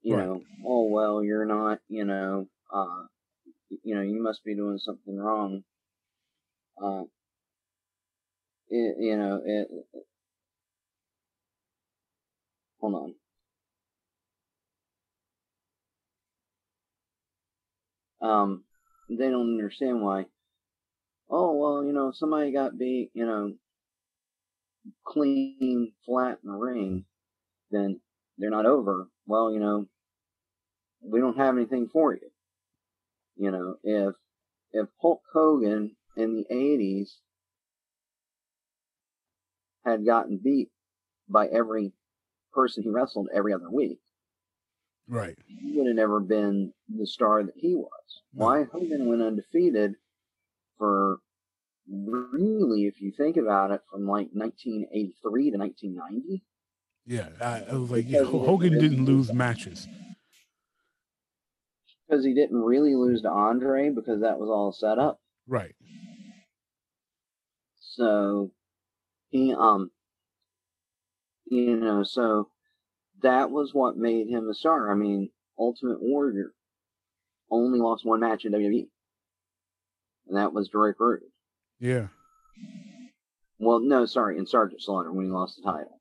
You 0.01 0.15
right. 0.15 0.25
know, 0.25 0.41
oh 0.65 0.87
well, 0.89 1.23
you're 1.23 1.45
not. 1.45 1.81
You 1.87 2.03
know, 2.03 2.47
uh, 2.73 3.03
you 3.83 3.93
know, 3.93 4.01
you 4.01 4.23
must 4.23 4.43
be 4.43 4.55
doing 4.55 4.79
something 4.79 5.15
wrong. 5.15 5.63
Uh, 6.81 7.03
it, 8.69 8.95
you 8.99 9.17
know, 9.17 9.39
it. 9.45 9.67
Hold 12.81 13.13
on. 18.19 18.27
Um, 18.27 18.63
they 19.09 19.29
don't 19.29 19.59
understand 19.59 20.01
why 20.01 20.25
oh 21.29 21.53
well, 21.53 21.83
you 21.83 21.93
know, 21.93 22.11
somebody 22.11 22.51
got 22.51 22.77
beat, 22.77 23.11
you 23.13 23.25
know, 23.25 23.53
clean, 25.05 25.93
flat 26.05 26.39
in 26.43 26.51
the 26.51 26.57
ring, 26.57 27.05
then 27.71 27.99
they're 28.37 28.49
not 28.49 28.65
over. 28.65 29.07
Well, 29.25 29.51
you 29.51 29.59
know, 29.59 29.87
we 31.01 31.19
don't 31.19 31.37
have 31.37 31.55
anything 31.55 31.89
for 31.91 32.13
you. 32.13 32.29
You 33.35 33.51
know, 33.51 33.75
if 33.83 34.15
if 34.73 34.87
Hulk 35.01 35.21
Hogan 35.31 35.95
in 36.15 36.35
the 36.35 36.45
80s 36.53 37.09
had 39.85 40.05
gotten 40.05 40.39
beat 40.43 40.69
by 41.29 41.47
every 41.47 41.93
person 42.53 42.83
he 42.83 42.89
wrestled 42.89 43.29
every 43.33 43.53
other 43.53 43.69
week, 43.69 43.99
right, 45.07 45.37
he 45.45 45.73
would 45.75 45.87
have 45.87 45.95
never 45.95 46.19
been 46.19 46.73
the 46.89 47.05
star 47.05 47.43
that 47.43 47.55
he 47.55 47.75
was. 47.75 48.21
No. 48.33 48.45
Why 48.45 48.63
Hogan 48.63 49.07
went 49.07 49.21
undefeated 49.21 49.95
for 50.77 51.17
really, 51.89 52.85
if 52.85 53.01
you 53.01 53.11
think 53.15 53.37
about 53.37 53.71
it, 53.71 53.81
from 53.91 54.07
like 54.07 54.29
1983 54.33 55.51
to 55.51 55.57
1990. 55.57 56.43
Yeah, 57.05 57.29
I, 57.39 57.71
I 57.71 57.77
was 57.77 57.89
like, 57.89 58.05
yeah, 58.07 58.23
Hogan 58.23 58.77
didn't 58.77 59.05
lose 59.05 59.31
matches 59.31 59.87
because 62.07 62.25
he 62.25 62.33
didn't 62.33 62.61
really 62.61 62.95
lose 62.95 63.21
to 63.21 63.29
Andre 63.29 63.89
because 63.89 64.21
that 64.21 64.39
was 64.39 64.49
all 64.49 64.71
set 64.71 64.97
up. 64.97 65.19
Right. 65.47 65.75
So 67.79 68.51
he 69.29 69.53
um 69.57 69.91
you 71.49 71.77
know, 71.77 72.03
so 72.03 72.49
that 73.21 73.51
was 73.51 73.73
what 73.73 73.97
made 73.97 74.27
him 74.27 74.49
a 74.49 74.53
star. 74.53 74.91
I 74.91 74.95
mean, 74.95 75.29
Ultimate 75.57 76.01
Warrior 76.01 76.53
only 77.49 77.79
lost 77.79 78.05
one 78.05 78.19
match 78.19 78.45
in 78.45 78.51
WWE. 78.51 78.87
And 80.27 80.37
that 80.37 80.53
was 80.53 80.69
Rick 80.73 80.97
Rude. 80.99 81.21
Yeah. 81.79 82.07
Well, 83.59 83.79
no, 83.79 84.05
sorry, 84.05 84.37
in 84.37 84.45
Sergeant 84.45 84.81
Slaughter 84.81 85.11
when 85.11 85.25
he 85.25 85.31
lost 85.31 85.57
the 85.57 85.63
title. 85.63 85.99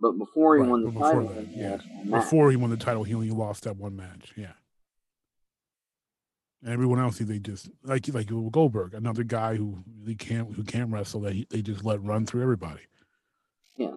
But 0.00 0.12
before 0.12 0.56
he 0.56 0.62
right, 0.62 0.70
won 0.70 0.84
the 0.84 0.98
title, 0.98 1.28
that, 1.28 1.48
yeah. 1.54 1.78
Before 2.08 2.50
he 2.50 2.56
won 2.56 2.70
the 2.70 2.76
title, 2.76 3.04
he 3.04 3.14
only 3.14 3.30
lost 3.30 3.64
that 3.64 3.76
one 3.76 3.96
match. 3.96 4.32
Yeah. 4.34 4.52
And 6.62 6.72
everyone 6.72 6.98
else, 6.98 7.18
they 7.18 7.38
just 7.38 7.70
like 7.84 8.06
like 8.08 8.28
Goldberg, 8.28 8.94
another 8.94 9.24
guy 9.24 9.56
who 9.56 9.82
really 9.98 10.14
can't 10.14 10.54
who 10.54 10.62
can't 10.62 10.90
wrestle. 10.92 11.22
That 11.22 11.32
he, 11.32 11.46
they 11.48 11.62
just 11.62 11.84
let 11.84 12.02
run 12.02 12.26
through 12.26 12.42
everybody. 12.42 12.82
Yeah, 13.76 13.96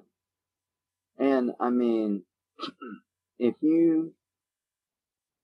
and 1.19 1.51
I 1.59 1.69
mean, 1.69 2.23
if 3.39 3.55
you 3.61 4.13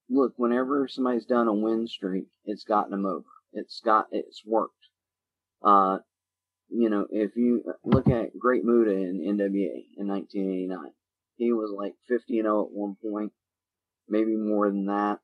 look, 0.10 0.34
whenever 0.38 0.88
somebody's 0.88 1.26
done 1.26 1.48
a 1.48 1.54
win 1.54 1.88
streak, 1.88 2.28
it's 2.46 2.64
gotten 2.64 2.92
them 2.92 3.06
over. 3.06 3.26
It's 3.54 3.82
got 3.84 4.08
it's 4.12 4.42
worked. 4.46 4.74
Uh, 5.64 6.00
you 6.70 6.90
know, 6.90 7.08
if 7.10 7.36
you 7.36 7.64
look 7.84 8.08
at 8.08 8.38
Great 8.38 8.64
Muta 8.64 8.92
in 8.92 9.20
NWA 9.22 9.84
in 9.98 10.08
1989, 10.08 10.92
he 11.38 11.52
was 11.52 11.72
like 11.76 11.94
50 12.08 12.40
and 12.40 12.46
0 12.46 12.66
at 12.66 12.72
one 12.72 12.96
point, 13.02 13.32
maybe 14.08 14.36
more 14.36 14.70
than 14.70 14.86
that. 14.86 15.20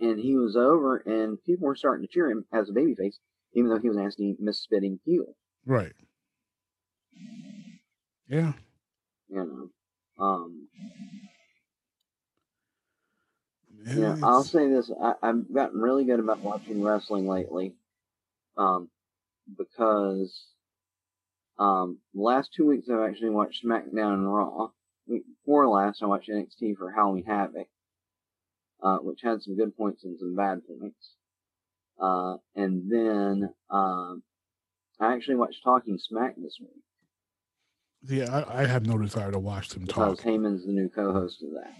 and 0.00 0.18
he 0.18 0.36
was 0.36 0.56
over, 0.56 0.96
and 0.96 1.42
people 1.44 1.66
were 1.66 1.76
starting 1.76 2.06
to 2.06 2.12
cheer 2.12 2.30
him 2.30 2.44
as 2.52 2.70
a 2.70 2.72
babyface, 2.72 3.16
even 3.52 3.68
though 3.70 3.78
he 3.78 3.88
was 3.88 3.98
nasty, 3.98 4.34
misspitting 4.40 4.98
heel. 5.04 5.36
Right. 5.66 5.92
Yeah. 8.26 8.54
You 9.28 9.70
know. 10.18 10.24
Um. 10.24 10.68
Yeah, 13.86 14.16
I'll 14.22 14.44
say 14.44 14.68
this: 14.68 14.90
I, 15.02 15.14
I've 15.22 15.52
gotten 15.52 15.80
really 15.80 16.04
good 16.04 16.20
about 16.20 16.40
watching 16.40 16.82
wrestling 16.82 17.26
lately, 17.26 17.74
um, 18.56 18.90
because 19.56 20.46
um, 21.58 21.98
the 22.14 22.22
last 22.22 22.50
two 22.56 22.66
weeks 22.66 22.88
I've 22.90 23.08
actually 23.08 23.30
watched 23.30 23.64
SmackDown 23.64 24.14
and 24.14 24.32
Raw. 24.32 24.68
Before 25.08 25.68
last, 25.68 26.02
I 26.02 26.06
watched 26.06 26.28
NXT 26.28 26.76
for 26.76 26.90
Halloween 26.90 27.24
Havoc, 27.24 27.68
uh, 28.82 28.98
which 28.98 29.20
had 29.22 29.42
some 29.42 29.56
good 29.56 29.76
points 29.76 30.04
and 30.04 30.18
some 30.18 30.36
bad 30.36 30.60
points. 30.66 31.14
Uh, 32.00 32.36
and 32.54 32.90
then 32.90 33.52
um, 33.70 34.22
I 34.98 35.14
actually 35.14 35.36
watched 35.36 35.62
Talking 35.62 35.98
Smack 35.98 36.36
this 36.36 36.56
week. 36.60 36.82
Yeah, 38.08 38.44
I, 38.48 38.62
I 38.62 38.66
have 38.66 38.86
no 38.86 38.96
desire 38.96 39.30
to 39.30 39.38
watch 39.38 39.68
them 39.70 39.84
because 39.84 40.18
talk. 40.18 40.26
Heyman's 40.26 40.64
the 40.64 40.72
new 40.72 40.88
co-host 40.88 41.42
of 41.42 41.50
that. 41.50 41.74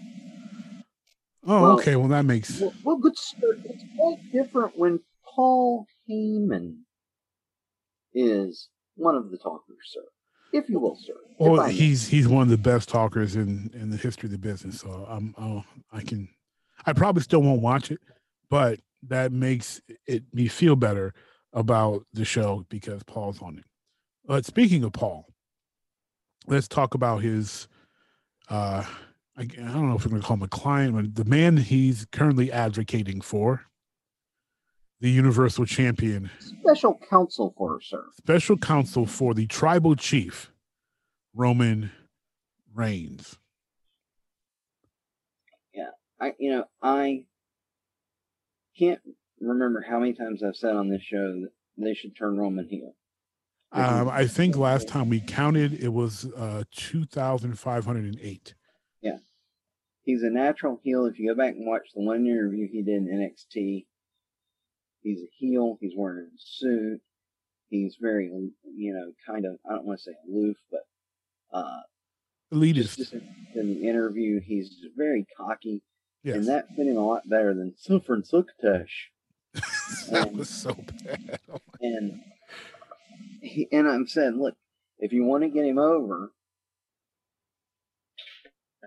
Oh, 1.45 1.61
well, 1.61 1.79
okay. 1.79 1.95
Well, 1.95 2.09
that 2.09 2.25
makes 2.25 2.59
well, 2.59 2.73
well 2.83 2.97
good. 2.97 3.13
It's 3.13 3.83
quite 3.97 4.31
different 4.31 4.77
when 4.77 4.99
Paul 5.25 5.87
Heyman 6.09 6.77
is 8.13 8.69
one 8.95 9.15
of 9.15 9.31
the 9.31 9.37
talkers, 9.37 9.77
sir, 9.85 10.01
if 10.53 10.69
you 10.69 10.79
will, 10.79 10.95
sir. 10.95 11.13
Well, 11.39 11.65
he's 11.67 12.07
he's 12.07 12.27
one 12.27 12.43
of 12.43 12.49
the 12.49 12.57
best 12.57 12.89
talkers 12.89 13.35
in 13.35 13.71
in 13.73 13.89
the 13.89 13.97
history 13.97 14.27
of 14.27 14.31
the 14.31 14.37
business. 14.37 14.81
So 14.81 15.07
I'm 15.09 15.33
oh, 15.37 15.63
I 15.91 16.01
can 16.01 16.29
I 16.85 16.93
probably 16.93 17.23
still 17.23 17.41
won't 17.41 17.61
watch 17.61 17.89
it, 17.91 17.99
but 18.49 18.79
that 19.07 19.31
makes 19.31 19.81
it 20.05 20.23
me 20.33 20.47
feel 20.47 20.75
better 20.75 21.13
about 21.53 22.05
the 22.13 22.25
show 22.25 22.65
because 22.69 23.01
Paul's 23.03 23.41
on 23.41 23.57
it. 23.57 23.65
But 24.25 24.45
speaking 24.45 24.83
of 24.83 24.93
Paul, 24.93 25.25
let's 26.47 26.67
talk 26.67 26.93
about 26.93 27.21
his. 27.21 27.67
Uh, 28.47 28.83
I, 29.41 29.45
I 29.59 29.71
don't 29.71 29.89
know 29.89 29.95
if 29.95 30.05
we're 30.05 30.11
going 30.11 30.21
to 30.21 30.27
call 30.27 30.37
him 30.37 30.43
a 30.43 30.47
client, 30.47 30.95
but 30.95 31.15
the 31.15 31.29
man 31.29 31.57
he's 31.57 32.05
currently 32.11 32.51
advocating 32.51 33.21
for, 33.21 33.65
the 34.99 35.09
Universal 35.09 35.65
Champion, 35.65 36.29
special 36.39 36.99
counsel 37.09 37.51
for 37.57 37.81
sir, 37.81 38.05
special 38.15 38.55
counsel 38.55 39.07
for 39.07 39.33
the 39.33 39.47
tribal 39.47 39.95
chief, 39.95 40.51
Roman 41.33 41.91
Reigns. 42.71 43.39
Yeah, 45.73 45.89
I 46.19 46.33
you 46.37 46.51
know 46.51 46.65
I 46.83 47.23
can't 48.77 49.01
remember 49.39 49.81
how 49.81 49.97
many 49.97 50.13
times 50.13 50.43
I've 50.43 50.55
said 50.55 50.75
on 50.75 50.87
this 50.89 51.01
show 51.01 51.17
that 51.17 51.49
they 51.77 51.95
should 51.95 52.15
turn 52.15 52.37
Roman 52.37 52.67
heel. 52.67 52.93
Um, 53.71 54.07
I 54.07 54.27
think 54.27 54.55
last 54.55 54.87
time 54.87 55.09
we 55.09 55.19
counted, 55.21 55.81
it 55.81 55.93
was 55.93 56.25
uh, 56.35 56.63
2,508. 56.75 58.53
Yeah. 59.01 59.17
He's 60.03 60.23
a 60.23 60.29
natural 60.29 60.79
heel. 60.83 61.05
If 61.05 61.19
you 61.19 61.29
go 61.29 61.35
back 61.35 61.53
and 61.55 61.65
watch 61.65 61.87
the 61.93 62.01
one 62.01 62.25
interview 62.25 62.67
he 62.71 62.81
did 62.81 62.95
in 62.95 63.07
NXT, 63.07 63.85
he's 65.01 65.21
a 65.21 65.29
heel. 65.37 65.77
He's 65.79 65.93
wearing 65.95 66.27
a 66.27 66.37
suit. 66.37 67.01
He's 67.69 67.97
very, 68.01 68.25
you 68.75 68.93
know, 68.93 69.13
kind 69.25 69.45
of, 69.45 69.57
I 69.69 69.75
don't 69.75 69.85
want 69.85 69.99
to 69.99 70.03
say 70.03 70.11
aloof, 70.27 70.57
but 70.69 70.81
uh, 71.53 71.81
elitist. 72.53 72.97
Just 72.97 73.13
in 73.13 73.23
the 73.55 73.87
interview, 73.87 74.41
he's 74.41 74.75
very 74.97 75.25
cocky. 75.37 75.81
Yes. 76.23 76.35
And 76.35 76.47
that 76.47 76.67
fit 76.75 76.87
him 76.87 76.97
a 76.97 77.05
lot 77.05 77.27
better 77.29 77.53
than 77.53 77.73
Sufferin' 77.77 78.23
Succotash. 78.23 79.11
that 79.53 80.27
and, 80.27 80.37
was 80.37 80.49
so 80.49 80.73
bad. 80.73 81.39
Oh 81.51 81.59
and 81.79 82.21
he, 83.41 83.67
and 83.71 83.87
I'm 83.87 84.07
saying, 84.07 84.39
look, 84.39 84.55
if 84.99 85.11
you 85.13 85.23
want 85.23 85.43
to 85.43 85.49
get 85.49 85.65
him 85.65 85.77
over, 85.77 86.31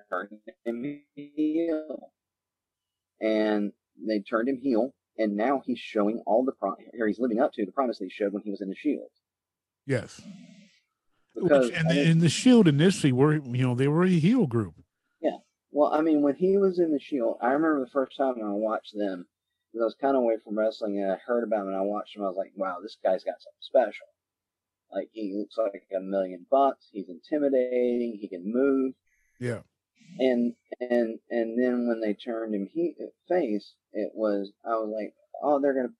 turn 0.08 0.28
him 0.64 1.02
heel. 1.14 2.12
And 3.20 3.72
they 4.06 4.20
turned 4.20 4.48
him 4.48 4.58
heel, 4.60 4.92
and 5.16 5.36
now 5.36 5.62
he's 5.64 5.78
showing 5.78 6.22
all 6.26 6.44
the 6.44 6.52
pro- 6.52 6.76
or 6.98 7.06
he's 7.06 7.20
living 7.20 7.40
up 7.40 7.52
to 7.54 7.64
the 7.64 7.72
promise 7.72 7.98
that 7.98 8.06
he 8.06 8.10
showed 8.10 8.32
when 8.32 8.42
he 8.42 8.50
was 8.50 8.60
in 8.60 8.68
the 8.68 8.74
Shield. 8.74 9.10
Yes. 9.86 10.20
Because 11.34 11.66
Which, 11.66 11.78
and, 11.78 11.88
I 11.88 11.94
mean, 11.94 12.18
the 12.18 12.28
Shield 12.28 12.68
initially 12.68 13.12
were, 13.12 13.34
you 13.34 13.62
know, 13.62 13.74
they 13.74 13.88
were 13.88 14.04
a 14.04 14.08
heel 14.08 14.46
group. 14.46 14.74
Yeah. 15.20 15.38
Well, 15.70 15.92
I 15.92 16.00
mean, 16.00 16.22
when 16.22 16.34
he 16.34 16.58
was 16.58 16.78
in 16.78 16.92
the 16.92 17.00
Shield, 17.00 17.38
I 17.40 17.52
remember 17.52 17.80
the 17.80 17.90
first 17.90 18.16
time 18.16 18.34
I 18.42 18.50
watched 18.50 18.94
them, 18.94 19.26
because 19.72 19.82
I 19.82 19.86
was 19.86 19.96
kind 20.00 20.16
of 20.16 20.22
away 20.22 20.36
from 20.44 20.58
wrestling 20.58 20.98
and 21.00 21.12
I 21.12 21.16
heard 21.24 21.44
about 21.44 21.62
him 21.62 21.68
and 21.68 21.76
I 21.76 21.82
watched 21.82 22.16
him. 22.16 22.22
I 22.22 22.28
was 22.28 22.36
like, 22.36 22.52
wow, 22.56 22.76
this 22.82 22.96
guy's 23.02 23.24
got 23.24 23.40
something 23.40 23.60
special. 23.60 24.06
Like, 24.92 25.08
he 25.12 25.34
looks 25.36 25.56
like 25.56 25.82
a 25.96 26.00
million 26.00 26.46
bucks. 26.50 26.88
He's 26.92 27.08
intimidating. 27.08 28.18
He 28.20 28.28
can 28.28 28.42
move. 28.44 28.94
Yeah. 29.40 29.60
And 30.18 30.54
and 30.80 31.18
and 31.30 31.58
then 31.58 31.88
when 31.88 32.00
they 32.00 32.14
turned 32.14 32.54
him 32.54 32.68
he, 32.72 32.94
face, 33.28 33.74
it 33.92 34.12
was 34.14 34.52
I 34.64 34.70
was 34.70 34.92
like, 34.94 35.14
oh, 35.42 35.60
they're 35.60 35.74
gonna 35.74 35.94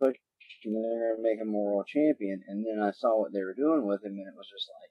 push 0.00 0.16
him. 0.62 0.74
They're 0.74 1.16
gonna 1.16 1.22
make 1.22 1.38
him 1.38 1.54
a 1.54 1.58
world 1.58 1.86
champion. 1.86 2.42
And 2.46 2.64
then 2.64 2.82
I 2.82 2.92
saw 2.92 3.20
what 3.20 3.32
they 3.32 3.42
were 3.42 3.54
doing 3.54 3.86
with 3.86 4.04
him, 4.04 4.12
and 4.12 4.28
it 4.28 4.36
was 4.36 4.48
just 4.48 4.70
like, 4.80 4.90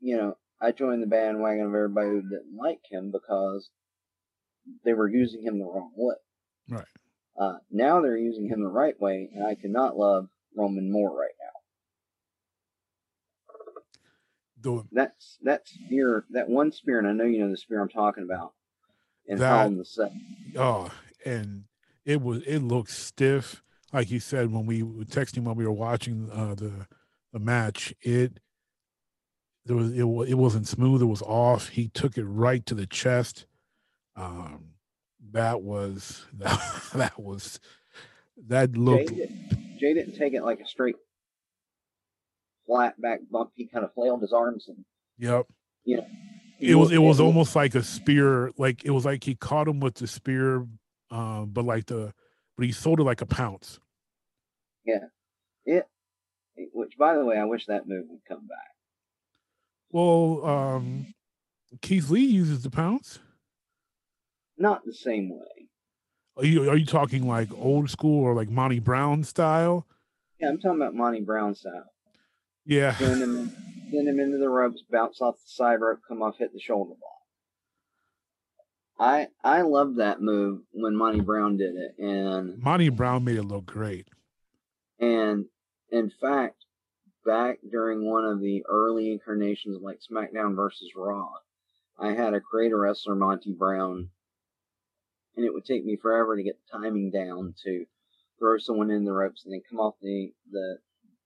you 0.00 0.16
know, 0.16 0.36
I 0.60 0.72
joined 0.72 1.02
the 1.02 1.06
bandwagon 1.08 1.66
of 1.66 1.74
everybody 1.74 2.08
who 2.08 2.22
didn't 2.22 2.56
like 2.56 2.80
him 2.90 3.10
because 3.10 3.68
they 4.84 4.92
were 4.92 5.08
using 5.08 5.42
him 5.42 5.58
the 5.58 5.64
wrong 5.64 5.92
way. 5.96 6.14
Right. 6.68 6.86
Uh, 7.40 7.58
now 7.70 8.00
they're 8.00 8.16
using 8.16 8.48
him 8.48 8.62
the 8.62 8.68
right 8.68 8.98
way, 9.00 9.30
and 9.34 9.44
I 9.44 9.56
cannot 9.56 9.96
love 9.96 10.28
Roman 10.56 10.92
more 10.92 11.10
right 11.10 11.34
The, 14.62 14.84
that's 14.92 15.38
that 15.42 15.68
spear, 15.68 16.24
that 16.30 16.48
one 16.48 16.72
spear, 16.72 16.98
and 16.98 17.08
I 17.08 17.12
know 17.12 17.24
you 17.24 17.40
know 17.40 17.50
the 17.50 17.56
spear 17.56 17.80
I'm 17.80 17.88
talking 17.88 18.24
about. 18.24 18.52
And 19.28 19.38
that, 19.38 19.76
the 19.76 19.84
Cell. 19.84 20.12
Oh, 20.56 20.90
and 21.24 21.64
it 22.04 22.20
was 22.20 22.42
it 22.42 22.60
looked 22.60 22.90
stiff, 22.90 23.62
like 23.92 24.10
you 24.10 24.20
said 24.20 24.52
when 24.52 24.66
we 24.66 24.82
were 24.82 25.04
texting 25.04 25.44
while 25.44 25.54
we 25.54 25.64
were 25.64 25.72
watching 25.72 26.28
uh, 26.32 26.54
the 26.54 26.86
the 27.32 27.38
match. 27.38 27.94
It 28.00 28.40
there 29.64 29.76
was 29.76 29.92
it, 29.92 30.04
it 30.30 30.38
wasn't 30.38 30.66
smooth. 30.66 31.02
It 31.02 31.06
was 31.06 31.22
off. 31.22 31.68
He 31.68 31.88
took 31.88 32.18
it 32.18 32.24
right 32.24 32.64
to 32.66 32.74
the 32.74 32.86
chest. 32.86 33.46
Um, 34.16 34.72
that 35.32 35.62
was 35.62 36.26
that, 36.34 36.60
that 36.94 37.20
was 37.20 37.60
that 38.48 38.76
looked. 38.76 39.10
Jey, 39.10 39.14
did, 39.14 39.78
Jey 39.78 39.94
didn't 39.94 40.16
take 40.16 40.34
it 40.34 40.42
like 40.42 40.60
a 40.60 40.66
straight 40.66 40.96
flat 42.72 43.00
back 43.00 43.20
bump. 43.30 43.50
He 43.54 43.66
kind 43.66 43.84
of 43.84 43.92
flailed 43.92 44.22
his 44.22 44.32
arms 44.32 44.68
and. 44.68 44.84
Yep. 45.18 45.46
You 45.84 45.98
know, 45.98 46.06
it 46.58 46.74
was 46.76 46.92
it 46.92 46.98
was 46.98 47.20
almost 47.20 47.56
like 47.56 47.74
a 47.74 47.82
spear. 47.82 48.52
Like 48.56 48.84
it 48.84 48.90
was 48.90 49.04
like 49.04 49.24
he 49.24 49.34
caught 49.34 49.68
him 49.68 49.80
with 49.80 49.94
the 49.94 50.06
spear, 50.06 50.66
um, 51.10 51.50
but 51.52 51.64
like 51.64 51.86
the 51.86 52.14
but 52.56 52.66
he 52.66 52.72
sold 52.72 53.00
it 53.00 53.04
like 53.04 53.20
a 53.20 53.26
pounce. 53.26 53.80
Yeah, 54.84 55.06
it. 55.64 55.86
Which, 56.72 56.96
by 56.96 57.16
the 57.16 57.24
way, 57.24 57.36
I 57.36 57.44
wish 57.44 57.66
that 57.66 57.88
move 57.88 58.06
would 58.08 58.20
come 58.28 58.46
back. 58.46 58.58
Well, 59.90 60.44
um, 60.44 61.14
Keith 61.80 62.10
Lee 62.10 62.24
uses 62.24 62.62
the 62.62 62.70
pounce. 62.70 63.18
Not 64.56 64.84
the 64.84 64.94
same 64.94 65.30
way. 65.30 65.68
Are 66.36 66.44
you 66.44 66.70
are 66.70 66.76
you 66.76 66.86
talking 66.86 67.26
like 67.26 67.48
old 67.54 67.90
school 67.90 68.22
or 68.24 68.34
like 68.34 68.48
Monty 68.48 68.78
Brown 68.78 69.24
style? 69.24 69.86
Yeah, 70.38 70.48
I'm 70.48 70.58
talking 70.58 70.80
about 70.80 70.94
Monty 70.94 71.20
Brown 71.20 71.54
style. 71.54 71.91
Yeah. 72.64 72.94
Send 72.96 73.22
him, 73.22 73.52
send 73.90 74.08
him 74.08 74.20
into 74.20 74.38
the 74.38 74.48
ropes, 74.48 74.82
bounce 74.90 75.20
off 75.20 75.36
the 75.36 75.50
side 75.50 75.80
rope, 75.80 76.00
come 76.06 76.22
off, 76.22 76.38
hit 76.38 76.52
the 76.52 76.60
shoulder 76.60 76.94
block. 76.94 77.12
I 78.98 79.28
I 79.42 79.62
love 79.62 79.96
that 79.96 80.20
move 80.20 80.60
when 80.72 80.94
Monty 80.94 81.20
Brown 81.20 81.56
did 81.56 81.74
it, 81.74 81.96
and 81.98 82.62
Monty 82.62 82.88
Brown 82.88 83.24
made 83.24 83.36
it 83.36 83.42
look 83.42 83.66
great. 83.66 84.06
And 85.00 85.46
in 85.90 86.12
fact, 86.20 86.64
back 87.24 87.58
during 87.68 88.04
one 88.08 88.24
of 88.24 88.40
the 88.40 88.64
early 88.68 89.10
incarnations 89.10 89.80
like 89.82 89.98
SmackDown 90.00 90.54
versus 90.54 90.92
Raw, 90.94 91.30
I 91.98 92.12
had 92.12 92.34
a 92.34 92.40
creator 92.40 92.78
wrestler, 92.78 93.16
Monty 93.16 93.52
Brown, 93.52 94.10
and 95.36 95.44
it 95.44 95.52
would 95.52 95.64
take 95.64 95.84
me 95.84 95.96
forever 95.96 96.36
to 96.36 96.42
get 96.42 96.56
the 96.58 96.78
timing 96.78 97.10
down 97.10 97.54
to 97.64 97.86
throw 98.38 98.58
someone 98.58 98.90
in 98.90 99.04
the 99.04 99.12
ropes 99.12 99.44
and 99.44 99.52
then 99.52 99.62
come 99.68 99.80
off 99.80 99.94
the, 100.00 100.32
the, 100.50 100.78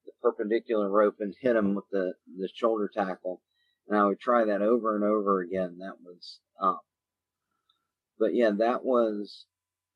the 0.07 0.13
perpendicular 0.23 0.89
rope 0.89 1.17
and 1.21 1.35
hit 1.41 1.57
him 1.57 1.75
with 1.75 1.85
the, 1.91 2.15
the 2.39 2.49
shoulder 2.55 2.91
tackle. 2.93 3.43
And 3.89 3.99
I 3.99 4.07
would 4.07 4.21
try 4.21 4.45
that 4.45 4.63
over 4.63 4.97
and 4.97 5.05
over 5.05 5.41
again. 5.41 5.79
That 5.79 5.97
was, 6.03 6.41
um, 6.61 6.79
but 8.19 8.35
yeah, 8.35 8.51
that 8.59 8.85
was, 8.85 9.47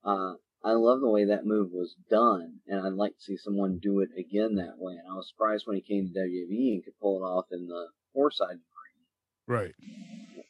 uh, 0.04 0.34
I 0.62 0.72
love 0.72 1.00
the 1.00 1.08
way 1.08 1.24
that 1.24 1.46
move 1.46 1.70
was 1.72 1.96
done, 2.10 2.60
and 2.66 2.86
I'd 2.86 2.92
like 2.92 3.16
to 3.16 3.22
see 3.22 3.36
someone 3.38 3.78
do 3.78 4.00
it 4.00 4.10
again 4.18 4.56
that 4.56 4.76
way. 4.76 4.92
And 4.92 5.10
I 5.10 5.14
was 5.14 5.30
surprised 5.30 5.64
when 5.66 5.76
he 5.76 5.82
came 5.82 6.12
to 6.12 6.20
WWE 6.20 6.74
and 6.74 6.84
could 6.84 6.98
pull 7.00 7.18
it 7.18 7.26
off 7.26 7.46
in 7.50 7.66
the 7.66 7.88
four 8.12 8.30
sided 8.30 8.60
ring. 8.60 8.98
Right. 9.46 9.74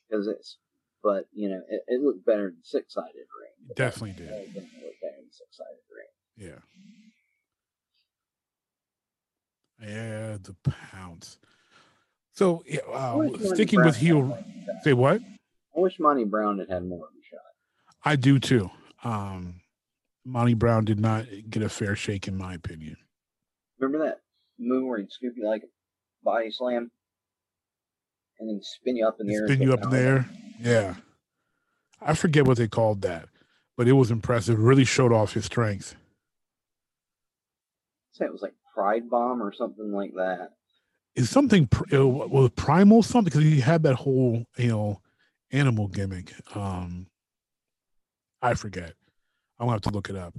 Because 0.08 0.26
it's, 0.26 0.58
but 1.02 1.26
you 1.32 1.48
know, 1.48 1.60
it, 1.68 1.82
it, 1.86 2.00
looked 2.00 2.26
better 2.26 2.50
than 2.50 2.64
six 2.64 2.94
sided 2.94 3.14
ring. 3.14 3.74
Definitely 3.76 4.24
did. 4.24 4.30
It 4.30 4.54
looked 4.54 5.00
better 5.00 5.20
than 5.20 5.30
six 5.30 5.56
sided 5.56 5.86
ring. 5.94 6.50
Yeah. 6.50 6.58
Yeah, 9.82 10.36
the 10.42 10.54
pounce. 10.92 11.38
So, 12.32 12.62
uh, 12.92 13.28
sticking 13.54 13.84
with 13.84 13.96
heel, 13.96 14.38
say 14.82 14.92
what? 14.92 15.20
I 15.76 15.80
wish 15.80 15.98
Monty 15.98 16.24
Brown 16.24 16.58
had 16.58 16.68
had 16.68 16.84
more 16.84 17.06
of 17.06 17.12
a 17.12 17.24
shot. 17.24 17.40
I 18.04 18.16
do 18.16 18.38
too. 18.38 18.70
Um, 19.04 19.60
Monty 20.24 20.54
Brown 20.54 20.84
did 20.84 21.00
not 21.00 21.26
get 21.48 21.62
a 21.62 21.68
fair 21.68 21.96
shake, 21.96 22.28
in 22.28 22.36
my 22.36 22.54
opinion. 22.54 22.96
Remember 23.78 24.04
that 24.06 24.20
move 24.58 24.86
where 24.86 24.98
he'd 24.98 25.10
scoop 25.10 25.34
you 25.36 25.46
like 25.46 25.62
a 25.62 25.66
body 26.22 26.50
slam 26.50 26.90
and 28.38 28.48
then 28.48 28.60
spin 28.62 28.96
you 28.96 29.06
up 29.06 29.16
in 29.20 29.26
the 29.26 29.34
air? 29.34 29.46
Spin 29.46 29.62
you 29.62 29.72
up 29.72 29.82
in 29.82 29.90
the 29.90 29.98
air? 29.98 30.30
Yeah. 30.60 30.94
I 32.00 32.14
forget 32.14 32.46
what 32.46 32.58
they 32.58 32.68
called 32.68 33.02
that, 33.02 33.28
but 33.76 33.88
it 33.88 33.92
was 33.92 34.10
impressive. 34.10 34.58
It 34.58 34.62
really 34.62 34.84
showed 34.84 35.12
off 35.12 35.34
his 35.34 35.46
strength. 35.46 35.94
Say 38.12 38.24
it 38.24 38.32
was 38.32 38.42
like 38.42 38.54
Pride 38.74 39.08
Bomb 39.10 39.42
or 39.42 39.52
something 39.52 39.92
like 39.92 40.14
that. 40.14 40.50
Is 41.16 41.28
something 41.28 41.68
was 41.90 42.50
primal 42.56 43.02
something 43.02 43.24
because 43.24 43.42
he 43.42 43.60
had 43.60 43.82
that 43.82 43.96
whole 43.96 44.46
you 44.56 44.68
know 44.68 45.00
animal 45.50 45.88
gimmick. 45.88 46.32
Um, 46.56 47.06
I 48.40 48.54
forget. 48.54 48.94
I'm 49.58 49.66
gonna 49.66 49.72
have 49.72 49.82
to 49.82 49.90
look 49.90 50.08
it 50.08 50.16
up. 50.16 50.34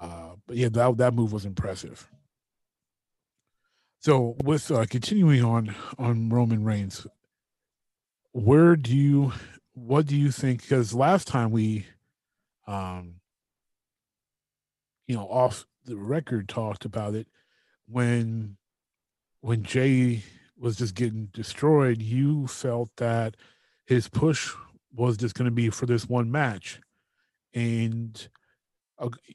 Uh, 0.00 0.32
but 0.46 0.56
yeah, 0.56 0.68
that 0.70 0.96
that 0.98 1.14
move 1.14 1.32
was 1.32 1.44
impressive. 1.44 2.08
So 4.00 4.36
with 4.44 4.70
uh, 4.70 4.86
continuing 4.86 5.44
on 5.44 5.74
on 5.98 6.28
Roman 6.28 6.64
Reigns, 6.64 7.06
where 8.32 8.76
do 8.76 8.96
you 8.96 9.32
what 9.74 10.06
do 10.06 10.16
you 10.16 10.30
think? 10.30 10.62
Because 10.62 10.94
last 10.94 11.26
time 11.26 11.50
we, 11.50 11.86
um, 12.66 13.14
you 15.06 15.16
know, 15.16 15.26
off 15.28 15.66
the 15.84 15.96
record 15.96 16.48
talked 16.48 16.84
about 16.84 17.14
it 17.14 17.26
when 17.90 18.56
when 19.40 19.62
Jey 19.62 20.22
was 20.56 20.76
just 20.76 20.94
getting 20.94 21.26
destroyed. 21.32 22.02
You 22.02 22.46
felt 22.46 22.90
that 22.96 23.36
his 23.86 24.08
push 24.08 24.52
was 24.92 25.16
just 25.16 25.34
going 25.34 25.46
to 25.46 25.54
be 25.54 25.70
for 25.70 25.86
this 25.86 26.08
one 26.08 26.30
match, 26.30 26.80
and 27.54 28.28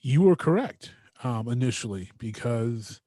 you 0.01 0.21
were 0.21 0.35
correct 0.35 0.91
um, 1.23 1.47
initially 1.47 2.11
because 2.17 3.01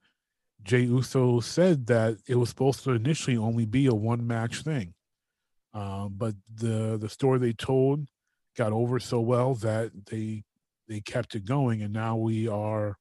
Jey 0.63 0.81
Uso 0.81 1.39
said 1.39 1.87
that 1.87 2.17
it 2.27 2.35
was 2.35 2.49
supposed 2.49 2.83
to 2.83 2.91
initially 2.91 3.37
only 3.37 3.65
be 3.65 3.85
a 3.85 3.93
one 3.93 4.25
match 4.25 4.63
thing. 4.63 4.93
Um, 5.73 6.15
but 6.17 6.33
the 6.53 6.97
the 6.97 7.09
story 7.09 7.39
they 7.39 7.53
told 7.53 8.07
got 8.55 8.73
over 8.73 8.99
so 8.99 9.19
well 9.19 9.53
that 9.55 9.91
they 10.07 10.43
they 10.87 11.01
kept 11.01 11.35
it 11.35 11.45
going, 11.45 11.81
and 11.81 11.93
now 11.93 12.15
we 12.15 12.47
are 12.47 12.97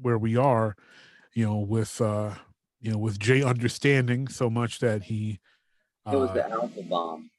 where 0.00 0.18
we 0.18 0.36
are, 0.36 0.76
you 1.34 1.46
know, 1.46 1.58
with 1.58 2.00
uh, 2.00 2.34
you 2.80 2.90
know 2.90 2.98
with 2.98 3.18
Jey 3.18 3.42
understanding 3.42 4.28
so 4.28 4.50
much 4.50 4.80
that 4.80 5.04
he. 5.04 5.40
Uh, 6.06 6.12
it 6.12 6.16
was 6.16 6.32
the 6.32 6.46
uh, 6.46 6.60
alpha 6.60 6.82
bomb. 6.82 7.30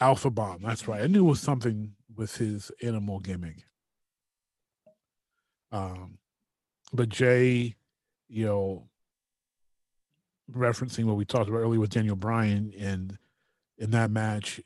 Alpha 0.00 0.30
bomb. 0.30 0.62
That's 0.62 0.88
right. 0.88 1.02
I 1.02 1.06
knew 1.06 1.26
it 1.26 1.30
was 1.30 1.40
something 1.40 1.92
with 2.14 2.36
his 2.36 2.70
animal 2.82 3.20
gimmick. 3.20 3.64
Um, 5.72 6.18
but 6.92 7.08
Jey, 7.08 7.76
you 8.28 8.46
know, 8.46 8.88
referencing 10.52 11.04
what 11.04 11.16
we 11.16 11.24
talked 11.24 11.48
about 11.48 11.58
earlier 11.58 11.80
with 11.80 11.90
Daniel 11.90 12.16
Bryan 12.16 12.72
and 12.78 13.16
in 13.78 13.90
that 13.92 14.10
match, 14.10 14.60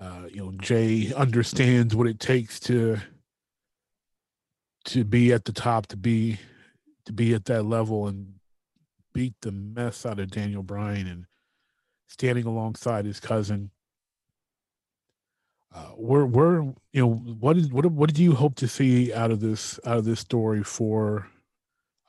uh, 0.00 0.26
you 0.30 0.36
know, 0.36 0.52
Jey 0.58 1.12
understands 1.14 1.94
what 1.94 2.06
it 2.06 2.20
takes 2.20 2.58
to 2.60 2.98
to 4.86 5.04
be 5.04 5.32
at 5.32 5.46
the 5.46 5.52
top, 5.52 5.86
to 5.86 5.96
be 5.96 6.38
to 7.06 7.12
be 7.12 7.34
at 7.34 7.44
that 7.46 7.64
level 7.64 8.06
and 8.06 8.34
beat 9.12 9.34
the 9.42 9.52
mess 9.52 10.04
out 10.04 10.18
of 10.18 10.30
Daniel 10.30 10.62
Bryan 10.62 11.06
and 11.06 11.26
standing 12.08 12.46
alongside 12.46 13.04
his 13.04 13.20
cousin 13.20 13.70
uh, 15.74 15.88
where 15.96 16.24
where 16.24 16.62
you 16.92 17.00
know 17.00 17.10
what 17.10 17.56
is 17.56 17.68
what 17.68 17.84
what 17.86 18.08
did 18.08 18.18
you 18.18 18.34
hope 18.34 18.54
to 18.54 18.68
see 18.68 19.12
out 19.12 19.32
of 19.32 19.40
this 19.40 19.80
out 19.84 19.98
of 19.98 20.04
this 20.04 20.20
story 20.20 20.62
for 20.62 21.28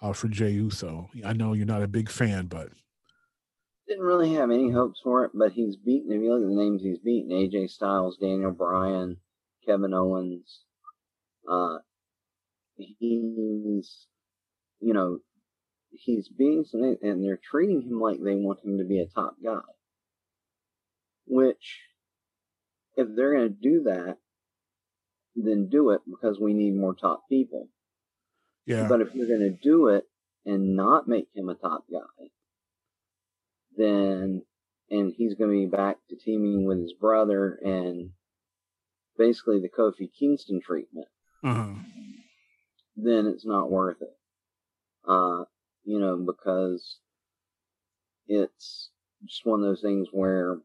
uh, 0.02 0.14
for 0.14 0.28
Jey 0.28 0.52
Uso? 0.52 1.10
I 1.26 1.34
know 1.34 1.54
you're 1.54 1.66
not 1.66 1.82
a 1.82 1.88
big 1.88 2.10
fan, 2.10 2.46
but 2.46 2.70
didn't 3.88 4.04
really 4.04 4.34
have 4.36 4.52
any 4.52 4.72
hopes 4.72 5.00
for 5.04 5.26
it. 5.26 5.32
But 5.34 5.52
he's 5.52 5.76
beaten. 5.78 6.12
If 6.12 6.22
you 6.22 6.32
look 6.32 6.44
at 6.44 6.50
the 6.50 6.56
names 6.56 6.84
he's 6.84 7.00
beaten, 7.00 7.32
AJ 7.32 7.72
Styles, 7.72 8.18
Daniel 8.18 8.52
Bryan, 8.52 9.18
Kevin 9.66 9.96
Owens. 9.96 10.60
Uh, 11.50 11.78
he's 12.78 14.06
you 14.86 14.94
know 14.94 15.18
he's 15.90 16.30
being 16.30 16.64
and 17.02 17.24
they're 17.24 17.40
treating 17.44 17.82
him 17.82 18.00
like 18.00 18.22
they 18.22 18.36
want 18.36 18.64
him 18.64 18.78
to 18.78 18.84
be 18.84 19.00
a 19.00 19.08
top 19.08 19.36
guy, 19.44 19.62
which 21.26 21.82
if 22.96 23.08
they're 23.16 23.34
going 23.34 23.50
to 23.50 23.70
do 23.70 23.84
that, 23.84 24.18
then 25.36 25.70
do 25.70 25.90
it 25.90 26.02
because 26.08 26.40
we 26.40 26.54
need 26.54 26.76
more 26.76 26.94
top 26.94 27.24
people. 27.28 27.68
Yeah. 28.68 28.88
But 28.88 29.02
if 29.02 29.16
you're 29.16 29.28
going 29.28 29.40
to 29.40 29.58
do 29.60 29.88
it 29.88 30.04
and 30.46 30.76
not 30.76 31.08
make 31.08 31.30
him 31.36 31.50
a 31.50 31.56
top 31.56 31.86
guy, 31.92 32.28
then 33.76 34.44
and 34.92 35.14
he's 35.18 35.34
going 35.34 35.50
to 35.50 35.66
be 35.68 35.76
back 35.76 35.98
to 36.10 36.16
teaming 36.16 36.66
with 36.66 36.80
his 36.80 36.94
brother 36.94 37.58
and 37.64 38.12
basically 39.18 39.60
the 39.60 39.68
Kofi 39.68 40.10
Kingston 40.20 40.62
treatment. 40.62 41.08
Uh-huh. 41.44 41.74
Then 42.96 43.26
it's 43.26 43.48
not 43.48 43.72
worth 43.72 44.02
it. 44.02 44.16
Uh, 45.08 45.46
you 45.84 46.00
know, 46.00 46.18
because 46.18 46.98
it's 48.28 48.90
just 49.26 49.46
one 49.46 49.62
of 49.62 49.66
those 49.68 49.82
things 49.82 50.08
where 50.12 50.58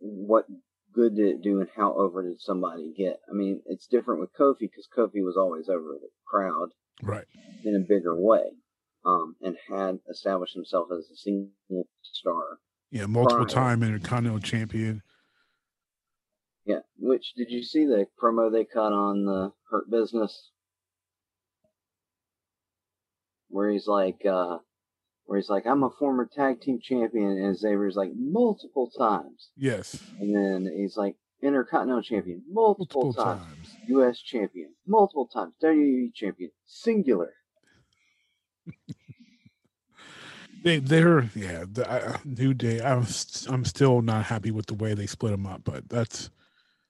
what 0.00 0.46
good 0.92 1.16
did 1.16 1.26
it 1.26 1.42
do 1.42 1.60
and 1.60 1.68
how 1.76 1.94
over 1.94 2.22
did 2.22 2.40
somebody 2.40 2.92
get? 2.96 3.20
I 3.28 3.32
mean, 3.32 3.62
it's 3.66 3.86
different 3.86 4.20
with 4.20 4.30
Kofi 4.38 4.60
because 4.60 4.88
Kofi 4.96 5.24
was 5.24 5.36
always 5.36 5.68
over 5.68 5.96
the 6.00 6.08
crowd, 6.26 6.70
right, 7.02 7.24
in 7.64 7.76
a 7.76 7.88
bigger 7.88 8.18
way, 8.18 8.44
um, 9.04 9.36
and 9.42 9.56
had 9.68 10.00
established 10.10 10.54
himself 10.54 10.88
as 10.92 11.08
a 11.10 11.16
single 11.16 11.86
star. 12.02 12.58
Yeah, 12.90 13.06
multiple 13.06 13.46
time 13.46 13.82
Intercontinental 13.82 14.40
champion. 14.40 15.02
Yeah. 16.64 16.80
Which 16.98 17.32
did 17.34 17.50
you 17.50 17.62
see 17.62 17.86
the 17.86 18.06
promo 18.22 18.52
they 18.52 18.64
cut 18.64 18.92
on 18.92 19.24
the 19.24 19.52
Hurt 19.70 19.90
Business? 19.90 20.50
Where 23.48 23.70
he's 23.70 23.86
like, 23.86 24.24
uh, 24.26 24.58
where 25.24 25.38
he's 25.38 25.48
like, 25.48 25.66
I'm 25.66 25.82
a 25.82 25.90
former 25.90 26.28
tag 26.32 26.60
team 26.60 26.78
champion, 26.82 27.38
and 27.38 27.56
Xavier's 27.56 27.96
like 27.96 28.12
multiple 28.14 28.90
times. 28.96 29.50
Yes. 29.56 30.02
And 30.20 30.34
then 30.34 30.72
he's 30.76 30.96
like 30.96 31.16
Intercontinental 31.40 32.02
champion 32.02 32.42
multiple, 32.50 33.04
multiple 33.04 33.24
times. 33.24 33.44
times. 33.44 33.76
U.S. 33.86 34.18
champion 34.20 34.74
multiple 34.88 35.28
times. 35.28 35.54
WWE 35.62 36.12
champion 36.12 36.50
singular. 36.66 37.32
they 40.64 40.80
they're 40.80 41.30
yeah 41.36 41.64
the, 41.70 41.88
uh, 41.88 42.18
new 42.24 42.54
day. 42.54 42.80
I'm 42.80 43.06
I'm 43.48 43.64
still 43.64 44.02
not 44.02 44.24
happy 44.24 44.50
with 44.50 44.66
the 44.66 44.74
way 44.74 44.94
they 44.94 45.06
split 45.06 45.30
them 45.30 45.46
up, 45.46 45.62
but 45.62 45.88
that's 45.88 46.30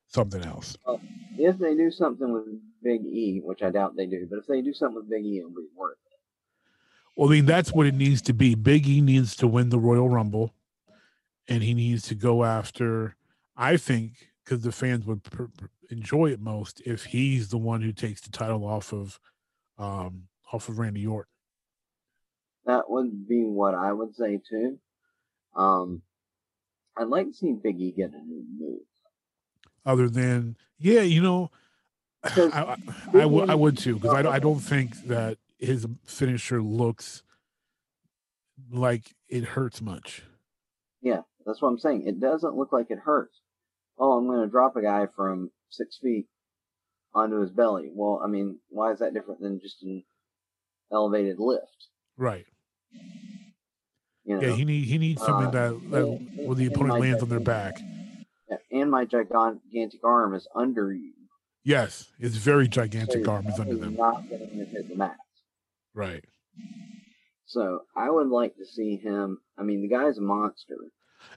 something 0.07 0.43
else. 0.43 0.79
Well, 0.87 1.01
if 1.37 1.59
they 1.59 1.75
do 1.75 1.91
something 1.91 2.33
with 2.33 2.47
Big 2.83 3.05
E, 3.05 3.43
which 3.45 3.63
I 3.63 3.69
doubt 3.71 3.97
they 3.97 4.07
do, 4.07 4.27
but 4.31 4.39
if 4.39 4.47
they 4.47 4.63
do 4.63 4.73
something 4.73 4.97
with 4.97 5.11
Big 5.11 5.27
E, 5.27 5.39
it'll 5.39 5.51
be 5.51 5.69
worth 5.77 5.99
it. 6.07 6.08
Well, 7.19 7.29
I 7.29 7.33
mean, 7.33 7.47
that's 7.47 7.73
what 7.73 7.89
it 7.89 7.95
needs 7.95 8.23
to 8.23 8.33
be. 8.33 8.55
Big 8.55 8.87
E 8.87 9.01
needs 9.01 9.35
to 9.37 9.49
win 9.49 9.71
the 9.71 9.79
Royal 9.81 10.09
Rumble, 10.09 10.55
and 11.49 11.65
he 11.65 11.75
needs 11.75 12.03
to 12.05 12.15
go 12.15 12.45
after. 12.45 13.17
I 13.57 13.77
think 13.77 14.29
because 14.45 14.63
the 14.63 14.71
fans 14.71 15.05
would 15.05 15.25
per- 15.25 15.51
enjoy 15.91 16.27
it 16.31 16.41
most 16.41 16.81
if 16.87 17.07
he's 17.07 17.49
the 17.49 17.59
one 17.59 17.83
who 17.83 17.93
takes 17.93 18.21
the 18.21 18.31
title 18.31 18.65
off 18.65 18.93
of, 18.93 19.19
um, 19.79 20.29
off 20.53 20.69
of 20.69 20.79
Randy 20.79 21.09
Orton. 21.09 21.29
That 22.67 22.89
would 22.89 23.29
be 23.29 23.43
what 23.43 23.75
I 23.75 23.93
would 23.93 24.15
say 24.15 24.39
too. 24.49 24.79
Um, 25.57 26.03
I'd 26.97 27.09
like 27.09 27.27
to 27.27 27.35
see 27.35 27.53
Big 27.53 27.81
E 27.81 27.91
get 27.91 28.13
a 28.13 28.23
new 28.25 28.45
move. 28.61 28.79
Other 29.85 30.09
than, 30.09 30.57
yeah, 30.79 31.01
you 31.01 31.21
know, 31.21 31.51
I, 32.23 32.31
I, 32.53 32.77
I, 33.13 33.21
w- 33.23 33.47
I 33.49 33.57
would 33.57 33.77
too 33.77 33.97
because 33.97 34.15
I, 34.25 34.31
I 34.35 34.39
don't 34.39 34.61
think 34.61 34.95
that 35.09 35.37
his 35.59 35.87
finisher 36.05 36.63
looks 36.63 37.23
like 38.71 39.15
it 39.29 39.45
hurts 39.45 39.81
much. 39.81 40.23
Yeah, 41.03 41.23
that's 41.47 41.63
what 41.63 41.69
I'm 41.69 41.79
saying. 41.79 42.07
It 42.07 42.21
doesn't 42.21 42.57
look 42.57 42.73
like 42.73 42.91
it 42.91 42.99
hurts. 43.05 43.41
Oh, 43.99 44.13
I'm 44.13 44.27
going 44.27 44.41
to 44.41 44.51
drop 44.51 44.77
a 44.77 44.83
guy 44.83 45.07
from 45.15 45.51
six 45.71 45.99
feet 46.01 46.27
onto 47.15 47.41
his 47.41 47.51
belly. 47.51 47.91
Well, 47.93 48.21
I 48.25 48.29
mean, 48.29 48.59
why 48.69 48.93
is 48.93 49.01
that 49.01 49.15
different 49.15 49.41
than 49.41 49.61
just 49.61 49.83
an 49.83 50.05
elevated 50.93 51.39
lift? 51.39 51.89
Right. 52.17 52.47
You 54.25 54.37
know, 54.37 54.41
yeah, 54.43 54.55
he 54.55 54.65
need 54.65 54.85
he 54.85 54.99
needs 54.99 55.23
something 55.23 55.47
uh, 55.47 55.51
that, 55.51 55.91
that 55.91 56.07
and, 56.07 56.47
where 56.47 56.55
the 56.55 56.67
opponent 56.67 57.01
lands 57.01 57.23
on 57.23 57.29
their 57.29 57.41
back. 57.41 57.81
And 58.71 58.91
my 58.91 59.05
gigantic 59.05 60.05
arm 60.05 60.35
is 60.35 60.47
under 60.55 60.93
you. 60.93 61.13
Yes, 61.65 62.11
it's 62.19 62.37
very 62.37 62.69
gigantic 62.69 63.25
so 63.25 63.31
arm 63.31 63.47
is 63.47 63.59
under 63.59 63.77
them. 63.77 63.97
Not 63.97 64.29
getting 64.29 64.51
to 64.59 64.65
hit 64.65 64.89
the 64.89 64.97
mat. 64.97 65.17
Right. 65.99 66.25
So 67.47 67.81
I 67.97 68.09
would 68.09 68.29
like 68.29 68.55
to 68.59 68.65
see 68.65 68.95
him. 68.95 69.41
I 69.59 69.65
mean, 69.65 69.83
the 69.83 69.89
guy's 69.89 70.17
a 70.17 70.21
monster. 70.21 70.77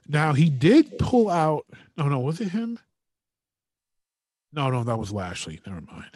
Now 0.06 0.34
he 0.34 0.48
did 0.48 0.98
pull 0.98 1.28
out. 1.28 1.66
No, 1.96 2.08
no, 2.08 2.20
was 2.20 2.40
it 2.40 2.50
him? 2.50 2.78
No, 4.52 4.70
no, 4.70 4.84
that 4.84 5.00
was 5.00 5.10
Lashley. 5.10 5.60
Never 5.66 5.80
mind. 5.80 6.10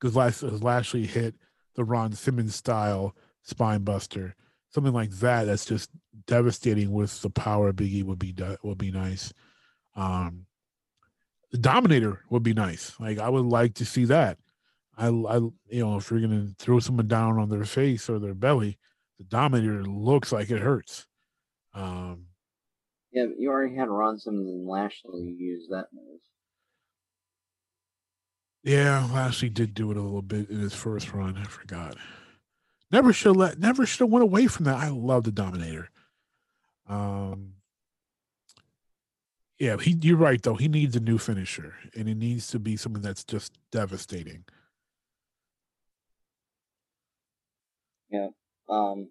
Because 0.00 0.16
Lashley 0.62 1.04
hit 1.04 1.34
the 1.74 1.84
Ron 1.84 2.12
Simmons 2.12 2.54
style 2.54 3.14
spine 3.42 3.82
buster, 3.82 4.34
something 4.70 4.94
like 4.94 5.10
that. 5.18 5.44
That's 5.44 5.66
just 5.66 5.90
devastating. 6.26 6.90
With 6.90 7.20
the 7.20 7.28
power 7.28 7.70
Biggie 7.74 8.02
would 8.04 8.18
be 8.18 8.34
would 8.62 8.78
be 8.78 8.92
nice. 8.92 9.30
Um, 9.94 10.46
the 11.52 11.58
Dominator 11.58 12.22
would 12.30 12.42
be 12.42 12.54
nice. 12.54 12.98
Like 12.98 13.18
I 13.18 13.28
would 13.28 13.44
like 13.44 13.74
to 13.74 13.84
see 13.84 14.06
that. 14.06 14.38
I, 14.96 15.08
I, 15.08 15.36
you 15.36 15.52
know, 15.84 15.96
if 15.96 16.10
you're 16.10 16.20
gonna 16.20 16.48
throw 16.58 16.80
someone 16.80 17.08
down 17.08 17.38
on 17.38 17.48
their 17.48 17.64
face 17.64 18.08
or 18.08 18.18
their 18.18 18.34
belly, 18.34 18.78
the 19.18 19.24
Dominator 19.24 19.84
looks 19.84 20.32
like 20.32 20.50
it 20.50 20.60
hurts. 20.60 21.06
Um, 21.74 22.26
yeah, 23.12 23.24
you 23.38 23.50
already 23.50 23.74
had 23.74 23.88
Ron 23.88 24.18
Simmons 24.18 24.48
and 24.48 24.66
Lashley 24.66 25.34
use 25.38 25.68
that 25.70 25.86
move. 25.92 26.20
Yeah, 28.62 29.08
Lashley 29.12 29.48
did 29.48 29.74
do 29.74 29.90
it 29.90 29.96
a 29.96 30.02
little 30.02 30.22
bit 30.22 30.50
in 30.50 30.58
his 30.58 30.74
first 30.74 31.12
run. 31.12 31.36
I 31.36 31.44
forgot. 31.44 31.96
Never 32.90 33.12
should 33.12 33.36
let. 33.36 33.58
Never 33.58 33.86
should 33.86 34.00
have 34.00 34.10
went 34.10 34.22
away 34.22 34.46
from 34.46 34.64
that. 34.64 34.76
I 34.76 34.88
love 34.88 35.24
the 35.24 35.32
Dominator. 35.32 35.88
Um, 36.88 37.52
yeah, 39.58 39.76
he. 39.78 39.96
You're 40.00 40.16
right 40.16 40.42
though. 40.42 40.54
He 40.54 40.68
needs 40.68 40.96
a 40.96 41.00
new 41.00 41.18
finisher, 41.18 41.74
and 41.96 42.08
it 42.08 42.16
needs 42.16 42.48
to 42.48 42.58
be 42.58 42.76
something 42.76 43.02
that's 43.02 43.24
just 43.24 43.52
devastating. 43.72 44.44
Yeah. 48.10 48.28
Um. 48.68 49.08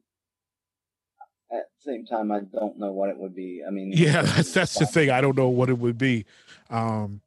At 1.51 1.65
the 1.77 1.91
same 1.91 2.05
time, 2.05 2.31
I 2.31 2.39
don't 2.39 2.79
know 2.79 2.91
what 2.91 3.09
it 3.09 3.17
would 3.17 3.35
be. 3.35 3.61
I 3.65 3.69
mean, 3.69 3.91
yeah, 3.93 4.21
that's 4.23 4.53
that's 4.53 4.77
the 4.77 4.85
thing. 4.85 5.11
I 5.11 5.21
don't 5.21 5.37
know 5.37 5.49
what 5.49 5.69
it 5.69 5.77
would 5.77 5.97
be. 5.97 6.25
Um, 6.69 7.21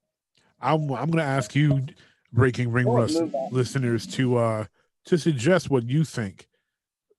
I'm 0.60 0.82
I'm 0.90 1.10
going 1.10 1.18
to 1.18 1.22
ask 1.22 1.54
you, 1.54 1.86
breaking 2.32 2.72
ring 2.72 2.88
rust 2.88 3.20
listeners, 3.50 4.06
to 4.08 4.36
uh 4.36 4.64
to 5.06 5.18
suggest 5.18 5.70
what 5.70 5.88
you 5.88 6.04
think. 6.04 6.48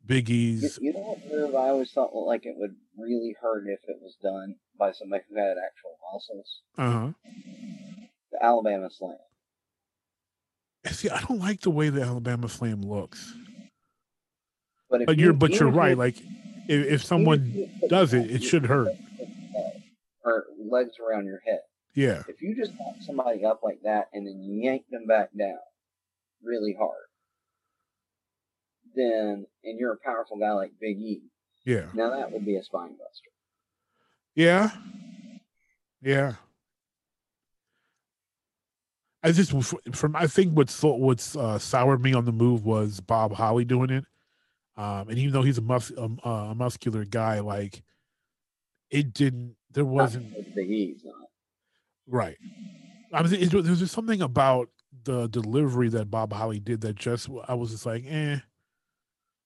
Big 0.05 0.29
E's. 0.29 0.79
You, 0.81 0.87
you 0.87 0.93
know 0.93 0.99
what 0.99 1.31
move 1.31 1.55
I 1.55 1.69
always 1.69 1.91
thought 1.91 2.13
like 2.13 2.45
it 2.45 2.55
would 2.57 2.75
really 2.97 3.35
hurt 3.39 3.65
if 3.67 3.79
it 3.87 3.97
was 4.01 4.15
done 4.21 4.55
by 4.77 4.91
somebody 4.91 5.23
who 5.29 5.37
had 5.37 5.55
actual 5.57 5.97
muscles. 6.11 6.61
Uh 6.77 6.91
huh. 6.91 7.11
The 8.31 8.43
Alabama 8.43 8.89
Slam. 8.91 9.17
See, 10.87 11.09
I 11.09 11.21
don't 11.21 11.39
like 11.39 11.61
the 11.61 11.69
way 11.69 11.89
the 11.89 12.01
Alabama 12.01 12.49
Slam 12.49 12.81
looks. 12.81 13.33
But, 14.89 15.05
but 15.05 15.17
you're 15.17 15.33
but 15.33 15.51
you're 15.51 15.69
right. 15.69 15.97
Like 15.97 16.17
if, 16.67 16.87
if 16.87 17.03
someone 17.03 17.69
does 17.87 18.13
it, 18.13 18.29
it 18.31 18.43
should 18.43 18.65
hurt. 18.65 18.89
Or 20.23 20.45
legs 20.57 20.93
around 20.99 21.25
your 21.25 21.41
head. 21.45 21.59
Yeah. 21.93 22.23
If 22.27 22.41
you 22.41 22.55
just 22.55 22.71
knock 22.73 22.95
somebody 23.01 23.45
up 23.45 23.61
like 23.63 23.79
that 23.83 24.09
and 24.13 24.25
then 24.25 24.41
yank 24.41 24.83
them 24.89 25.05
back 25.05 25.29
down 25.37 25.57
really 26.43 26.75
hard, 26.77 26.95
then 28.95 29.45
and 29.63 29.79
you're 29.79 29.93
a 29.93 29.97
powerful 29.97 30.37
guy 30.37 30.51
like 30.51 30.71
Big 30.79 30.97
E. 30.97 31.21
Yeah. 31.65 31.87
Now 31.93 32.09
that 32.11 32.31
would 32.31 32.45
be 32.45 32.55
a 32.55 32.63
spine 32.63 32.91
buster. 32.91 33.29
Yeah. 34.35 34.71
Yeah. 36.01 36.33
I 39.21 39.33
just 39.33 39.51
from 39.93 40.15
I 40.15 40.27
think 40.27 40.55
what's 40.55 40.81
what's 40.81 41.35
uh, 41.35 41.59
soured 41.59 42.01
me 42.01 42.13
on 42.13 42.25
the 42.25 42.31
move 42.31 42.65
was 42.65 43.01
Bob 43.01 43.33
Holly 43.33 43.65
doing 43.65 43.89
it. 43.89 44.05
Um, 44.79 45.09
and 45.09 45.19
even 45.19 45.33
though 45.33 45.41
he's 45.41 45.57
a, 45.57 45.61
mus- 45.61 45.91
a, 45.91 46.09
a 46.29 46.55
muscular 46.55 47.03
guy, 47.03 47.41
like 47.41 47.83
it 48.89 49.13
didn't, 49.13 49.57
there 49.73 49.83
wasn't 49.83 50.33
the 50.55 50.63
he's 50.63 51.03
not 51.03 51.27
right. 52.07 52.37
I 53.11 53.21
was 53.21 53.31
there 53.31 53.61
was 53.61 53.79
just 53.79 53.93
something 53.93 54.21
about 54.21 54.69
the 55.03 55.27
delivery 55.27 55.89
that 55.89 56.09
Bob 56.09 56.31
Holly 56.31 56.61
did 56.61 56.79
that 56.81 56.95
just 56.95 57.29
I 57.45 57.55
was 57.55 57.71
just 57.71 57.85
like, 57.85 58.05
eh. 58.07 58.37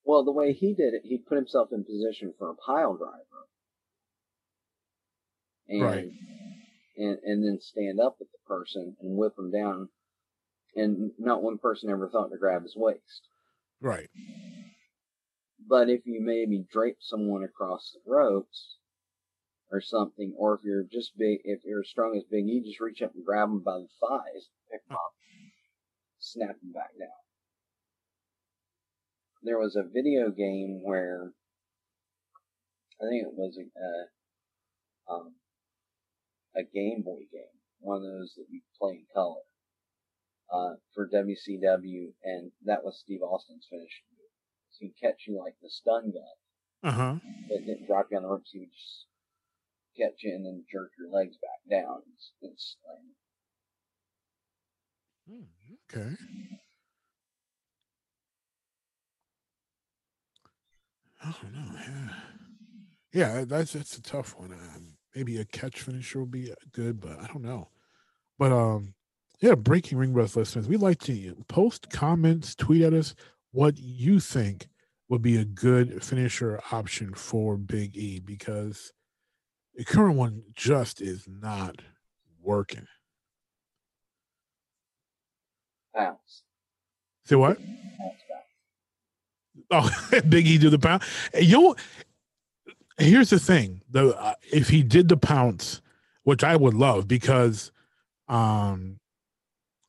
Well, 0.06 0.24
the 0.24 0.32
way 0.32 0.54
he 0.54 0.76
did 0.76 0.94
it, 0.94 1.02
he 1.04 1.18
put 1.18 1.38
himself 1.38 1.70
in 1.72 1.84
position 1.84 2.36
for 2.38 2.52
a 2.52 2.56
pile 2.56 2.96
driver, 2.96 3.18
and 5.68 5.82
right. 5.82 6.12
and 6.96 7.18
and 7.24 7.44
then 7.44 7.60
stand 7.60 8.00
up 8.00 8.18
with 8.20 8.32
the 8.32 8.38
person 8.48 8.96
and 9.02 9.18
whip 9.18 9.34
him 9.36 9.50
down, 9.50 9.90
and 10.76 11.10
not 11.18 11.42
one 11.42 11.58
person 11.58 11.90
ever 11.90 12.08
thought 12.08 12.30
to 12.30 12.38
grab 12.38 12.62
his 12.62 12.76
waist. 12.76 13.30
Right. 13.82 14.10
But 15.68 15.90
if 15.90 16.06
you 16.06 16.22
maybe 16.22 16.66
drape 16.72 16.98
someone 17.00 17.44
across 17.44 17.92
the 17.94 18.02
ropes 18.12 18.78
or 19.72 19.82
something, 19.82 20.34
or 20.38 20.56
if 20.56 20.62
you're 20.64 20.84
just 20.84 21.18
big, 21.18 21.40
if 21.44 21.64
you're 21.64 21.82
as 21.82 21.90
strong 21.90 22.18
as 22.18 22.24
Big 22.30 22.48
E, 22.48 22.62
just 22.64 22.80
reach 22.80 23.02
up 23.02 23.14
and 23.16 23.26
grab 23.26 23.50
them 23.50 23.60
by 23.60 23.80
the 23.80 23.88
thighs, 24.00 24.50
pick 24.72 24.86
them 24.88 24.98
up, 24.98 25.14
snap 26.20 26.60
them 26.60 26.72
back 26.72 26.92
down. 27.00 27.10
There 29.44 29.60
was 29.60 29.76
a 29.76 29.84
video 29.84 30.30
game 30.30 30.82
where 30.84 31.34
I 33.02 33.10
think 33.10 33.24
it 33.24 33.34
was 33.34 33.58
a 33.58 35.12
um, 35.12 35.36
a 36.56 36.64
Game 36.64 37.02
Boy 37.04 37.26
game, 37.32 37.60
one 37.80 37.98
of 37.98 38.04
those 38.04 38.34
that 38.38 38.46
you 38.50 38.62
play 38.80 38.92
in 38.92 39.06
color, 39.14 39.42
uh, 40.52 40.76
for 40.94 41.10
WCW, 41.10 42.14
and 42.24 42.52
that 42.66 42.84
was 42.84 43.00
Steve 43.00 43.22
Austin's 43.22 43.68
finish 43.70 44.04
so 44.74 44.80
he'd 44.86 44.96
catch 45.02 45.24
you 45.28 45.40
like 45.40 45.56
the 45.62 45.70
stun 45.70 46.12
gun. 46.12 46.24
Uh 46.84 46.92
huh. 46.92 47.16
But 47.48 47.66
didn't 47.66 47.88
drop 47.88 48.08
you 48.12 48.18
on 48.18 48.24
the 48.24 48.30
ropes. 48.30 48.50
He 48.52 48.60
would 48.60 48.72
just 48.72 49.06
catch 49.98 50.24
you 50.24 50.34
and 50.34 50.46
then 50.46 50.64
jerk 50.72 50.92
your 50.98 51.10
legs 51.10 51.38
back 51.38 51.84
down 51.84 52.02
and, 52.42 52.52
slam. 52.58 53.14
Hmm, 55.30 56.00
okay. 56.00 56.16
I 61.24 61.34
don't 61.42 61.54
know. 61.54 61.80
Yeah, 63.14 63.38
yeah 63.38 63.46
that's 63.46 63.74
that's 63.74 63.98
a 63.98 64.02
tough 64.02 64.36
one. 64.38 64.52
Um, 64.52 64.98
maybe 65.16 65.38
a 65.38 65.46
catch 65.46 65.82
finisher 65.82 66.20
would 66.20 66.32
be 66.32 66.52
good, 66.74 67.00
but 67.00 67.20
I 67.20 67.28
don't 67.28 67.44
know. 67.44 67.70
But 68.38 68.52
um, 68.52 68.96
yeah, 69.40 69.56
breaking 69.56 69.98
ring 69.98 70.14
rust 70.14 70.36
listeners, 70.36 70.68
we'd 70.68 70.82
like 70.82 71.00
to 71.02 71.36
post 71.48 71.90
comments, 71.90 72.56
tweet 72.56 72.82
at 72.82 72.94
us 72.94 73.16
what 73.54 73.78
you 73.78 74.20
think 74.20 74.68
would 75.08 75.22
be 75.22 75.38
a 75.38 75.46
good 75.46 76.04
finisher 76.04 76.60
option 76.72 77.14
for 77.14 77.56
Big 77.56 77.96
E 77.96 78.20
because 78.20 78.92
the 79.76 79.86
current 79.86 80.18
one 80.18 80.42
just 80.54 81.02
is 81.02 81.28
not 81.28 81.76
working. 82.42 82.88
Pounce. 85.96 86.42
Say 87.26 87.36
what? 87.36 87.60
Oh, 89.70 89.90
Big 90.30 90.48
E 90.48 90.58
do 90.58 90.70
the 90.70 90.80
pound. 90.80 91.04
You 91.40 91.62
know, 91.62 91.76
here's 92.98 93.30
the 93.30 93.40
thing: 93.40 93.82
the 93.90 94.18
uh, 94.20 94.34
if 94.52 94.70
he 94.70 94.82
did 94.82 95.10
the 95.10 95.18
pounce, 95.18 95.80
which 96.24 96.44
I 96.44 96.56
would 96.56 96.74
love 96.74 97.08
because, 97.08 97.72
um, 98.28 99.00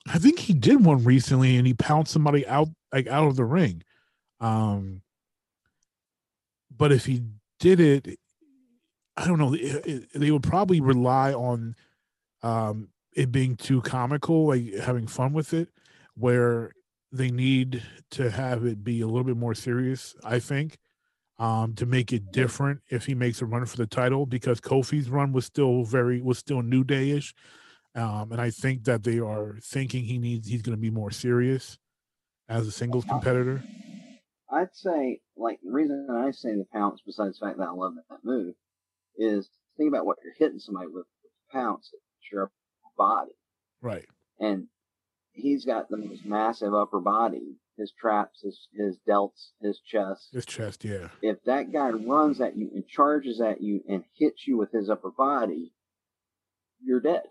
I 0.07 0.19
think 0.19 0.39
he 0.39 0.53
did 0.53 0.85
one 0.85 1.03
recently 1.03 1.57
and 1.57 1.67
he 1.67 1.73
pounced 1.73 2.12
somebody 2.12 2.47
out 2.47 2.69
like 2.95 3.09
out 3.09 3.27
of 3.27 3.37
the 3.37 3.45
ring. 3.45 3.83
Um, 4.41 5.03
but 6.75 6.93
if 6.93 7.05
he 7.05 7.23
did 7.59 7.81
it, 7.81 8.19
I 9.17 9.27
don't 9.27 9.39
know. 9.39 9.55
It, 9.55 9.87
it, 9.87 10.09
they 10.15 10.31
would 10.31 10.45
probably 10.45 10.81
rely 10.81 11.33
on 11.33 11.75
um, 12.43 12.89
it 13.15 13.33
being 13.33 13.57
too 13.57 13.81
comical, 13.81 14.47
like 14.47 14.75
having 14.75 15.07
fun 15.07 15.33
with 15.33 15.53
it, 15.55 15.69
where 16.15 16.73
they 17.11 17.31
need 17.31 17.83
to 18.13 18.31
have 18.31 18.65
it 18.65 18.85
be 18.85 19.01
a 19.01 19.07
little 19.07 19.25
bit 19.25 19.37
more 19.37 19.55
serious. 19.55 20.15
I 20.25 20.39
think 20.39 20.79
um, 21.39 21.75
to 21.75 21.87
make 21.87 22.13
it 22.13 22.33
different 22.33 22.81
if 22.91 23.07
he 23.07 23.15
makes 23.15 23.43
a 23.43 23.47
run 23.47 23.67
for 23.67 23.77
the 23.77 23.87
title 23.87 24.25
because 24.25 24.61
Kofi's 24.61 25.11
run 25.11 25.33
was 25.33 25.47
still 25.47 25.85
very 25.85 26.21
was 26.21 26.39
still 26.39 26.63
new 26.63 26.85
dayish, 26.85 27.35
um, 27.97 28.31
and 28.31 28.41
I 28.41 28.51
think 28.51 28.85
that 28.85 29.03
they 29.03 29.19
are 29.19 29.59
thinking 29.63 30.05
he 30.05 30.19
needs 30.19 30.49
he's 30.49 30.63
going 30.63 30.77
to 30.77 30.81
be 30.81 30.91
more 30.91 31.11
serious 31.11 31.79
as 32.49 32.67
a 32.67 32.73
singles 32.73 33.05
competitor. 33.05 33.63
I'd 34.51 34.75
say 34.75 35.21
like 35.37 35.59
the 35.63 35.73
reason 35.73 36.07
I 36.11 36.31
say 36.31 36.51
the 36.55 36.67
pounce, 36.73 37.01
besides 37.05 37.39
the 37.39 37.47
fact 37.47 37.59
that 37.59 37.69
I 37.69 37.73
love 37.73 37.95
that 38.09 38.19
move, 38.25 38.55
is 39.17 39.49
think 39.77 39.89
about 39.89 40.07
what 40.07 40.19
you're 40.23 40.35
hitting 40.39 40.59
somebody 40.59 40.89
with. 40.89 41.07
The 41.23 41.59
pounce, 41.59 41.91
it's 41.93 42.33
your 42.33 42.51
body, 42.97 43.33
right? 43.81 44.07
And 44.39 44.67
he's 45.33 45.65
got 45.65 45.89
the 45.89 45.97
most 45.97 46.25
massive 46.25 46.75
upper 46.75 47.01
body. 47.01 47.57
His 47.77 47.93
traps, 47.99 48.43
his 48.43 48.69
his 48.73 48.99
delts, 49.09 49.51
his 49.61 49.81
chest. 49.81 50.29
His 50.33 50.47
chest, 50.47 50.85
yeah. 50.85 51.09
If 51.23 51.43
that 51.45 51.73
guy 51.73 51.91
runs 51.91 52.41
at 52.41 52.57
you 52.57 52.71
and 52.73 52.87
charges 52.87 53.41
at 53.41 53.61
you 53.61 53.83
and 53.89 54.05
hits 54.17 54.47
you 54.47 54.57
with 54.57 54.71
his 54.71 54.89
upper 54.89 55.11
body, 55.11 55.73
you're 56.81 57.01
dead. 57.01 57.25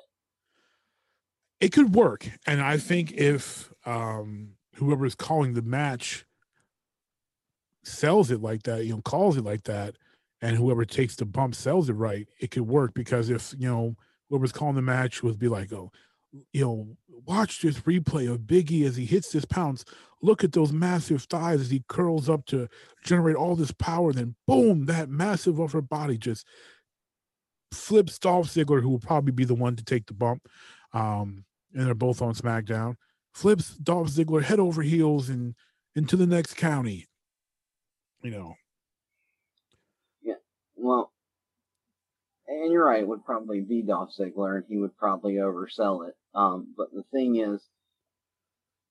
It 1.62 1.72
could 1.72 1.96
work, 1.96 2.28
and 2.46 2.62
I 2.62 2.78
think 2.78 3.14
if 3.14 3.72
um, 3.86 4.56
whoever 4.76 5.06
is 5.06 5.16
calling 5.16 5.54
the 5.54 5.62
match 5.62 6.26
sells 7.84 8.32
it 8.32 8.42
like 8.42 8.64
that, 8.64 8.86
you 8.86 8.94
know, 8.94 9.02
calls 9.02 9.38
it 9.38 9.44
like 9.44 9.64
that, 9.64 9.96
and 10.42 10.58
whoever 10.58 10.86
takes 10.86 11.16
the 11.16 11.26
bump 11.26 11.56
sells 11.56 11.90
it 11.90 11.94
right, 11.94 12.28
it 12.40 12.52
could 12.52 12.68
work 12.68 12.94
because 12.94 13.30
if 13.30 13.54
you 13.58 13.70
know 13.70 13.96
whoever's 14.30 14.52
calling 14.52 14.76
the 14.76 14.82
match 14.82 15.22
would 15.22 15.38
be 15.38 15.48
like, 15.48 15.72
oh, 15.72 15.92
you 16.52 16.62
know, 16.62 16.88
watch 17.26 17.62
this 17.62 17.80
replay 17.82 18.32
of 18.32 18.40
Biggie 18.40 18.86
as 18.86 18.96
he 18.96 19.06
hits 19.06 19.32
this 19.32 19.46
pounce. 19.46 19.86
Look 20.22 20.44
at 20.44 20.54
those 20.54 20.72
massive 20.72 21.24
thighs 21.24 21.62
as 21.62 21.70
he 21.70 21.84
curls 21.88 22.30
up 22.30 22.46
to 22.48 22.68
generate 23.04 23.36
all 23.36 23.56
this 23.56 23.72
power. 23.72 24.14
Then, 24.14 24.36
boom, 24.48 24.86
that 24.86 25.10
massive 25.10 25.60
upper 25.60 25.82
body 25.82 26.18
just 26.18 26.48
flips 27.72 28.18
Dolph 28.18 28.48
Ziggler, 28.48 28.82
who 28.82 28.90
will 28.90 29.00
probably 29.00 29.32
be 29.32 29.46
the 29.46 29.56
one 29.56 29.76
to 29.76 29.84
take 29.84 30.08
the 30.08 30.14
bump. 30.14 30.48
Um, 30.94 31.46
and 31.74 31.86
they're 31.86 31.94
both 31.94 32.22
on 32.22 32.34
SmackDown. 32.34 32.96
Flips 33.34 33.76
Dolph 33.76 34.10
Ziggler 34.10 34.44
head 34.44 34.60
over 34.60 34.82
heels 34.82 35.30
and 35.30 35.56
into 35.96 36.16
the 36.16 36.28
next 36.28 36.56
county. 36.56 37.08
You 38.22 38.32
know. 38.32 38.56
Yeah. 40.22 40.36
Well, 40.76 41.12
and 42.48 42.72
you're 42.72 42.86
right, 42.86 43.02
it 43.02 43.08
would 43.08 43.26
probably 43.26 43.62
be 43.62 43.82
Dolph 43.82 44.12
Ziggler, 44.18 44.58
and 44.58 44.66
he 44.68 44.78
would 44.78 44.96
probably 44.98 45.36
oversell 45.36 46.08
it. 46.08 46.16
Um, 46.36 46.74
but 46.78 46.92
the 46.94 47.04
thing 47.12 47.36
is, 47.38 47.62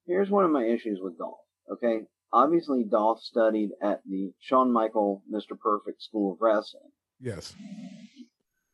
here's 0.06 0.30
one 0.30 0.44
of 0.44 0.50
my 0.50 0.64
issues 0.64 1.00
with 1.00 1.18
Dolph. 1.18 1.38
Okay, 1.70 2.00
obviously 2.32 2.84
Dolph 2.84 3.20
studied 3.22 3.70
at 3.82 4.00
the 4.08 4.32
Shawn 4.40 4.72
Michael 4.72 5.22
Mr. 5.32 5.58
Perfect 5.58 6.02
School 6.02 6.32
of 6.32 6.38
Wrestling. 6.40 6.90
Yes. 7.20 7.54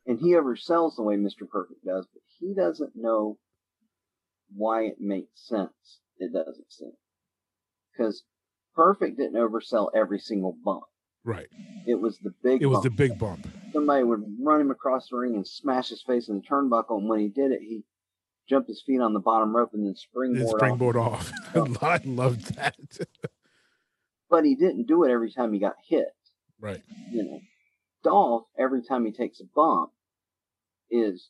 And 0.06 0.18
he 0.18 0.32
oversells 0.32 0.96
the 0.96 1.02
way 1.02 1.16
Mr. 1.16 1.48
Perfect 1.48 1.84
does, 1.84 2.06
but 2.12 2.22
he 2.38 2.54
doesn't 2.54 2.92
know 2.96 3.36
why 4.54 4.82
it 4.82 4.96
makes 5.00 5.46
sense. 5.48 6.00
It 6.18 6.32
doesn't 6.32 6.72
seem 6.72 6.92
because 7.92 8.24
Perfect 8.74 9.18
didn't 9.18 9.34
oversell 9.34 9.88
every 9.94 10.20
single 10.20 10.56
bump. 10.64 10.84
Right. 11.24 11.48
It 11.86 12.00
was 12.00 12.18
the 12.22 12.32
big. 12.42 12.62
It 12.62 12.66
was 12.66 12.76
bump. 12.76 12.84
the 12.84 12.90
big 12.90 13.18
bump. 13.18 13.46
Somebody 13.72 14.04
would 14.04 14.22
run 14.40 14.60
him 14.60 14.70
across 14.70 15.08
the 15.10 15.16
ring 15.16 15.34
and 15.34 15.46
smash 15.46 15.88
his 15.88 16.02
face 16.02 16.28
in 16.28 16.36
the 16.36 16.42
turnbuckle, 16.42 16.98
and 16.98 17.08
when 17.08 17.18
he 17.18 17.28
did 17.28 17.50
it, 17.50 17.60
he 17.60 17.82
jumped 18.48 18.68
his 18.68 18.82
feet 18.86 19.00
on 19.00 19.12
the 19.12 19.20
bottom 19.20 19.54
rope 19.54 19.70
and 19.74 19.84
then 19.84 19.94
springboard. 19.94 20.56
springboard 20.56 20.96
off. 20.96 21.30
off. 21.56 21.82
I 21.82 22.00
loved 22.04 22.54
that. 22.54 22.76
but 24.30 24.44
he 24.44 24.54
didn't 24.54 24.86
do 24.86 25.04
it 25.04 25.10
every 25.10 25.32
time 25.32 25.52
he 25.52 25.58
got 25.58 25.74
hit. 25.86 26.06
Right. 26.60 26.82
You 27.10 27.24
know, 27.24 27.40
Dolph 28.04 28.44
every 28.58 28.82
time 28.82 29.04
he 29.04 29.12
takes 29.12 29.40
a 29.40 29.44
bump 29.54 29.90
is 30.90 31.28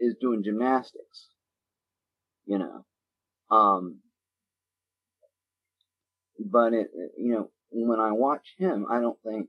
is 0.00 0.16
doing 0.20 0.42
gymnastics. 0.42 1.28
You 2.48 2.58
know, 2.58 2.84
um, 3.54 4.00
but 6.38 6.72
it 6.72 6.88
you 7.18 7.32
know 7.32 7.50
when 7.70 8.00
I 8.00 8.12
watch 8.12 8.54
him, 8.56 8.86
I 8.90 9.00
don't 9.00 9.18
think, 9.22 9.48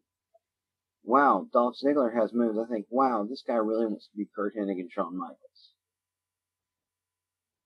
wow, 1.03 1.47
Dolph 1.53 1.75
Ziggler 1.83 2.13
has 2.13 2.33
moves. 2.33 2.57
I 2.59 2.65
think, 2.71 2.87
wow, 2.89 3.25
this 3.29 3.43
guy 3.47 3.55
really 3.55 3.85
wants 3.85 4.07
to 4.07 4.17
be 4.17 4.27
Curt 4.35 4.55
Hennig 4.55 4.79
and 4.79 4.91
Shawn 4.91 5.17
Michaels. 5.17 5.37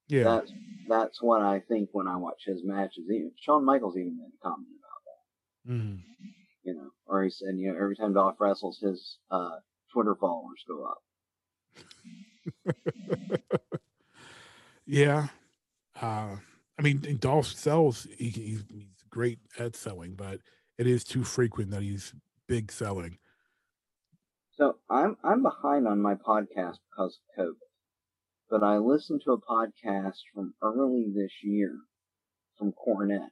Yeah. 0.07 0.23
That's 0.23 0.51
that's 0.87 1.21
what 1.21 1.41
I 1.41 1.61
think 1.67 1.89
when 1.91 2.07
I 2.07 2.17
watch 2.17 2.43
his 2.45 2.61
matches. 2.63 3.05
Even 3.09 3.31
Shawn 3.39 3.65
Michaels 3.65 3.97
even 3.97 4.17
made 4.17 4.31
a 4.39 4.47
comment 4.47 4.67
about 4.77 5.01
that. 5.07 5.73
Mm. 5.73 6.01
You 6.63 6.73
know, 6.75 6.89
or 7.07 7.23
he 7.23 7.29
said, 7.29 7.55
you 7.57 7.71
know, 7.71 7.79
every 7.79 7.95
time 7.95 8.13
Dolph 8.13 8.35
wrestles, 8.39 8.79
his 8.79 9.17
uh, 9.31 9.57
Twitter 9.91 10.15
followers 10.15 10.63
go 10.67 10.85
up. 10.85 11.01
yeah. 14.85 15.27
Uh, 15.99 16.37
I 16.77 16.81
mean, 16.81 17.17
Dolph 17.19 17.47
sells. 17.47 18.07
He, 18.17 18.29
he's, 18.29 18.63
he's 18.69 19.03
great 19.09 19.39
at 19.59 19.75
selling, 19.75 20.15
but 20.15 20.39
it 20.77 20.87
is 20.87 21.03
too 21.03 21.23
frequent 21.23 21.71
that 21.71 21.83
he's 21.83 22.13
big 22.47 22.71
selling. 22.71 23.17
So 24.55 24.75
I'm 24.89 25.17
I'm 25.23 25.41
behind 25.41 25.87
on 25.87 26.01
my 26.01 26.13
podcast 26.13 26.77
because 26.89 27.19
of 27.37 27.45
COVID, 27.45 27.69
but 28.49 28.63
I 28.63 28.77
listened 28.77 29.21
to 29.25 29.31
a 29.31 29.41
podcast 29.41 30.17
from 30.33 30.53
early 30.61 31.07
this 31.13 31.31
year 31.43 31.75
from 32.57 32.71
Cornette, 32.71 33.31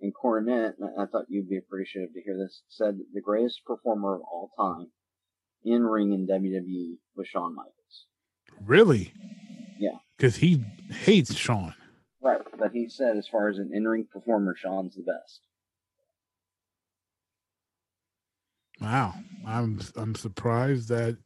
and 0.00 0.14
Cornette, 0.14 0.74
I 0.98 1.04
thought 1.06 1.26
you'd 1.28 1.48
be 1.48 1.58
appreciative 1.58 2.14
to 2.14 2.22
hear 2.22 2.38
this, 2.38 2.62
said 2.68 2.98
that 2.98 3.06
the 3.12 3.20
greatest 3.20 3.60
performer 3.66 4.14
of 4.14 4.22
all 4.22 4.50
time 4.58 4.90
in 5.62 5.82
ring 5.82 6.12
in 6.12 6.26
WWE 6.26 6.96
was 7.14 7.28
Shawn 7.28 7.54
Michaels. 7.54 8.06
Really? 8.64 9.12
Because 10.20 10.36
he 10.36 10.62
hates 10.90 11.34
Shawn. 11.34 11.72
Right, 12.20 12.42
but 12.58 12.72
he 12.72 12.90
said 12.90 13.16
as 13.16 13.26
far 13.26 13.48
as 13.48 13.56
an 13.56 13.70
in-ring 13.72 14.06
performer, 14.12 14.54
Shawn's 14.54 14.94
the 14.94 15.02
best. 15.02 15.40
Wow, 18.82 19.14
I'm 19.46 19.80
I'm 19.96 20.14
surprised 20.14 20.90
that 20.90 21.16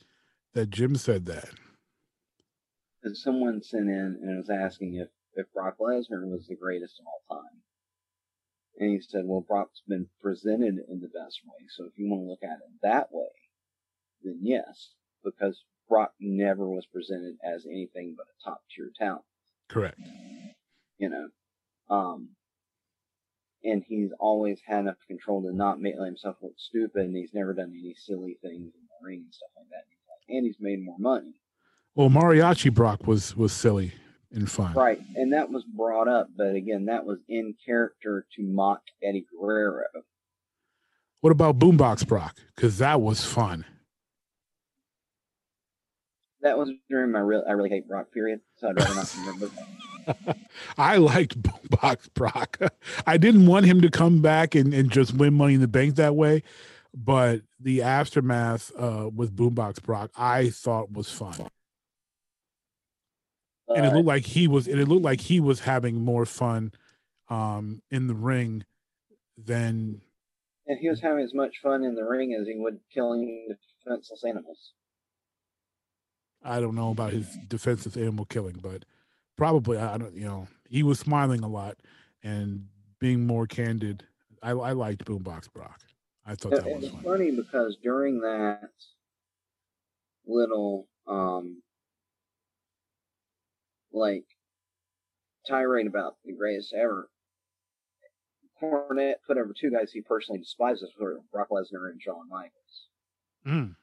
that 0.53 0.71
Jim 0.71 0.95
said 0.95 1.27
that. 1.27 1.49
Because 3.03 3.21
someone 3.21 3.61
sent 3.65 3.89
in 3.89 4.21
and 4.23 4.39
was 4.39 4.49
asking 4.49 4.95
if 4.95 5.09
if 5.35 5.53
Brock 5.53 5.79
Lesnar 5.81 6.31
was 6.31 6.47
the 6.47 6.55
greatest 6.55 7.01
of 7.01 7.07
all 7.07 7.41
time, 7.43 7.63
and 8.79 8.93
he 8.93 9.01
said, 9.01 9.25
"Well, 9.25 9.41
Brock's 9.41 9.83
been 9.89 10.07
presented 10.23 10.77
in 10.89 11.01
the 11.01 11.09
best 11.09 11.41
way. 11.45 11.67
So 11.77 11.87
if 11.87 11.99
you 11.99 12.09
want 12.09 12.23
to 12.23 12.31
look 12.31 12.45
at 12.45 12.59
it 12.59 12.81
that 12.83 13.09
way, 13.11 13.27
then 14.23 14.39
yes, 14.41 14.95
because 15.25 15.65
Brock 15.95 16.15
never 16.21 16.69
was 16.69 16.87
presented 16.87 17.37
as 17.45 17.67
anything 17.67 18.15
but 18.17 18.27
a 18.27 18.45
top 18.45 18.63
tier 18.75 18.91
talent." 18.99 19.25
Correct 19.69 19.99
you 20.99 21.09
know. 21.09 21.29
Um, 21.95 22.31
and 23.63 23.83
he's 23.87 24.11
always 24.19 24.59
had 24.67 24.81
enough 24.81 24.97
control 25.07 25.43
to 25.43 25.53
not 25.55 25.81
make 25.81 25.95
himself 25.97 26.37
look 26.43 26.55
stupid, 26.57 27.07
and 27.07 27.17
he's 27.17 27.33
never 27.33 27.55
done 27.55 27.73
any 27.79 27.95
silly 27.95 28.39
things 28.43 28.73
in 28.75 28.83
the 28.89 29.07
ring 29.07 29.23
and 29.25 29.35
stuff 29.35 29.51
like 29.57 29.69
that. 29.71 29.85
And 30.29 30.47
he's 30.47 30.57
made 30.61 30.83
more 30.85 30.99
money. 30.99 31.35
Well, 31.95 32.09
Mariachi 32.09 32.73
Brock 32.73 33.07
was 33.07 33.37
was 33.37 33.53
silly 33.53 33.93
and 34.33 34.51
fun, 34.51 34.75
right? 34.75 35.01
And 35.15 35.33
that 35.33 35.51
was 35.51 35.65
brought 35.65 36.09
up, 36.09 36.29
but 36.37 36.55
again, 36.55 36.87
that 36.87 37.07
was 37.07 37.19
in 37.29 37.55
character 37.65 38.27
to 38.37 38.43
mock 38.43 38.83
Eddie 39.03 39.27
Guerrero. 39.31 39.87
What 41.21 41.31
about 41.31 41.59
Boombox 41.59 42.07
Brock? 42.07 42.37
Because 42.55 42.79
that 42.79 43.01
was 43.01 43.25
fun. 43.25 43.65
That 46.45 46.59
was 46.59 46.71
during 46.91 47.11
my 47.11 47.21
real 47.21 47.43
I 47.49 47.53
really 47.53 47.71
hate 47.71 47.89
Brock 47.89 48.13
period, 48.13 48.41
so 48.57 48.69
I'd 48.69 48.77
rather 48.77 48.95
not 48.95 49.17
remember. 49.19 49.51
I 50.79 50.99
liked 50.99 51.39
Box 51.71 52.09
Brock. 52.09 52.59
I 53.07 53.17
didn't 53.17 53.47
want 53.47 53.65
him 53.65 53.81
to 53.81 53.91
come 53.91 54.21
back 54.21 54.55
and, 54.55 54.75
and 54.75 54.91
just 54.91 55.15
win 55.15 55.33
money 55.33 55.55
in 55.55 55.63
the 55.63 55.69
bank 55.69 55.97
that 55.97 56.15
way, 56.15 56.43
but 56.93 57.41
the 57.59 57.81
aftermath 57.81 58.71
uh, 58.79 59.09
with 59.13 59.35
Boombox 59.35 59.83
Brock, 59.83 60.11
I 60.17 60.51
thought 60.51 60.93
was 60.93 61.11
fun. 61.11 61.49
and 63.75 63.87
it 63.87 63.95
looked 63.95 64.07
like 64.07 64.27
he 64.27 64.47
was 64.47 64.69
and 64.69 64.79
it 64.79 64.87
looked 64.87 65.03
like 65.03 65.23
he 65.23 65.41
was 65.41 65.61
having 65.61 66.05
more 66.05 66.27
fun 66.27 66.73
um, 67.31 67.81
in 67.91 68.07
the 68.07 68.15
ring 68.15 68.65
than 69.39 70.03
and 70.67 70.79
he 70.79 70.91
was 70.91 71.01
having 71.01 71.25
as 71.25 71.33
much 71.33 71.57
fun 71.63 71.85
in 71.85 71.95
the 71.95 72.05
ring 72.05 72.37
as 72.39 72.47
he 72.47 72.55
would 72.55 72.81
killing 72.93 73.49
defenseless 73.83 74.25
animals. 74.25 74.73
I 76.45 76.61
don't 76.61 76.75
know 76.75 76.91
about 76.91 77.13
his 77.13 77.27
defensive 77.49 77.97
animal 77.97 78.27
killing, 78.27 78.59
but 78.63 78.85
probably 79.37 79.79
I 79.79 79.97
don't. 79.97 80.15
You 80.15 80.27
know, 80.27 80.49
he 80.69 80.83
was 80.83 80.99
smiling 80.99 81.43
a 81.43 81.49
lot 81.49 81.79
and 82.23 82.69
being 82.99 83.27
more 83.27 83.47
candid. 83.47 84.05
I, 84.43 84.51
I 84.51 84.73
liked 84.73 85.05
Boombox 85.05 85.53
Brock. 85.53 85.81
I 86.27 86.35
thought 86.35 86.53
that 86.53 86.67
it, 86.67 86.75
was 86.77 86.85
it's 86.85 86.95
fun. 86.95 87.03
funny 87.03 87.31
because 87.31 87.77
during 87.83 88.21
that 88.21 88.71
little 90.27 90.89
um 91.07 91.63
like 93.93 94.25
tirade 95.47 95.87
about 95.87 96.17
the 96.25 96.33
greatest 96.33 96.75
ever, 96.75 97.09
Cornette 98.63 99.17
put 99.27 99.39
over 99.39 99.53
two 99.59 99.71
guys 99.71 99.93
he 99.93 100.01
personally 100.01 100.41
despises 100.41 100.91
for 100.97 101.21
Brock 101.33 101.49
Lesnar 101.51 101.91
and 101.91 102.01
Shawn 102.01 102.29
Michaels. 102.29 102.89
Mm. 103.47 103.77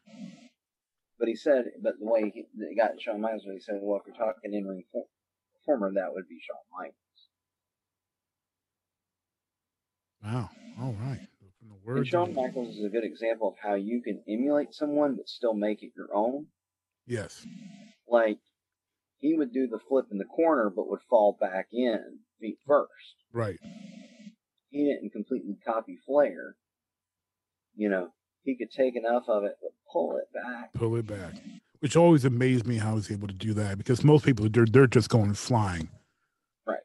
But 1.22 1.28
he 1.30 1.36
said, 1.36 1.66
but 1.84 2.00
the 2.00 2.06
way 2.08 2.32
he, 2.34 2.46
he 2.68 2.76
got 2.76 3.00
Shawn 3.00 3.22
Michaels, 3.22 3.44
he 3.46 3.60
said, 3.60 3.78
well, 3.80 4.00
if 4.00 4.08
you're 4.08 4.16
talking 4.16 4.56
in 4.56 4.66
ring 4.66 4.84
performer, 5.54 5.92
that 5.94 6.12
would 6.12 6.28
be 6.28 6.40
Shawn 6.42 6.58
Michaels. 6.76 6.96
Wow. 10.24 10.50
All 10.82 10.96
right. 11.00 11.28
From 11.60 11.70
the 11.86 12.00
And 12.00 12.08
Shawn 12.08 12.34
Michaels 12.34 12.76
is 12.76 12.84
a 12.84 12.90
good 12.90 13.04
example 13.04 13.50
of 13.50 13.54
how 13.62 13.76
you 13.76 14.02
can 14.02 14.24
emulate 14.28 14.74
someone 14.74 15.16
but 15.16 15.30
still 15.30 15.54
make 15.54 15.84
it 15.84 15.92
your 15.96 16.10
own. 16.12 16.48
Yes. 17.06 17.46
Like 18.10 18.40
he 19.20 19.36
would 19.36 19.54
do 19.54 19.68
the 19.68 19.80
flip 19.88 20.06
in 20.12 20.18
the 20.18 20.26
corner 20.26 20.72
but 20.76 20.90
would 20.90 21.02
fall 21.08 21.38
back 21.40 21.68
in 21.72 22.18
feet 22.40 22.58
first. 22.66 22.90
Right. 23.32 23.60
He 24.72 24.86
didn't 24.86 25.12
completely 25.12 25.60
copy 25.64 26.00
Flair. 26.04 26.56
You 27.76 27.90
know, 27.90 28.10
he 28.44 28.56
could 28.56 28.72
take 28.72 28.96
enough 28.96 29.24
of 29.28 29.44
it 29.44 29.58
but 29.62 29.72
pull 29.92 30.18
it 30.18 30.32
back. 30.34 30.74
Pull 30.74 30.96
it 30.96 31.08
back. 31.08 31.36
Which 31.80 31.96
always 31.96 32.26
amazed 32.26 32.68
me 32.68 32.78
how 32.78 32.96
he's 32.96 33.12
able 33.12 33.28
to 33.28 33.34
do 33.34 33.54
that 33.56 33.78
because 33.78 34.04
most 34.04 34.26
people 34.26 34.48
they're 34.50 34.66
they're 34.66 34.88
just 34.88 35.10
going 35.10 35.34
flying. 35.34 35.90
Right. 36.68 36.84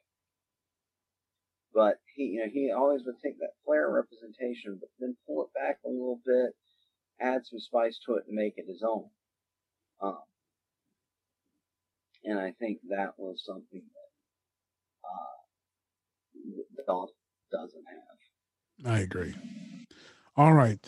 But 1.75 1.97
he, 2.15 2.25
you 2.25 2.41
know, 2.41 2.51
he 2.53 2.73
always 2.75 3.03
would 3.05 3.17
take 3.23 3.39
that 3.41 3.51
Flair 3.65 3.91
representation, 3.91 4.79
but 4.81 4.89
then 4.99 5.17
pull 5.27 5.45
it 5.45 5.51
back 5.55 5.79
a 5.85 5.89
little 5.89 6.21
bit, 6.25 6.55
add 7.21 7.43
some 7.45 7.59
spice 7.59 7.99
to 8.07 8.15
it, 8.15 8.25
and 8.27 8.37
make 8.37 8.55
it 8.57 8.65
his 8.67 8.83
own. 8.83 9.05
Um, 10.01 10.19
and 12.25 12.39
I 12.39 12.53
think 12.59 12.79
that 12.89 13.13
was 13.19 13.43
something 13.47 13.83
that 13.83 14.11
uh, 15.09 16.83
Dolph 16.87 17.11
doesn't 17.53 17.85
have. 17.87 18.93
I 18.93 19.01
agree. 19.01 19.35
All 20.37 20.53
right. 20.53 20.81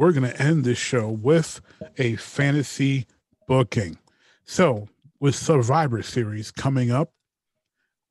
We're 0.00 0.12
going 0.12 0.32
to 0.32 0.42
end 0.42 0.64
this 0.64 0.78
show 0.78 1.10
with 1.10 1.60
a 1.98 2.16
fantasy 2.16 3.06
booking. 3.46 3.98
So, 4.46 4.88
with 5.20 5.34
Survivor 5.34 6.02
Series 6.02 6.50
coming 6.50 6.90
up, 6.90 7.12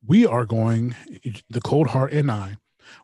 we 0.06 0.24
are 0.24 0.46
going, 0.46 0.94
the 1.50 1.60
Cold 1.60 1.88
Heart 1.88 2.12
and 2.12 2.30
I, 2.30 2.58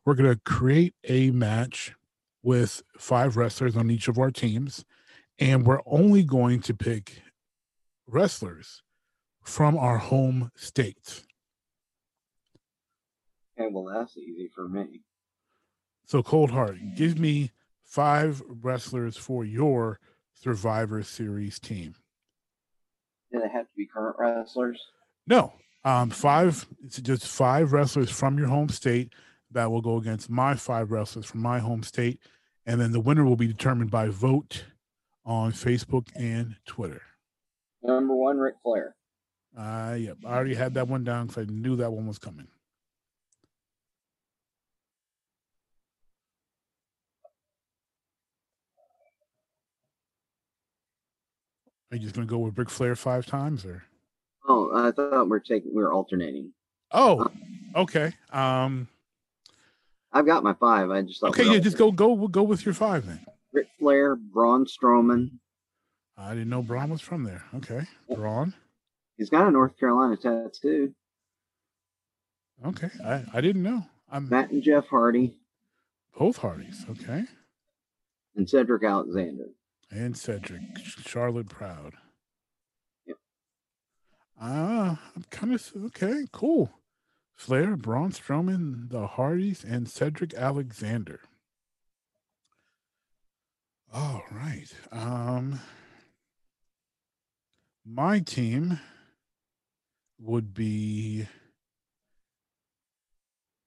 we're 0.04 0.14
going 0.14 0.32
to 0.32 0.40
create 0.44 0.94
a 1.02 1.32
match 1.32 1.96
with 2.44 2.80
five 2.96 3.36
wrestlers 3.36 3.76
on 3.76 3.90
each 3.90 4.06
of 4.06 4.20
our 4.20 4.30
teams. 4.30 4.84
And 5.40 5.66
we're 5.66 5.82
only 5.84 6.22
going 6.22 6.60
to 6.60 6.72
pick 6.72 7.22
wrestlers 8.06 8.84
from 9.42 9.76
our 9.76 9.98
home 9.98 10.52
states. 10.54 11.24
Okay, 13.58 13.68
well, 13.68 13.92
that's 13.92 14.16
easy 14.16 14.48
for 14.54 14.68
me. 14.68 15.00
So, 16.04 16.22
Cold 16.22 16.52
Heart, 16.52 16.76
give 16.94 17.18
me 17.18 17.50
five 17.86 18.42
wrestlers 18.46 19.16
for 19.16 19.44
your 19.44 19.98
Survivor 20.34 21.02
Series 21.02 21.58
team. 21.58 21.94
Do 23.32 23.40
they 23.40 23.48
have 23.48 23.66
to 23.66 23.76
be 23.76 23.86
current 23.86 24.16
wrestlers? 24.18 24.80
No, 25.26 25.54
um, 25.84 26.10
five. 26.10 26.66
It's 26.84 27.00
just 27.00 27.26
five 27.26 27.72
wrestlers 27.72 28.10
from 28.10 28.38
your 28.38 28.48
home 28.48 28.68
state 28.68 29.12
that 29.52 29.70
will 29.70 29.80
go 29.80 29.96
against 29.96 30.28
my 30.28 30.54
five 30.54 30.90
wrestlers 30.90 31.26
from 31.26 31.40
my 31.40 31.58
home 31.58 31.82
state, 31.82 32.20
and 32.66 32.80
then 32.80 32.92
the 32.92 33.00
winner 33.00 33.24
will 33.24 33.36
be 33.36 33.46
determined 33.46 33.90
by 33.90 34.08
vote 34.08 34.64
on 35.24 35.52
Facebook 35.52 36.08
and 36.14 36.56
Twitter. 36.66 37.02
Number 37.82 38.14
one, 38.14 38.38
Ric 38.38 38.54
Flair. 38.62 38.94
Uh, 39.56 39.96
yep, 39.98 40.18
I 40.24 40.34
already 40.34 40.54
had 40.54 40.74
that 40.74 40.88
one 40.88 41.04
down 41.04 41.26
because 41.26 41.48
I 41.48 41.50
knew 41.50 41.76
that 41.76 41.92
one 41.92 42.06
was 42.06 42.18
coming. 42.18 42.48
Are 51.90 51.96
you 51.96 52.02
just 52.02 52.14
gonna 52.14 52.26
go 52.26 52.38
with 52.38 52.58
Ric 52.58 52.70
Flair 52.70 52.96
five 52.96 53.26
times, 53.26 53.64
or? 53.64 53.84
Oh, 54.48 54.70
I 54.74 54.90
thought 54.90 55.28
we're 55.28 55.38
taking 55.38 55.74
we're 55.74 55.92
alternating. 55.92 56.52
Oh, 56.92 57.26
okay. 57.74 58.12
Um, 58.32 58.88
I've 60.12 60.26
got 60.26 60.44
my 60.44 60.54
five. 60.54 60.90
I 60.90 61.02
just 61.02 61.22
okay, 61.22 61.44
yeah, 61.44 61.58
just 61.58 61.78
go 61.78 61.92
go 61.92 62.12
we'll 62.12 62.28
go 62.28 62.42
with 62.42 62.64
your 62.64 62.74
five 62.74 63.06
then. 63.06 63.24
Ric 63.52 63.68
Flair, 63.78 64.16
Braun 64.16 64.66
Strowman. 64.66 65.30
I 66.16 66.30
didn't 66.30 66.48
know 66.48 66.62
Braun 66.62 66.90
was 66.90 67.00
from 67.00 67.24
there. 67.24 67.44
Okay, 67.54 67.86
Braun. 68.12 68.54
He's 69.16 69.30
got 69.30 69.46
a 69.46 69.50
North 69.50 69.78
Carolina 69.78 70.16
tattoo. 70.16 70.94
Okay, 72.64 72.90
I 73.04 73.24
I 73.32 73.40
didn't 73.40 73.62
know. 73.62 73.86
I'm 74.10 74.28
Matt 74.28 74.50
and 74.50 74.62
Jeff 74.62 74.86
Hardy 74.88 75.36
both 76.18 76.38
Hardys. 76.38 76.86
Okay, 76.90 77.24
and 78.34 78.48
Cedric 78.48 78.82
Alexander. 78.82 79.46
And 79.90 80.16
Cedric, 80.16 80.62
Charlotte 80.84 81.48
Proud. 81.48 81.94
Yep. 83.06 83.16
Ah, 84.40 85.00
I'm 85.14 85.24
kind 85.30 85.54
of 85.54 85.72
okay. 85.86 86.26
Cool. 86.32 86.70
Flair, 87.34 87.76
Braun 87.76 88.12
Strowman, 88.12 88.90
the 88.90 89.06
Hardys, 89.06 89.62
and 89.62 89.88
Cedric 89.88 90.32
Alexander. 90.34 91.20
All 93.92 94.24
right. 94.30 94.72
Um, 94.90 95.60
my 97.84 98.20
team 98.20 98.80
would 100.18 100.54
be 100.54 101.28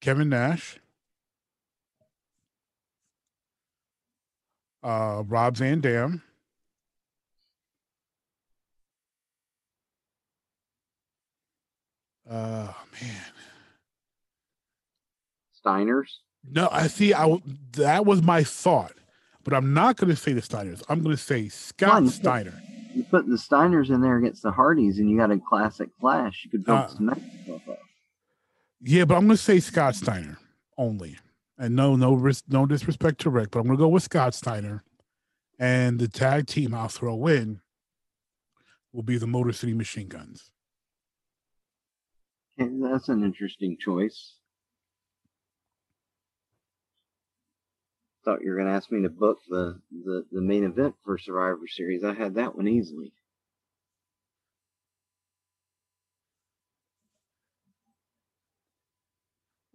Kevin 0.01 0.29
Nash, 0.29 0.79
uh, 4.83 5.23
Rob 5.27 5.57
Van 5.57 5.79
Dam, 5.81 6.21
uh, 12.29 12.71
man. 13.01 13.15
Steiners. 15.65 16.07
No, 16.49 16.69
I 16.71 16.87
see. 16.87 17.13
I 17.13 17.37
that 17.73 18.05
was 18.05 18.21
my 18.21 18.43
thought, 18.43 18.93
but 19.43 19.53
I'm 19.53 19.73
not 19.73 19.97
going 19.97 20.09
to 20.09 20.15
say 20.15 20.33
the 20.33 20.41
Steiners. 20.41 20.81
I'm 20.87 21.03
going 21.03 21.15
to 21.15 21.21
say 21.21 21.49
Scott. 21.49 22.07
Steiner. 22.07 22.61
You 22.93 23.03
put 23.03 23.27
the 23.27 23.35
Steiners 23.35 23.89
in 23.89 24.01
there 24.01 24.17
against 24.17 24.41
the 24.41 24.51
Hardys, 24.51 24.99
and 24.99 25.09
you 25.09 25.17
got 25.17 25.31
a 25.31 25.37
classic 25.37 25.89
clash. 25.99 26.41
You 26.45 26.51
could 26.51 26.65
build 26.65 26.79
Uh, 26.79 26.87
some 26.87 27.09
off 27.09 27.17
of. 27.67 27.77
Yeah, 28.81 29.05
but 29.05 29.15
I'm 29.15 29.25
going 29.27 29.37
to 29.37 29.43
say 29.43 29.59
Scott 29.59 29.95
Steiner 29.95 30.37
only. 30.77 31.17
And 31.59 31.75
no, 31.75 31.97
no, 31.97 32.31
no 32.47 32.65
disrespect 32.65 33.19
to 33.21 33.29
Rick, 33.29 33.51
but 33.51 33.59
I'm 33.59 33.67
to 33.67 33.75
go 33.75 33.89
with 33.89 34.03
Scott 34.03 34.33
Steiner. 34.33 34.85
And 35.59 35.99
the 35.99 36.07
tag 36.07 36.47
team 36.47 36.73
I'll 36.73 36.87
throw 36.87 37.27
in 37.27 37.59
will 38.93 39.03
be 39.03 39.17
the 39.17 39.27
Motor 39.27 39.51
City 39.51 39.73
Machine 39.73 40.07
Guns. 40.07 40.51
Okay, 42.59 42.71
that's 42.81 43.09
an 43.09 43.25
interesting 43.25 43.77
choice. 43.77 44.35
Thought 48.23 48.41
you 48.41 48.51
were 48.51 48.63
to 48.63 48.69
ask 48.69 48.89
me 48.89 49.01
to 49.01 49.09
book 49.09 49.39
the, 49.49 49.81
the, 49.91 50.25
the 50.31 50.41
main 50.41 50.63
event 50.63 50.95
for 51.03 51.17
Survivor 51.17 51.67
Series. 51.67 52.05
I 52.05 52.13
had 52.13 52.35
that 52.35 52.55
one 52.55 52.69
easily. 52.69 53.11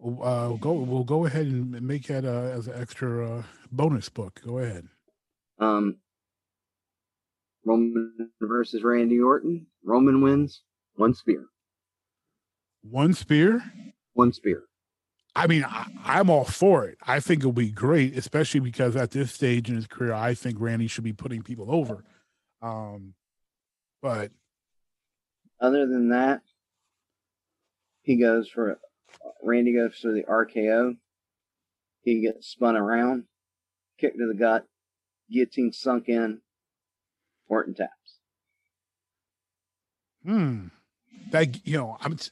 Uh, 0.05 0.49
go. 0.53 0.73
We'll 0.73 1.03
go 1.03 1.25
ahead 1.25 1.47
and 1.47 1.81
make 1.81 2.07
that 2.07 2.25
uh, 2.25 2.51
as 2.55 2.67
an 2.67 2.79
extra 2.79 3.39
uh, 3.39 3.43
bonus 3.71 4.07
book. 4.09 4.39
Go 4.45 4.59
ahead. 4.59 4.87
Um, 5.59 5.97
Roman 7.65 8.31
versus 8.39 8.83
Randy 8.83 9.19
Orton. 9.19 9.65
Roman 9.83 10.21
wins. 10.21 10.61
One 10.95 11.13
spear. 11.13 11.45
One 12.83 13.13
spear? 13.13 13.63
One 14.13 14.31
spear. 14.31 14.63
I 15.35 15.47
mean, 15.47 15.65
I, 15.65 16.19
am 16.19 16.29
all 16.29 16.45
for 16.45 16.85
it. 16.85 16.97
I 17.05 17.19
think 17.19 17.39
it'll 17.39 17.51
be 17.51 17.69
great, 17.69 18.17
especially 18.17 18.61
because 18.61 18.95
at 18.95 19.11
this 19.11 19.33
stage 19.33 19.69
in 19.69 19.75
his 19.75 19.87
career, 19.87 20.13
I 20.13 20.33
think 20.33 20.57
Randy 20.59 20.87
should 20.87 21.03
be 21.03 21.11
putting 21.11 21.41
people 21.41 21.69
over. 21.69 22.05
Um, 22.61 23.15
but 24.01 24.31
other 25.59 25.87
than 25.87 26.09
that, 26.09 26.41
he 28.03 28.15
goes 28.15 28.47
for 28.47 28.79
Randy 29.43 29.73
goes 29.73 29.97
for 29.97 30.11
the 30.11 30.23
RKO. 30.23 30.97
He 32.01 32.21
gets 32.21 32.47
spun 32.47 32.75
around, 32.75 33.25
kick 33.99 34.13
to 34.13 34.27
the 34.27 34.37
gut, 34.37 34.65
guillotine 35.31 35.73
sunk 35.73 36.07
in, 36.07 36.41
Orton 37.47 37.73
taps. 37.73 38.19
Hmm. 40.23 40.67
That 41.31 41.65
you 41.65 41.77
know, 41.77 41.97
I'm 42.01 42.17
t- 42.17 42.29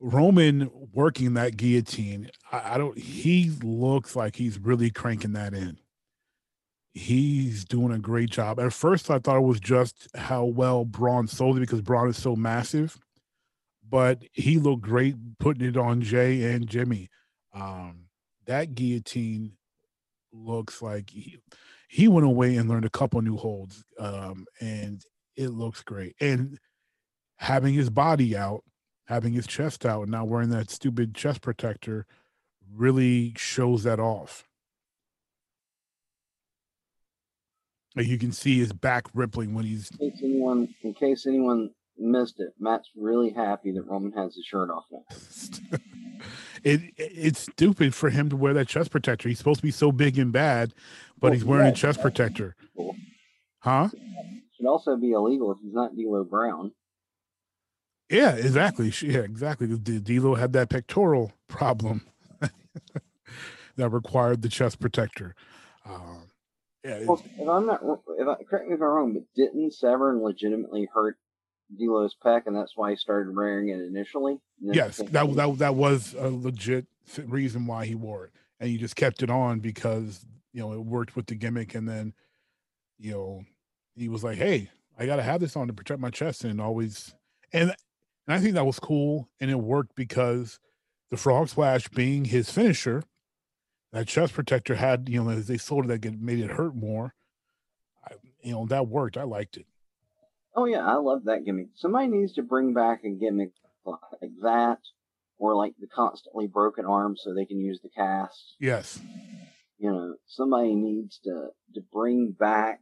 Roman 0.00 0.70
working 0.92 1.34
that 1.34 1.56
guillotine. 1.56 2.30
I, 2.52 2.74
I 2.74 2.78
don't. 2.78 2.96
He 2.98 3.50
looks 3.62 4.14
like 4.14 4.36
he's 4.36 4.58
really 4.58 4.90
cranking 4.90 5.32
that 5.32 5.54
in. 5.54 5.78
He's 6.92 7.64
doing 7.64 7.92
a 7.92 7.98
great 7.98 8.30
job. 8.30 8.60
At 8.60 8.72
first, 8.72 9.10
I 9.10 9.18
thought 9.18 9.38
it 9.38 9.44
was 9.44 9.60
just 9.60 10.08
how 10.14 10.44
well 10.44 10.84
Braun 10.84 11.26
sold 11.26 11.56
it 11.56 11.60
because 11.60 11.80
Braun 11.80 12.08
is 12.08 12.16
so 12.16 12.36
massive, 12.36 12.98
but 13.88 14.22
he 14.32 14.58
looked 14.58 14.82
great 14.82 15.16
putting 15.38 15.66
it 15.66 15.76
on 15.76 16.00
Jey 16.00 16.52
and 16.52 16.66
Jimmy. 16.66 17.08
Um, 17.52 18.06
that 18.46 18.74
guillotine 18.74 19.52
looks 20.32 20.82
like 20.82 21.10
he, 21.10 21.38
he 21.88 22.08
went 22.08 22.26
away 22.26 22.56
and 22.56 22.68
learned 22.68 22.84
a 22.84 22.90
couple 22.90 23.20
new 23.22 23.36
holds, 23.36 23.84
um, 23.98 24.46
and 24.60 25.02
it 25.36 25.48
looks 25.48 25.82
great. 25.82 26.14
And 26.20 26.58
having 27.36 27.74
his 27.74 27.90
body 27.90 28.36
out, 28.36 28.64
having 29.06 29.32
his 29.32 29.46
chest 29.46 29.84
out, 29.84 30.02
and 30.02 30.10
not 30.10 30.28
wearing 30.28 30.50
that 30.50 30.70
stupid 30.70 31.14
chest 31.14 31.42
protector 31.42 32.06
really 32.74 33.34
shows 33.36 33.84
that 33.84 34.00
off. 34.00 34.48
You 37.96 38.18
can 38.18 38.32
see 38.32 38.58
his 38.58 38.72
back 38.72 39.06
rippling 39.14 39.54
when 39.54 39.64
he's. 39.64 39.90
In 40.00 40.10
case 40.10 40.20
anyone, 40.24 40.74
in 40.82 40.94
case 40.94 41.26
anyone 41.26 41.70
missed 41.98 42.40
it, 42.40 42.54
Matt's 42.58 42.90
really 42.96 43.30
happy 43.30 43.72
that 43.72 43.86
Roman 43.86 44.12
has 44.12 44.34
his 44.34 44.44
shirt 44.44 44.70
off 44.70 44.84
now. 44.90 45.78
it 46.64 46.80
it's 46.96 47.40
stupid 47.40 47.94
for 47.94 48.10
him 48.10 48.28
to 48.30 48.36
wear 48.36 48.54
that 48.54 48.68
chest 48.68 48.90
protector. 48.90 49.28
He's 49.28 49.38
supposed 49.38 49.60
to 49.60 49.66
be 49.66 49.70
so 49.70 49.92
big 49.92 50.18
and 50.18 50.32
bad, 50.32 50.74
but 51.18 51.28
well, 51.28 51.32
he's 51.32 51.44
wearing 51.44 51.66
yeah, 51.66 51.72
a 51.72 51.76
chest 51.76 52.00
protector. 52.00 52.56
Huh? 53.58 53.88
Should 54.56 54.66
also 54.66 54.96
be 54.96 55.12
illegal 55.12 55.52
if 55.52 55.58
he's 55.62 55.74
not 55.74 55.94
D'Lo 55.96 56.24
Brown. 56.24 56.72
Yeah, 58.10 58.36
exactly. 58.36 58.92
Yeah, 59.02 59.20
exactly. 59.20 59.66
D'Lo 59.66 60.34
had 60.34 60.52
that 60.52 60.68
pectoral 60.68 61.32
problem 61.48 62.02
that 63.76 63.88
required 63.88 64.42
the 64.42 64.48
chest 64.48 64.78
protector. 64.80 65.34
Um, 65.86 66.28
yeah, 66.84 67.04
well, 67.04 67.22
if 67.24 67.48
I'm 67.48 67.66
not, 67.66 67.80
if 68.18 68.28
I, 68.28 68.42
correct 68.44 68.68
me 68.68 68.74
if 68.74 68.80
I'm 68.80 68.86
wrong, 68.86 69.14
but 69.14 69.22
didn't 69.34 69.72
Severn 69.72 70.22
legitimately 70.22 70.88
hurt 70.92 71.16
D'Lo's 71.72 72.14
pec, 72.22 72.42
and 72.46 72.56
that's 72.56 72.76
why 72.76 72.90
he 72.90 72.96
started 72.96 73.34
wearing 73.34 73.68
it 73.68 73.80
initially. 73.80 74.38
Yes, 74.60 74.98
that 74.98 75.12
that 75.12 75.58
that 75.58 75.74
was 75.74 76.14
a 76.14 76.28
legit 76.28 76.86
reason 77.26 77.66
why 77.66 77.86
he 77.86 77.94
wore 77.94 78.26
it, 78.26 78.32
and 78.60 78.70
he 78.70 78.76
just 78.76 78.96
kept 78.96 79.22
it 79.22 79.30
on 79.30 79.60
because 79.60 80.24
you 80.52 80.60
know 80.60 80.72
it 80.72 80.80
worked 80.80 81.16
with 81.16 81.26
the 81.26 81.34
gimmick, 81.34 81.74
and 81.74 81.88
then 81.88 82.14
you 82.98 83.12
know 83.12 83.44
he 83.94 84.08
was 84.08 84.22
like, 84.22 84.38
"Hey, 84.38 84.70
I 84.98 85.06
got 85.06 85.16
to 85.16 85.22
have 85.22 85.40
this 85.40 85.56
on 85.56 85.66
to 85.68 85.72
protect 85.72 86.00
my 86.00 86.10
chest," 86.10 86.44
and 86.44 86.60
always 86.60 87.14
and 87.52 87.74
and 88.26 88.34
I 88.34 88.40
think 88.40 88.54
that 88.54 88.66
was 88.66 88.78
cool, 88.78 89.28
and 89.40 89.50
it 89.50 89.58
worked 89.58 89.94
because 89.94 90.58
the 91.10 91.16
frog 91.16 91.48
splash 91.48 91.88
being 91.88 92.24
his 92.26 92.50
finisher, 92.50 93.02
that 93.92 94.08
chest 94.08 94.34
protector 94.34 94.76
had 94.76 95.08
you 95.08 95.22
know 95.22 95.30
as 95.30 95.46
they 95.46 95.58
sold 95.58 95.90
it 95.90 96.02
that 96.02 96.20
made 96.20 96.40
it 96.40 96.50
hurt 96.50 96.74
more. 96.74 97.14
I, 98.04 98.14
you 98.42 98.52
know 98.52 98.66
that 98.66 98.88
worked. 98.88 99.16
I 99.16 99.22
liked 99.24 99.56
it. 99.56 99.66
Oh 100.56 100.66
yeah, 100.66 100.86
I 100.86 100.94
love 100.94 101.24
that 101.24 101.44
gimmick. 101.44 101.68
Somebody 101.74 102.08
needs 102.08 102.34
to 102.34 102.42
bring 102.42 102.74
back 102.74 103.04
a 103.04 103.10
gimmick 103.10 103.50
like 103.84 104.30
that, 104.42 104.78
or 105.38 105.56
like 105.56 105.74
the 105.80 105.88
constantly 105.88 106.46
broken 106.46 106.84
arm, 106.84 107.16
so 107.16 107.34
they 107.34 107.44
can 107.44 107.58
use 107.58 107.80
the 107.82 107.88
cast. 107.88 108.54
Yes. 108.60 109.00
You 109.78 109.90
know, 109.90 110.14
somebody 110.26 110.74
needs 110.74 111.18
to 111.24 111.48
to 111.74 111.80
bring 111.92 112.32
back. 112.38 112.80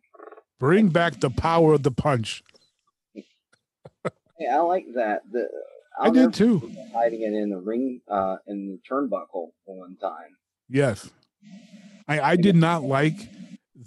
Bring 0.58 0.88
back 0.88 1.20
the 1.20 1.30
power 1.30 1.72
of 1.72 1.82
the 1.82 1.90
punch. 1.90 2.42
hey, 3.14 3.24
I 4.50 4.58
like 4.58 4.86
that. 4.94 5.22
The 5.30 5.48
i 5.98 6.10
did 6.10 6.34
too. 6.34 6.70
Hiding 6.94 7.22
it 7.22 7.34
in 7.34 7.50
the 7.50 7.58
ring, 7.58 8.00
uh, 8.08 8.36
in 8.46 8.66
the 8.66 8.78
turnbuckle 8.88 9.52
one 9.64 9.96
time. 9.96 10.36
Yes, 10.68 11.10
I 12.06 12.20
I 12.20 12.36
did 12.36 12.56
not 12.56 12.82
like 12.82 13.28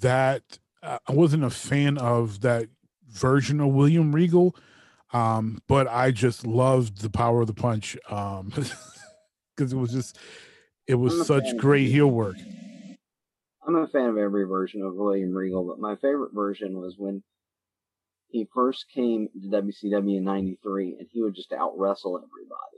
that. 0.02 0.60
Uh, 0.82 1.00
I 1.08 1.14
wasn't 1.14 1.44
a 1.44 1.50
fan 1.50 1.98
of 1.98 2.42
that 2.42 2.68
version 3.16 3.60
of 3.60 3.74
William 3.74 4.14
Regal. 4.14 4.56
Um, 5.14 5.62
but 5.68 5.88
I 5.88 6.12
just 6.12 6.46
loved 6.46 7.02
the 7.02 7.10
power 7.10 7.42
of 7.42 7.48
the 7.48 7.54
punch 7.54 7.98
um, 8.10 8.48
because 9.56 9.72
it 9.72 9.78
was 9.78 9.92
just 9.92 10.18
it 10.88 10.96
was 10.96 11.26
such 11.26 11.56
great 11.58 11.90
heel 11.90 12.08
work. 12.08 12.36
I'm 13.68 13.76
a 13.76 13.88
fan 13.88 14.10
of 14.10 14.18
every 14.18 14.46
version 14.46 14.82
of 14.84 14.94
William 14.94 15.34
Regal, 15.34 15.66
but 15.66 15.80
my 15.80 15.96
favorite 15.96 16.34
version 16.34 16.80
was 16.80 16.96
when 16.98 17.24
he 18.28 18.48
first 18.54 18.86
came 18.94 19.30
to 19.30 19.62
WCW 19.62 20.18
in 20.18 20.24
'93, 20.24 20.98
and 21.00 21.08
he 21.12 21.22
would 21.22 21.36
just 21.36 21.54
out 21.54 21.78
wrestle 21.78 22.18
everybody. 22.18 22.76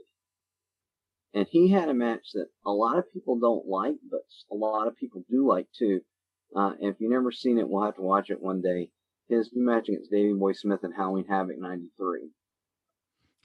And 1.34 1.46
he 1.50 1.70
had 1.70 1.88
a 1.88 1.94
match 1.94 2.32
that 2.34 2.46
a 2.64 2.70
lot 2.70 2.98
of 2.98 3.12
people 3.12 3.38
don't 3.38 3.66
like, 3.66 3.96
but 4.10 4.20
a 4.50 4.54
lot 4.54 4.86
of 4.86 4.96
people 4.96 5.24
do 5.28 5.46
like 5.46 5.66
too. 5.76 6.00
Uh, 6.56 6.72
and 6.80 6.94
if 6.94 6.96
you've 7.00 7.10
never 7.10 7.30
seen 7.30 7.58
it, 7.58 7.68
we'll 7.68 7.84
have 7.84 7.96
to 7.96 8.02
watch 8.02 8.30
it 8.30 8.40
one 8.40 8.62
day 8.62 8.90
his 9.28 9.50
match 9.54 9.88
against 9.88 10.10
Davey 10.10 10.32
Boy 10.32 10.52
Smith 10.52 10.84
in 10.84 10.92
Halloween 10.92 11.26
Havoc 11.28 11.58
'93. 11.58 12.30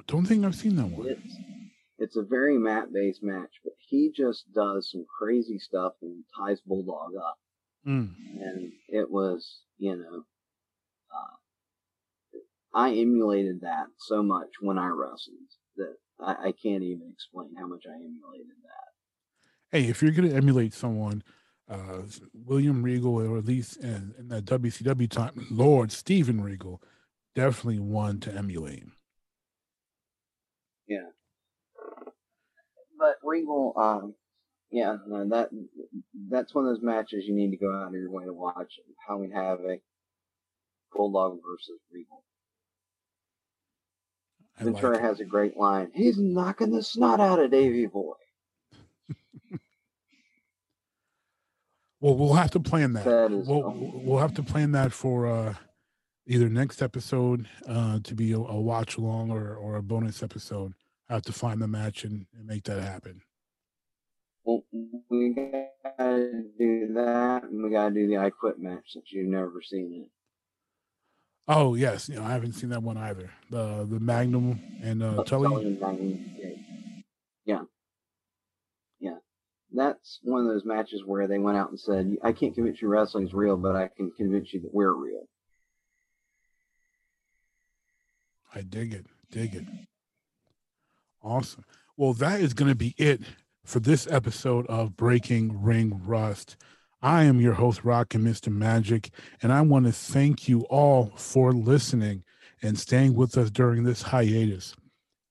Don't 0.08 0.26
think 0.26 0.46
I've 0.46 0.56
seen 0.56 0.76
that 0.76 0.88
one. 0.88 1.08
It's, 1.08 1.36
it's 1.98 2.16
a 2.18 2.24
very 2.24 2.58
mat 2.58 2.92
based 2.94 3.24
match, 3.24 3.52
but 3.64 3.74
he 3.88 4.12
just 4.16 4.52
does 4.54 4.90
some 4.92 5.06
crazy 5.20 5.58
stuff 5.58 5.94
and 6.02 6.24
ties 6.38 6.62
Bulldog 6.62 7.16
up. 7.16 7.38
Mm. 7.88 8.14
And 8.40 8.72
it 8.88 9.10
was, 9.10 9.62
you 9.78 9.96
know, 9.96 10.24
uh, 11.14 11.38
I 12.74 12.92
emulated 12.92 13.62
that 13.62 13.88
so 13.98 14.24
much 14.24 14.50
when 14.62 14.78
I 14.78 14.88
wrestled 14.88 15.38
that 15.78 15.96
I, 16.20 16.48
I 16.48 16.52
can't 16.52 16.84
even 16.84 17.10
explain 17.12 17.56
how 17.58 17.68
much 17.68 17.84
I 17.88 17.96
emulated 17.96 18.58
that. 18.64 19.78
Hey, 19.78 19.90
if 19.90 20.02
you're 20.02 20.12
going 20.12 20.30
to 20.30 20.36
emulate 20.36 20.74
someone, 20.74 21.24
uh, 21.70 22.02
William 22.34 22.84
Regal, 22.84 23.16
or 23.16 23.38
at 23.38 23.46
least 23.46 23.78
in, 23.78 24.14
in 24.18 24.28
that 24.30 24.46
WCW 24.46 25.10
time, 25.10 25.48
Lord 25.50 25.92
Steven 25.92 26.42
Regal, 26.42 26.82
definitely 27.36 27.80
one 27.80 28.20
to 28.22 28.34
emulate. 28.34 28.84
Yeah, 30.88 31.10
but 33.00 33.16
Regal, 33.24 33.74
um, 33.78 34.16
yeah, 34.72 34.98
no, 35.08 35.28
that 35.30 35.50
that's 36.30 36.54
one 36.54 36.66
of 36.66 36.76
those 36.76 36.84
matches 36.84 37.26
you 37.26 37.36
need 37.36 37.52
to 37.52 37.58
go 37.58 37.74
out 37.74 37.88
of 37.88 37.94
your 37.94 38.12
way 38.12 38.26
to 38.26 38.34
watch. 38.34 38.74
Halloween 39.08 39.32
Havoc, 39.32 39.82
Bulldog 40.94 41.40
versus 41.50 41.80
Regal. 41.92 42.24
Ventura 44.60 44.94
like 44.94 45.02
has 45.02 45.20
a 45.20 45.26
great 45.26 45.58
line. 45.58 45.92
He's 45.94 46.18
knocking 46.18 46.72
the 46.72 46.84
snot 46.84 47.20
out 47.20 47.40
of 47.40 47.52
Davey 47.52 47.88
Boy. 47.88 48.14
Well, 52.04 52.18
we'll 52.18 52.34
have 52.34 52.52
to 52.52 52.60
plan 52.60 52.92
that. 52.94 53.06
that 53.06 53.32
we'll 53.32 53.74
we'll 54.04 54.20
have 54.20 54.34
to 54.34 54.44
plan 54.44 54.74
that 54.74 54.92
for 54.92 55.26
uh, 55.26 55.54
either 56.28 56.50
next 56.50 56.82
episode 56.82 57.48
uh, 57.66 58.00
to 58.04 58.14
be 58.14 58.34
a, 58.34 58.40
a, 58.40 58.60
watch 58.60 58.98
along 58.98 59.32
or 59.32 59.56
or 59.56 59.78
a 59.78 59.82
bonus 59.82 60.22
episode. 60.22 60.74
I 61.10 61.14
have 61.14 61.22
to 61.22 61.32
find 61.32 61.62
the 61.62 61.68
match 61.70 62.04
and, 62.04 62.26
and 62.38 62.46
make 62.46 62.66
that 62.66 62.84
happen. 62.84 63.22
Well, 64.44 64.66
we 65.10 65.34
gotta 65.34 66.44
do 66.60 66.92
that, 66.94 67.44
and 67.44 67.64
we 67.64 67.70
gotta 67.70 67.96
do 67.96 68.06
the 68.08 68.18
I 68.18 68.32
Quit 68.32 68.60
match 68.60 68.84
since 68.90 69.06
you've 69.14 69.30
never 69.30 69.62
seen 69.66 70.04
it. 70.04 70.12
Oh 71.48 71.76
yes, 71.76 72.10
you 72.10 72.16
know 72.16 72.24
I 72.26 72.32
haven't 72.32 72.52
seen 72.52 72.72
that 72.72 72.84
one 72.84 72.98
either. 72.98 73.32
The 73.50 73.88
the 73.90 74.02
Magnum 74.02 74.60
and 74.82 75.02
uh, 75.02 75.24
Tully. 75.24 75.80
Yeah 77.46 77.62
that's 79.74 80.20
one 80.24 80.42
of 80.42 80.48
those 80.48 80.66
matches 80.66 81.04
where 81.06 81.28
they 81.28 81.40
went 81.40 81.58
out 81.58 81.70
and 81.70 81.80
said, 81.80 82.16
I 82.24 82.32
can't 82.32 82.54
convince 82.54 82.82
you 82.82 82.88
wrestling's 82.88 83.34
real, 83.34 83.58
but 83.58 83.76
I 83.76 83.90
can 83.96 84.12
convince 84.12 84.54
you 84.54 84.62
that 84.62 84.74
we're 84.74 84.94
real. 84.94 85.28
I 88.54 88.62
dig 88.62 88.94
it. 88.94 89.06
Dig 89.32 89.56
it. 89.56 89.66
Awesome. 91.22 91.66
Well, 91.98 92.14
that 92.14 92.42
is 92.42 92.54
going 92.54 92.70
to 92.70 92.76
be 92.76 92.94
it 92.98 93.22
for 93.66 93.80
this 93.80 94.08
episode 94.12 94.68
of 94.68 94.96
Breaking 94.96 95.64
Ring 95.64 96.02
Rust. 96.06 96.58
I 97.02 97.24
am 97.24 97.42
your 97.42 97.54
host, 97.54 97.84
Rock 97.84 98.14
and 98.14 98.26
Mr. 98.26 98.54
Magic, 98.54 99.10
and 99.42 99.52
I 99.52 99.62
want 99.62 99.86
to 99.86 99.92
thank 99.92 100.48
you 100.48 100.62
all 100.70 101.12
for 101.16 101.52
listening 101.52 102.24
and 102.62 102.78
staying 102.78 103.16
with 103.16 103.38
us 103.38 103.50
during 103.50 103.84
this 103.84 104.02
hiatus 104.02 104.76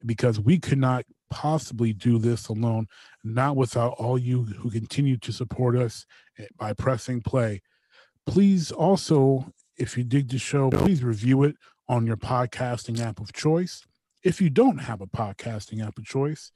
because 0.05 0.40
we 0.40 0.59
could 0.59 0.78
not 0.78 1.05
possibly 1.31 1.93
do 1.93 2.19
this 2.19 2.48
alone, 2.48 2.86
not 3.24 3.57
without 3.57 3.94
all 3.99 4.19
you 4.19 4.44
who 4.44 4.70
continue 4.70 5.16
to 5.19 5.32
support 5.32 5.77
us 5.77 6.07
eh, 6.39 6.47
by 6.59 6.73
pressing 6.73 7.20
play. 7.20 7.62
Please 8.27 8.70
also, 8.70 9.53
if 9.77 9.97
you 9.97 10.05
dig 10.05 10.28
the 10.28 10.39
show, 10.39 10.70
please 10.70 11.03
review 11.03 11.43
it 11.43 11.57
on 11.89 12.07
your 12.07 12.16
podcasting 12.16 13.01
app 13.01 13.20
of 13.20 13.32
choice. 13.32 13.85
If 14.24 14.40
you 14.40 14.51
don't 14.51 14.78
have 14.78 15.01
a 15.01 15.07
podcasting 15.07 15.85
app 15.85 15.99
of 15.99 16.05
choice, 16.05 16.53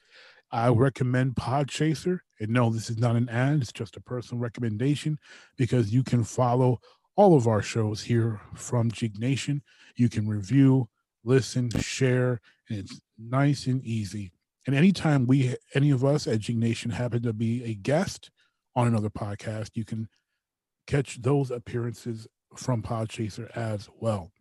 I 0.52 0.68
recommend 0.68 1.34
Podchaser. 1.34 2.20
And 2.38 2.50
no, 2.50 2.70
this 2.70 2.90
is 2.90 2.98
not 2.98 3.16
an 3.16 3.28
ad, 3.28 3.62
it's 3.62 3.72
just 3.72 3.96
a 3.96 4.00
personal 4.00 4.40
recommendation 4.40 5.18
because 5.56 5.92
you 5.92 6.04
can 6.04 6.22
follow 6.22 6.80
all 7.16 7.34
of 7.34 7.48
our 7.48 7.62
shows 7.62 8.02
here 8.02 8.40
from 8.54 8.88
Geek 8.88 9.18
Nation. 9.18 9.62
You 9.96 10.08
can 10.08 10.28
review, 10.28 10.88
listen, 11.24 11.70
share, 11.70 12.40
and 12.68 12.78
it's 12.78 13.00
nice 13.18 13.66
and 13.66 13.82
easy. 13.82 14.32
And 14.66 14.74
anytime 14.74 15.26
we, 15.26 15.54
any 15.74 15.90
of 15.90 16.04
us 16.04 16.26
at 16.26 16.48
Nation 16.48 16.90
happen 16.90 17.22
to 17.22 17.32
be 17.32 17.64
a 17.64 17.74
guest 17.74 18.30
on 18.74 18.86
another 18.86 19.10
podcast, 19.10 19.70
you 19.74 19.84
can 19.84 20.08
catch 20.86 21.22
those 21.22 21.50
appearances 21.50 22.26
from 22.56 22.82
Podchaser 22.82 23.50
as 23.56 23.88
well. 24.00 24.32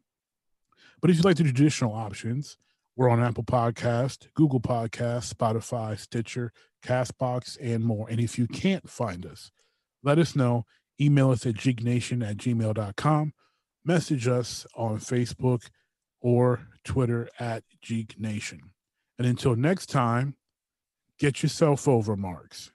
But 1.02 1.12
if 1.12 1.18
you 1.18 1.24
like 1.24 1.38
the 1.38 1.44
traditional 1.44 1.94
options, 1.94 2.58
we're 2.96 3.10
on 3.10 3.22
Apple 3.22 3.44
Podcast, 3.44 4.28
Google 4.34 4.62
Podcast, 4.62 5.34
Spotify, 5.34 6.00
Stitcher, 6.00 6.52
Castbox, 6.84 7.58
and 7.62 7.84
more. 7.84 8.10
And 8.10 8.20
if 8.20 8.40
you 8.40 8.48
can't 8.48 8.90
find 8.90 9.26
us, 9.26 9.52
let 10.04 10.18
us 10.18 10.36
know. 10.36 10.66
Email 11.00 11.32
us 11.32 11.46
at 11.46 11.56
geeknation 11.56 12.26
at 12.26 12.38
gmail.com. 12.38 13.34
Message 13.84 14.28
us 14.28 14.66
on 14.76 14.98
Facebook 15.00 15.68
or 16.22 16.68
Twitter 16.86 17.30
at 17.38 17.64
Geek 17.82 18.20
Nation. 18.20 18.72
And 19.18 19.28
until 19.28 19.56
next 19.56 19.88
time, 19.88 20.36
get 21.18 21.42
yourself 21.42 21.88
over, 21.88 22.16
Marks. 22.16 22.72